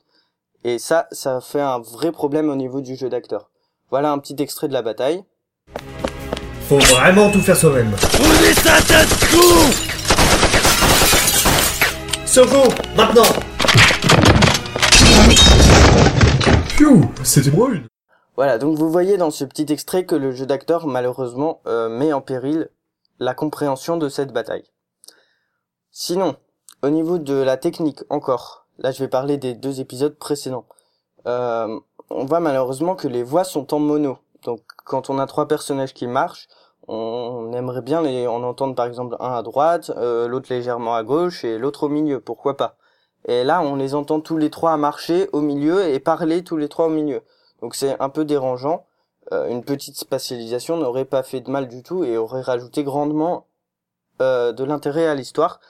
Et 0.62 0.78
ça, 0.78 1.08
ça 1.10 1.40
fait 1.40 1.60
un 1.60 1.80
vrai 1.80 2.12
problème 2.12 2.50
au 2.50 2.56
niveau 2.56 2.80
du 2.80 2.94
jeu 2.94 3.08
d'acteur. 3.08 3.50
Voilà 3.90 4.12
un 4.12 4.18
petit 4.20 4.36
extrait 4.38 4.68
de 4.68 4.74
la 4.74 4.82
bataille. 4.82 5.24
Faut 6.68 6.78
vraiment 6.78 7.32
tout 7.32 7.40
faire 7.40 7.56
soi-même. 7.56 7.92
Sa 7.98 8.80
tête 8.82 9.08
coup 9.28 9.72
Secours 12.24 12.72
Maintenant 12.96 13.24
Voilà, 18.36 18.56
donc 18.56 18.78
vous 18.78 18.88
voyez 18.88 19.16
dans 19.16 19.32
ce 19.32 19.44
petit 19.44 19.66
extrait 19.72 20.06
que 20.06 20.14
le 20.14 20.30
jeu 20.30 20.46
d'acteur 20.46 20.86
malheureusement 20.86 21.60
euh, 21.66 21.88
met 21.88 22.12
en 22.12 22.20
péril 22.20 22.70
la 23.18 23.34
compréhension 23.34 23.96
de 23.96 24.08
cette 24.08 24.32
bataille. 24.32 24.62
Sinon, 25.90 26.36
au 26.84 26.90
niveau 26.90 27.18
de 27.18 27.34
la 27.34 27.56
technique 27.56 28.04
encore, 28.10 28.68
là 28.78 28.92
je 28.92 29.00
vais 29.00 29.08
parler 29.08 29.38
des 29.38 29.54
deux 29.54 29.80
épisodes 29.80 30.16
précédents. 30.16 30.66
Euh, 31.26 31.80
on 32.10 32.26
voit 32.26 32.38
malheureusement 32.38 32.94
que 32.94 33.08
les 33.08 33.24
voix 33.24 33.42
sont 33.42 33.74
en 33.74 33.80
mono. 33.80 34.18
Donc 34.44 34.60
quand 34.84 35.10
on 35.10 35.18
a 35.18 35.26
trois 35.26 35.48
personnages 35.48 35.94
qui 35.94 36.06
marchent, 36.06 36.46
on 36.86 37.52
aimerait 37.54 37.82
bien 37.82 38.02
les 38.02 38.28
en 38.28 38.44
entendre 38.44 38.76
par 38.76 38.86
exemple 38.86 39.16
un 39.18 39.32
à 39.32 39.42
droite, 39.42 39.90
euh, 39.96 40.28
l'autre 40.28 40.46
légèrement 40.50 40.94
à 40.94 41.02
gauche 41.02 41.42
et 41.42 41.58
l'autre 41.58 41.86
au 41.86 41.88
milieu, 41.88 42.20
pourquoi 42.20 42.56
pas. 42.56 42.76
Et 43.28 43.44
là, 43.44 43.62
on 43.62 43.76
les 43.76 43.94
entend 43.94 44.20
tous 44.20 44.38
les 44.38 44.50
trois 44.50 44.76
marcher 44.76 45.28
au 45.32 45.40
milieu 45.40 45.86
et 45.86 46.00
parler 46.00 46.42
tous 46.42 46.56
les 46.56 46.68
trois 46.68 46.86
au 46.86 46.90
milieu. 46.90 47.22
Donc 47.60 47.74
c'est 47.74 48.00
un 48.00 48.08
peu 48.08 48.24
dérangeant. 48.24 48.86
Euh, 49.32 49.48
une 49.48 49.62
petite 49.62 49.96
spatialisation 49.96 50.78
n'aurait 50.78 51.04
pas 51.04 51.22
fait 51.22 51.40
de 51.40 51.50
mal 51.50 51.68
du 51.68 51.82
tout 51.82 52.02
et 52.04 52.16
aurait 52.16 52.40
rajouté 52.40 52.82
grandement 52.82 53.46
euh, 54.22 54.52
de 54.52 54.64
l'intérêt 54.64 55.06
à 55.06 55.14
l'histoire, 55.14 55.60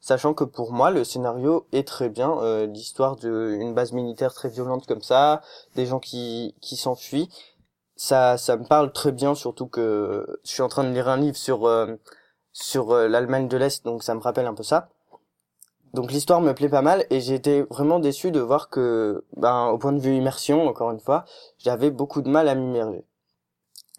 sachant 0.00 0.32
que 0.32 0.44
pour 0.44 0.72
moi 0.72 0.90
le 0.90 1.02
scénario 1.04 1.66
est 1.72 1.86
très 1.86 2.08
bien. 2.08 2.38
Euh, 2.40 2.66
l'histoire 2.66 3.16
d'une 3.16 3.74
base 3.74 3.92
militaire 3.92 4.32
très 4.32 4.48
violente 4.48 4.86
comme 4.86 5.02
ça, 5.02 5.42
des 5.74 5.86
gens 5.86 5.98
qui 5.98 6.54
qui 6.60 6.76
s'enfuient, 6.76 7.28
ça 7.96 8.38
ça 8.38 8.56
me 8.56 8.64
parle 8.64 8.92
très 8.92 9.12
bien. 9.12 9.34
Surtout 9.34 9.66
que 9.66 10.24
je 10.44 10.50
suis 10.50 10.62
en 10.62 10.68
train 10.68 10.84
de 10.84 10.90
lire 10.90 11.08
un 11.08 11.16
livre 11.16 11.36
sur 11.36 11.66
euh, 11.66 11.96
sur 12.52 12.92
euh, 12.92 13.08
l'Allemagne 13.08 13.48
de 13.48 13.56
l'Est, 13.56 13.84
donc 13.84 14.02
ça 14.02 14.14
me 14.14 14.20
rappelle 14.20 14.46
un 14.46 14.54
peu 14.54 14.62
ça. 14.62 14.88
Donc 15.98 16.12
l'histoire 16.12 16.40
me 16.40 16.54
plaît 16.54 16.68
pas 16.68 16.80
mal 16.80 17.04
et 17.10 17.20
j'ai 17.20 17.34
été 17.34 17.62
vraiment 17.62 17.98
déçu 17.98 18.30
de 18.30 18.38
voir 18.38 18.70
que, 18.70 19.24
ben, 19.36 19.66
au 19.66 19.78
point 19.78 19.90
de 19.90 19.98
vue 19.98 20.14
immersion, 20.14 20.68
encore 20.68 20.92
une 20.92 21.00
fois, 21.00 21.24
j'avais 21.58 21.90
beaucoup 21.90 22.22
de 22.22 22.28
mal 22.28 22.46
à 22.46 22.54
m'immerger. 22.54 23.04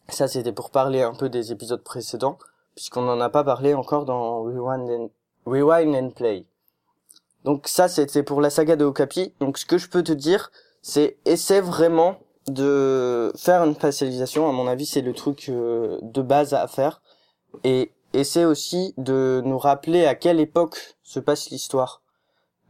Ça, 0.08 0.30
c'était 0.30 0.54
pour 0.54 0.70
parler 0.70 1.02
un 1.02 1.14
peu 1.14 1.28
des 1.28 1.52
épisodes 1.52 1.84
précédents, 1.84 2.38
puisqu'on 2.74 3.02
n'en 3.02 3.20
a 3.20 3.30
pas 3.30 3.44
parlé 3.44 3.74
encore 3.74 4.06
dans 4.06 4.44
Rewind 4.44 4.90
and, 4.90 5.10
Rewind 5.46 5.94
and 5.94 6.12
Play. 6.12 6.46
Donc 7.44 7.68
ça, 7.68 7.90
c'était 7.90 8.24
pour 8.24 8.40
la 8.40 8.50
saga 8.50 8.78
de 8.78 8.86
Okapi. 8.86 9.34
Donc 9.42 9.58
ce 9.58 9.66
que 9.66 9.78
je 9.78 9.90
peux 9.90 10.02
te 10.02 10.14
dire, 10.14 10.52
c'est 10.82 11.18
essaie 11.26 11.60
vraiment 11.60 12.16
de 12.48 13.34
faire 13.36 13.62
une 13.62 13.76
spatialisation. 13.76 14.48
À 14.48 14.54
mon 14.54 14.68
avis, 14.68 14.86
c'est 14.86 15.02
le 15.02 15.12
truc 15.12 15.50
euh, 15.50 16.00
de 16.02 16.22
base 16.22 16.54
à 16.54 16.66
faire. 16.70 17.02
Et 17.66 17.92
essaie 18.14 18.46
aussi 18.46 18.94
de 18.98 19.42
nous 19.46 19.58
rappeler 19.58 20.06
à 20.06 20.16
quelle 20.16 20.40
époque 20.40 20.96
se 21.04 21.20
passe 21.20 21.50
l'histoire. 21.50 22.02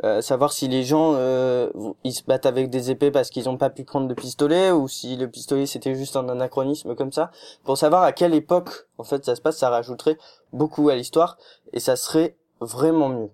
Euh, 0.06 0.22
savoir 0.22 0.54
si 0.54 0.70
les 0.70 0.86
gens 0.86 1.16
euh, 1.16 1.70
ils 2.06 2.14
se 2.14 2.24
battent 2.24 2.46
avec 2.46 2.70
des 2.70 2.90
épées 2.90 3.12
parce 3.12 3.30
qu'ils 3.30 3.46
n'ont 3.46 3.58
pas 3.58 3.70
pu 3.70 3.84
prendre 3.84 4.08
de 4.08 4.14
pistolet 4.14 4.72
ou 4.72 4.88
si 4.88 5.18
le 5.18 5.30
pistolet 5.30 5.66
c'était 5.66 5.94
juste 5.94 6.16
un 6.16 6.30
anachronisme 6.30 6.96
comme 6.96 7.12
ça. 7.12 7.32
Pour 7.66 7.78
savoir 7.78 8.04
à 8.04 8.14
quelle 8.14 8.34
époque 8.34 8.88
en 8.98 9.04
fait 9.04 9.26
ça 9.26 9.36
se 9.36 9.42
passe 9.42 9.58
ça 9.58 9.70
rajouterait 9.70 10.18
beaucoup 10.54 10.88
à 10.88 10.96
l'histoire 10.96 11.38
et 11.74 11.82
ça 11.82 11.98
serait 11.98 12.38
vraiment 12.62 13.10
mieux. 13.10 13.30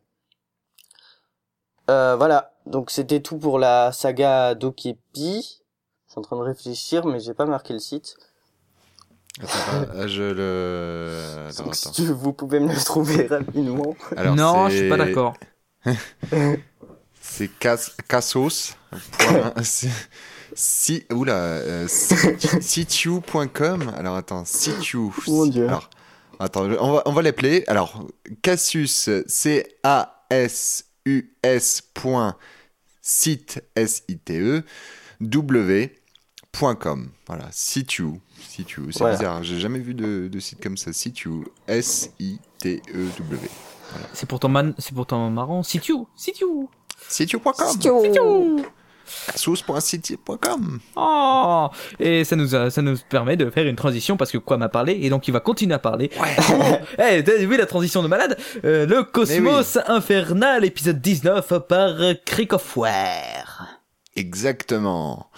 Euh, 1.91 2.15
voilà. 2.15 2.53
Donc 2.65 2.89
c'était 2.89 3.19
tout 3.19 3.37
pour 3.37 3.59
la 3.59 3.91
saga 3.91 4.55
Dokepi. 4.55 5.61
Je 6.07 6.11
suis 6.11 6.19
en 6.19 6.23
train 6.23 6.37
de 6.37 6.41
réfléchir 6.41 7.05
mais 7.05 7.19
j'ai 7.19 7.35
pas 7.35 7.45
marqué 7.45 7.73
le 7.73 7.79
site 7.79 8.15
Attends, 9.41 9.87
ah, 9.95 10.07
je 10.07 10.21
le. 10.23 11.47
Attends, 11.49 11.63
Donc, 11.65 11.73
attends. 11.75 11.93
si 11.93 12.05
vous 12.05 12.33
pouvez 12.33 12.59
me 12.59 12.69
le 12.73 12.79
trouver 12.83 13.27
rapidement. 13.29 13.95
Alors, 14.15 14.35
Non, 14.35 14.69
je 14.69 14.77
suis 14.77 14.89
pas 14.89 14.97
d'accord. 14.97 15.35
c'est 17.21 17.47
Cas- 17.59 17.77
c'est- 19.63 19.89
Si, 20.57 21.03
oula, 21.11 21.33
euh, 21.33 21.87
situ- 21.89 22.61
situ.com. 22.61 23.91
Alors 23.97 24.15
attends, 24.15 24.45
situ. 24.45 24.97
Mon 25.27 25.45
Dieu. 25.47 25.67
Alors, 25.67 25.89
attends, 26.39 26.63
on 26.79 26.93
va, 26.93 27.01
on 27.05 27.11
va 27.11 27.21
l'appeler. 27.21 27.65
Alors, 27.67 28.07
Cassus, 28.41 29.09
C 29.27 29.65
A 29.83 30.25
S 30.29 30.85
U 31.05 31.35
S 31.43 31.81
point 31.93 32.37
site 33.01 33.61
S 33.75 34.03
I 34.07 34.17
T 34.17 34.39
E 34.39 34.63
W.com. 36.59 37.09
Voilà, 37.27 37.45
situ. 37.51 38.05
Situ. 38.47 38.81
C'est 38.91 38.99
Voilà. 38.99 39.15
bizarre, 39.17 39.43
j'ai 39.43 39.59
jamais 39.59 39.79
vu 39.79 39.93
de, 39.93 40.27
de 40.27 40.39
site 40.39 40.61
comme 40.61 40.77
ça. 40.77 40.93
Situ. 40.93 41.29
S 41.67 42.11
I 42.19 42.39
T 42.59 42.81
E 42.93 43.07
W. 43.19 43.49
C'est 44.13 44.27
pourtant, 44.27 44.49
man... 44.49 44.73
pourtant 44.93 45.29
marrant. 45.29 45.63
Situ, 45.63 45.93
situ. 46.15 46.45
Situ.com. 47.07 47.53
Situ. 47.71 47.89
Cassus.situ.com. 49.27 50.79
Oh 50.95 51.67
Et 51.99 52.23
ça 52.23 52.35
nous, 52.35 52.55
a- 52.55 52.71
ça 52.71 52.81
nous 52.81 52.97
permet 53.07 53.37
de 53.37 53.49
faire 53.51 53.67
une 53.67 53.75
transition 53.75 54.17
parce 54.17 54.31
que 54.31 54.39
quoi 54.39 54.57
m'a 54.57 54.67
parlé 54.69 54.97
et 55.01 55.09
donc 55.11 55.27
il 55.27 55.31
va 55.31 55.39
continuer 55.39 55.75
à 55.75 55.79
parler. 55.79 56.09
Eh, 56.97 57.23
t'as 57.23 57.37
vu 57.37 57.55
la 57.57 57.65
transition 57.67 58.01
de 58.01 58.07
malade? 58.07 58.37
Euh, 58.63 58.85
Le 58.87 59.03
Cosmos 59.03 59.77
Infernal, 59.87 60.65
épisode 60.65 60.99
19 61.01 61.59
par 61.67 61.95
Crick 62.25 62.53
of 62.53 62.77
War. 62.77 63.67
Exactement. 64.15 65.29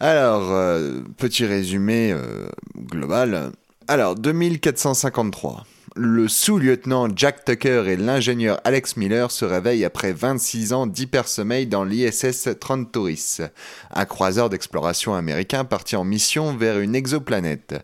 Alors, 0.00 0.50
euh, 0.50 1.00
petit 1.16 1.46
résumé 1.46 2.10
euh, 2.12 2.48
global. 2.76 3.52
Alors, 3.86 4.16
2453. 4.16 5.64
Le 5.94 6.26
sous-lieutenant 6.26 7.06
Jack 7.14 7.44
Tucker 7.44 7.84
et 7.86 7.96
l'ingénieur 7.96 8.60
Alex 8.64 8.96
Miller 8.96 9.30
se 9.30 9.44
réveillent 9.44 9.84
après 9.84 10.12
26 10.12 10.72
ans 10.72 10.88
d'hypersommeil 10.88 11.68
dans 11.68 11.84
l'ISS 11.84 12.48
Trantoris, 12.58 13.42
un 13.92 14.04
croiseur 14.04 14.50
d'exploration 14.50 15.14
américain 15.14 15.64
parti 15.64 15.94
en 15.94 16.02
mission 16.02 16.56
vers 16.56 16.80
une 16.80 16.96
exoplanète. 16.96 17.76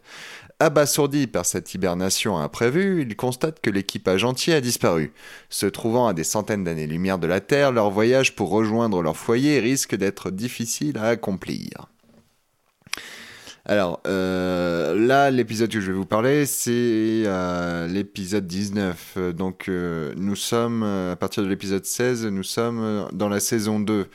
Abasourdi 0.58 1.28
par 1.28 1.46
cette 1.46 1.72
hibernation 1.72 2.36
imprévue, 2.36 3.02
ils 3.02 3.14
constatent 3.14 3.60
que 3.60 3.70
l'équipage 3.70 4.24
entier 4.24 4.54
a 4.54 4.60
disparu. 4.60 5.12
Se 5.48 5.66
trouvant 5.66 6.08
à 6.08 6.12
des 6.12 6.24
centaines 6.24 6.64
d'années-lumière 6.64 7.20
de 7.20 7.28
la 7.28 7.40
Terre, 7.40 7.70
leur 7.70 7.90
voyage 7.90 8.34
pour 8.34 8.50
rejoindre 8.50 9.00
leur 9.00 9.16
foyer 9.16 9.60
risque 9.60 9.94
d'être 9.94 10.32
difficile 10.32 10.98
à 10.98 11.06
accomplir. 11.06 11.86
Alors, 13.70 14.00
euh, 14.08 14.96
là, 14.96 15.30
l'épisode 15.30 15.70
que 15.70 15.80
je 15.80 15.92
vais 15.92 15.96
vous 15.96 16.04
parler, 16.04 16.44
c'est 16.44 16.72
euh, 16.74 17.86
l'épisode 17.86 18.44
19. 18.44 19.14
Euh, 19.16 19.32
Donc, 19.32 19.68
euh, 19.68 20.12
nous 20.16 20.34
sommes, 20.34 20.82
euh, 20.82 21.12
à 21.12 21.14
partir 21.14 21.44
de 21.44 21.48
l'épisode 21.48 21.84
16, 21.84 22.26
nous 22.26 22.42
sommes 22.42 22.80
euh, 22.82 23.04
dans 23.12 23.28
la 23.28 23.38
saison 23.38 23.78
2. 23.78 24.08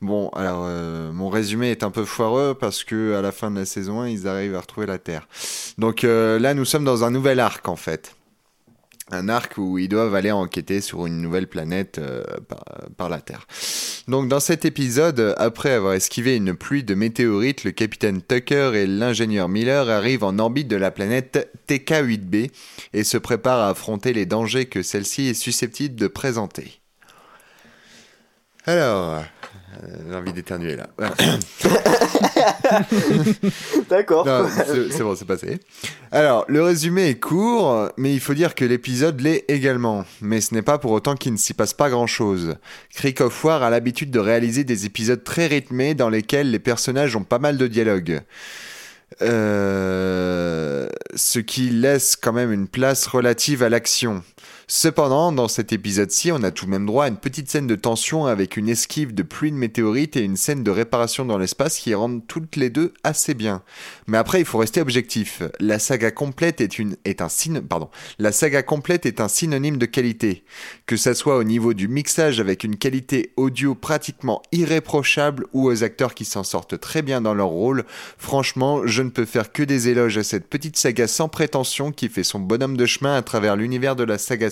Bon, 0.00 0.30
alors, 0.30 0.64
euh, 0.66 1.12
mon 1.12 1.28
résumé 1.28 1.70
est 1.70 1.82
un 1.82 1.90
peu 1.90 2.06
foireux 2.06 2.56
parce 2.58 2.84
que 2.84 3.14
à 3.14 3.20
la 3.20 3.32
fin 3.32 3.50
de 3.50 3.58
la 3.58 3.66
saison 3.66 4.00
1, 4.00 4.08
ils 4.08 4.26
arrivent 4.26 4.54
à 4.54 4.60
retrouver 4.60 4.86
la 4.86 4.96
Terre. 4.96 5.28
Donc 5.76 6.04
là, 6.04 6.54
nous 6.54 6.64
sommes 6.64 6.84
dans 6.84 7.04
un 7.04 7.10
nouvel 7.10 7.38
arc, 7.38 7.68
en 7.68 7.76
fait. 7.76 8.16
Un 9.12 9.28
arc 9.28 9.58
où 9.58 9.78
ils 9.78 9.88
doivent 9.88 10.14
aller 10.14 10.32
enquêter 10.32 10.80
sur 10.80 11.06
une 11.06 11.20
nouvelle 11.20 11.46
planète 11.46 11.98
euh, 11.98 12.24
par, 12.48 12.64
par 12.96 13.08
la 13.08 13.20
Terre. 13.20 13.46
Donc 14.08 14.28
dans 14.28 14.40
cet 14.40 14.64
épisode, 14.64 15.34
après 15.38 15.70
avoir 15.70 15.92
esquivé 15.92 16.34
une 16.34 16.54
pluie 16.54 16.82
de 16.82 16.94
météorites, 16.94 17.62
le 17.62 17.70
capitaine 17.70 18.20
Tucker 18.20 18.72
et 18.74 18.86
l'ingénieur 18.86 19.48
Miller 19.48 19.88
arrivent 19.88 20.24
en 20.24 20.38
orbite 20.38 20.66
de 20.66 20.76
la 20.76 20.90
planète 20.90 21.50
TK-8b 21.68 22.50
et 22.94 23.04
se 23.04 23.18
préparent 23.18 23.60
à 23.60 23.68
affronter 23.68 24.12
les 24.12 24.26
dangers 24.26 24.66
que 24.66 24.82
celle-ci 24.82 25.28
est 25.28 25.34
susceptible 25.34 25.94
de 25.94 26.08
présenter. 26.08 26.80
Alors, 28.64 29.22
j'ai 30.08 30.14
envie 30.14 30.32
d'éternuer 30.32 30.76
là. 30.76 30.88
D'accord. 33.88 34.26
C'est 34.90 35.02
bon, 35.02 35.14
c'est 35.14 35.24
passé. 35.24 35.60
Alors, 36.10 36.44
le 36.48 36.62
résumé 36.62 37.08
est 37.08 37.18
court, 37.20 37.88
mais 37.96 38.12
il 38.12 38.20
faut 38.20 38.34
dire 38.34 38.54
que 38.54 38.64
l'épisode 38.64 39.20
l'est 39.20 39.44
également. 39.48 40.04
Mais 40.20 40.40
ce 40.40 40.54
n'est 40.54 40.62
pas 40.62 40.78
pour 40.78 40.92
autant 40.92 41.14
qu'il 41.14 41.32
ne 41.32 41.38
s'y 41.38 41.54
passe 41.54 41.74
pas 41.74 41.90
grand-chose. 41.90 42.56
Crick 42.94 43.20
of 43.20 43.44
War 43.44 43.62
a 43.62 43.70
l'habitude 43.70 44.10
de 44.10 44.18
réaliser 44.18 44.64
des 44.64 44.86
épisodes 44.86 45.22
très 45.24 45.46
rythmés 45.46 45.94
dans 45.94 46.08
lesquels 46.08 46.50
les 46.50 46.58
personnages 46.58 47.16
ont 47.16 47.24
pas 47.24 47.38
mal 47.38 47.56
de 47.56 47.66
dialogues. 47.66 48.22
Euh, 49.20 50.88
ce 51.14 51.38
qui 51.38 51.70
laisse 51.70 52.16
quand 52.16 52.32
même 52.32 52.52
une 52.52 52.68
place 52.68 53.06
relative 53.06 53.62
à 53.62 53.68
l'action. 53.68 54.22
Cependant, 54.74 55.32
dans 55.32 55.48
cet 55.48 55.70
épisode-ci, 55.74 56.32
on 56.32 56.42
a 56.42 56.50
tout 56.50 56.64
de 56.64 56.70
même 56.70 56.86
droit 56.86 57.04
à 57.04 57.08
une 57.08 57.18
petite 57.18 57.50
scène 57.50 57.66
de 57.66 57.74
tension 57.74 58.24
avec 58.24 58.56
une 58.56 58.70
esquive 58.70 59.12
de 59.12 59.22
pluie 59.22 59.52
de 59.52 59.56
météorites 59.56 60.16
et 60.16 60.22
une 60.22 60.38
scène 60.38 60.64
de 60.64 60.70
réparation 60.70 61.26
dans 61.26 61.36
l'espace 61.36 61.78
qui 61.78 61.92
rendent 61.92 62.26
toutes 62.26 62.56
les 62.56 62.70
deux 62.70 62.94
assez 63.04 63.34
bien. 63.34 63.62
Mais 64.06 64.16
après, 64.16 64.40
il 64.40 64.46
faut 64.46 64.56
rester 64.56 64.80
objectif. 64.80 65.42
La 65.60 65.78
saga 65.78 66.10
complète 66.10 66.62
est 66.62 66.78
une 66.78 66.96
est 67.04 67.20
un 67.20 67.28
pardon. 67.68 67.90
La 68.18 68.32
saga 68.32 68.62
complète 68.62 69.04
est 69.04 69.20
un 69.20 69.28
synonyme 69.28 69.76
de 69.76 69.84
qualité. 69.84 70.42
Que 70.86 70.96
ça 70.96 71.12
soit 71.12 71.36
au 71.36 71.44
niveau 71.44 71.74
du 71.74 71.86
mixage 71.86 72.40
avec 72.40 72.64
une 72.64 72.78
qualité 72.78 73.34
audio 73.36 73.74
pratiquement 73.74 74.40
irréprochable 74.52 75.44
ou 75.52 75.68
aux 75.68 75.84
acteurs 75.84 76.14
qui 76.14 76.24
s'en 76.24 76.44
sortent 76.44 76.80
très 76.80 77.02
bien 77.02 77.20
dans 77.20 77.34
leur 77.34 77.48
rôle, 77.48 77.84
franchement, 78.16 78.86
je 78.86 79.02
ne 79.02 79.10
peux 79.10 79.26
faire 79.26 79.52
que 79.52 79.62
des 79.62 79.90
éloges 79.90 80.16
à 80.16 80.24
cette 80.24 80.48
petite 80.48 80.78
saga 80.78 81.06
sans 81.08 81.28
prétention 81.28 81.92
qui 81.92 82.08
fait 82.08 82.24
son 82.24 82.40
bonhomme 82.40 82.78
de 82.78 82.86
chemin 82.86 83.14
à 83.16 83.20
travers 83.20 83.54
l'univers 83.54 83.96
de 83.96 84.04
la 84.04 84.16
saga 84.16 84.48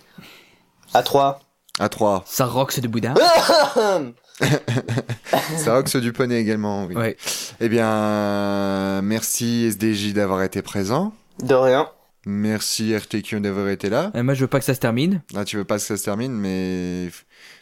À 0.93 1.03
3. 1.03 1.41
À 1.81 1.89
3. 1.89 2.25
Ça 2.27 2.45
rock, 2.45 2.73
c'est 2.73 2.83
de 2.83 2.89
Bouddha. 2.89 3.15
Ça 5.57 5.75
rock 5.75 5.97
du 5.97 6.13
poney 6.13 6.39
également, 6.39 6.85
oui. 6.87 6.95
Ouais. 6.95 7.17
Eh 7.61 7.69
bien, 7.69 9.01
merci 9.03 9.67
SDJ 9.67 10.13
d'avoir 10.13 10.43
été 10.43 10.63
présent. 10.63 11.13
De 11.43 11.55
rien. 11.55 11.89
Merci 12.27 12.95
RTQ 12.95 13.41
d'avoir 13.41 13.69
été 13.69 13.89
là. 13.89 14.11
Et 14.15 14.23
moi, 14.23 14.35
je 14.35 14.41
veux 14.41 14.47
pas 14.49 14.59
que 14.59 14.65
ça 14.65 14.75
se 14.75 14.81
termine. 14.81 15.23
Ah, 15.35 15.45
tu 15.45 15.57
veux 15.57 15.65
pas 15.65 15.77
que 15.77 15.83
ça 15.83 15.97
se 15.97 16.05
termine, 16.05 16.33
mais 16.33 17.09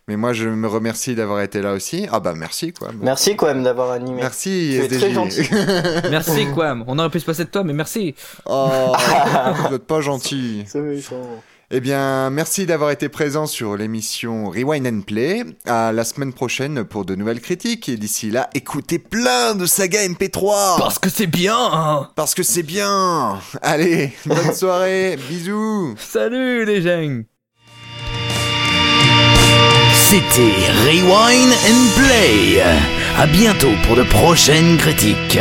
mais 0.08 0.16
moi 0.16 0.32
je 0.32 0.48
me 0.48 0.68
remercie 0.68 1.14
d'avoir 1.14 1.40
été 1.40 1.60
là 1.60 1.72
aussi. 1.72 2.06
Ah 2.12 2.20
bah 2.20 2.34
merci 2.36 2.72
quoi. 2.72 2.90
Merci 3.00 3.36
quand 3.36 3.46
même 3.46 3.64
d'avoir 3.64 3.90
animé. 3.90 4.20
Merci 4.22 4.70
Tu 4.72 4.76
es 4.80 4.84
SDJ. 4.86 4.98
très 5.00 5.12
gentil. 5.12 5.48
merci, 6.10 6.46
Quam. 6.54 6.84
On 6.86 6.98
aurait 6.98 7.10
pu 7.10 7.20
se 7.20 7.24
passer 7.24 7.44
de 7.44 7.50
toi, 7.50 7.64
mais 7.64 7.72
merci. 7.72 8.14
Oh, 8.44 8.92
vous 9.68 9.74
êtes 9.74 9.86
pas 9.86 10.00
gentil. 10.00 10.64
C'est 10.66 10.80
méchant. 10.80 11.42
Eh 11.72 11.80
bien, 11.80 12.30
merci 12.30 12.64
d'avoir 12.64 12.92
été 12.92 13.08
présent 13.08 13.46
sur 13.46 13.76
l'émission 13.76 14.48
Rewind 14.50 14.86
and 14.86 15.00
Play. 15.00 15.42
À 15.66 15.90
la 15.90 16.04
semaine 16.04 16.32
prochaine 16.32 16.84
pour 16.84 17.04
de 17.04 17.16
nouvelles 17.16 17.40
critiques. 17.40 17.88
Et 17.88 17.96
d'ici 17.96 18.30
là, 18.30 18.48
écoutez 18.54 19.00
plein 19.00 19.56
de 19.56 19.66
sagas 19.66 20.06
MP3. 20.06 20.78
Parce 20.78 21.00
que 21.00 21.10
c'est 21.10 21.26
bien. 21.26 22.08
Parce 22.14 22.36
que 22.36 22.44
c'est 22.44 22.62
bien. 22.62 23.40
Allez, 23.62 24.12
bonne 24.26 24.52
soirée. 24.54 25.18
Bisous. 25.28 25.96
Salut 25.98 26.64
les 26.64 26.82
gens. 26.82 27.22
C'était 29.92 30.70
Rewind 30.84 31.52
and 31.52 32.00
Play. 32.00 32.62
À 33.18 33.26
bientôt 33.26 33.72
pour 33.84 33.96
de 33.96 34.04
prochaines 34.04 34.76
critiques. 34.76 35.40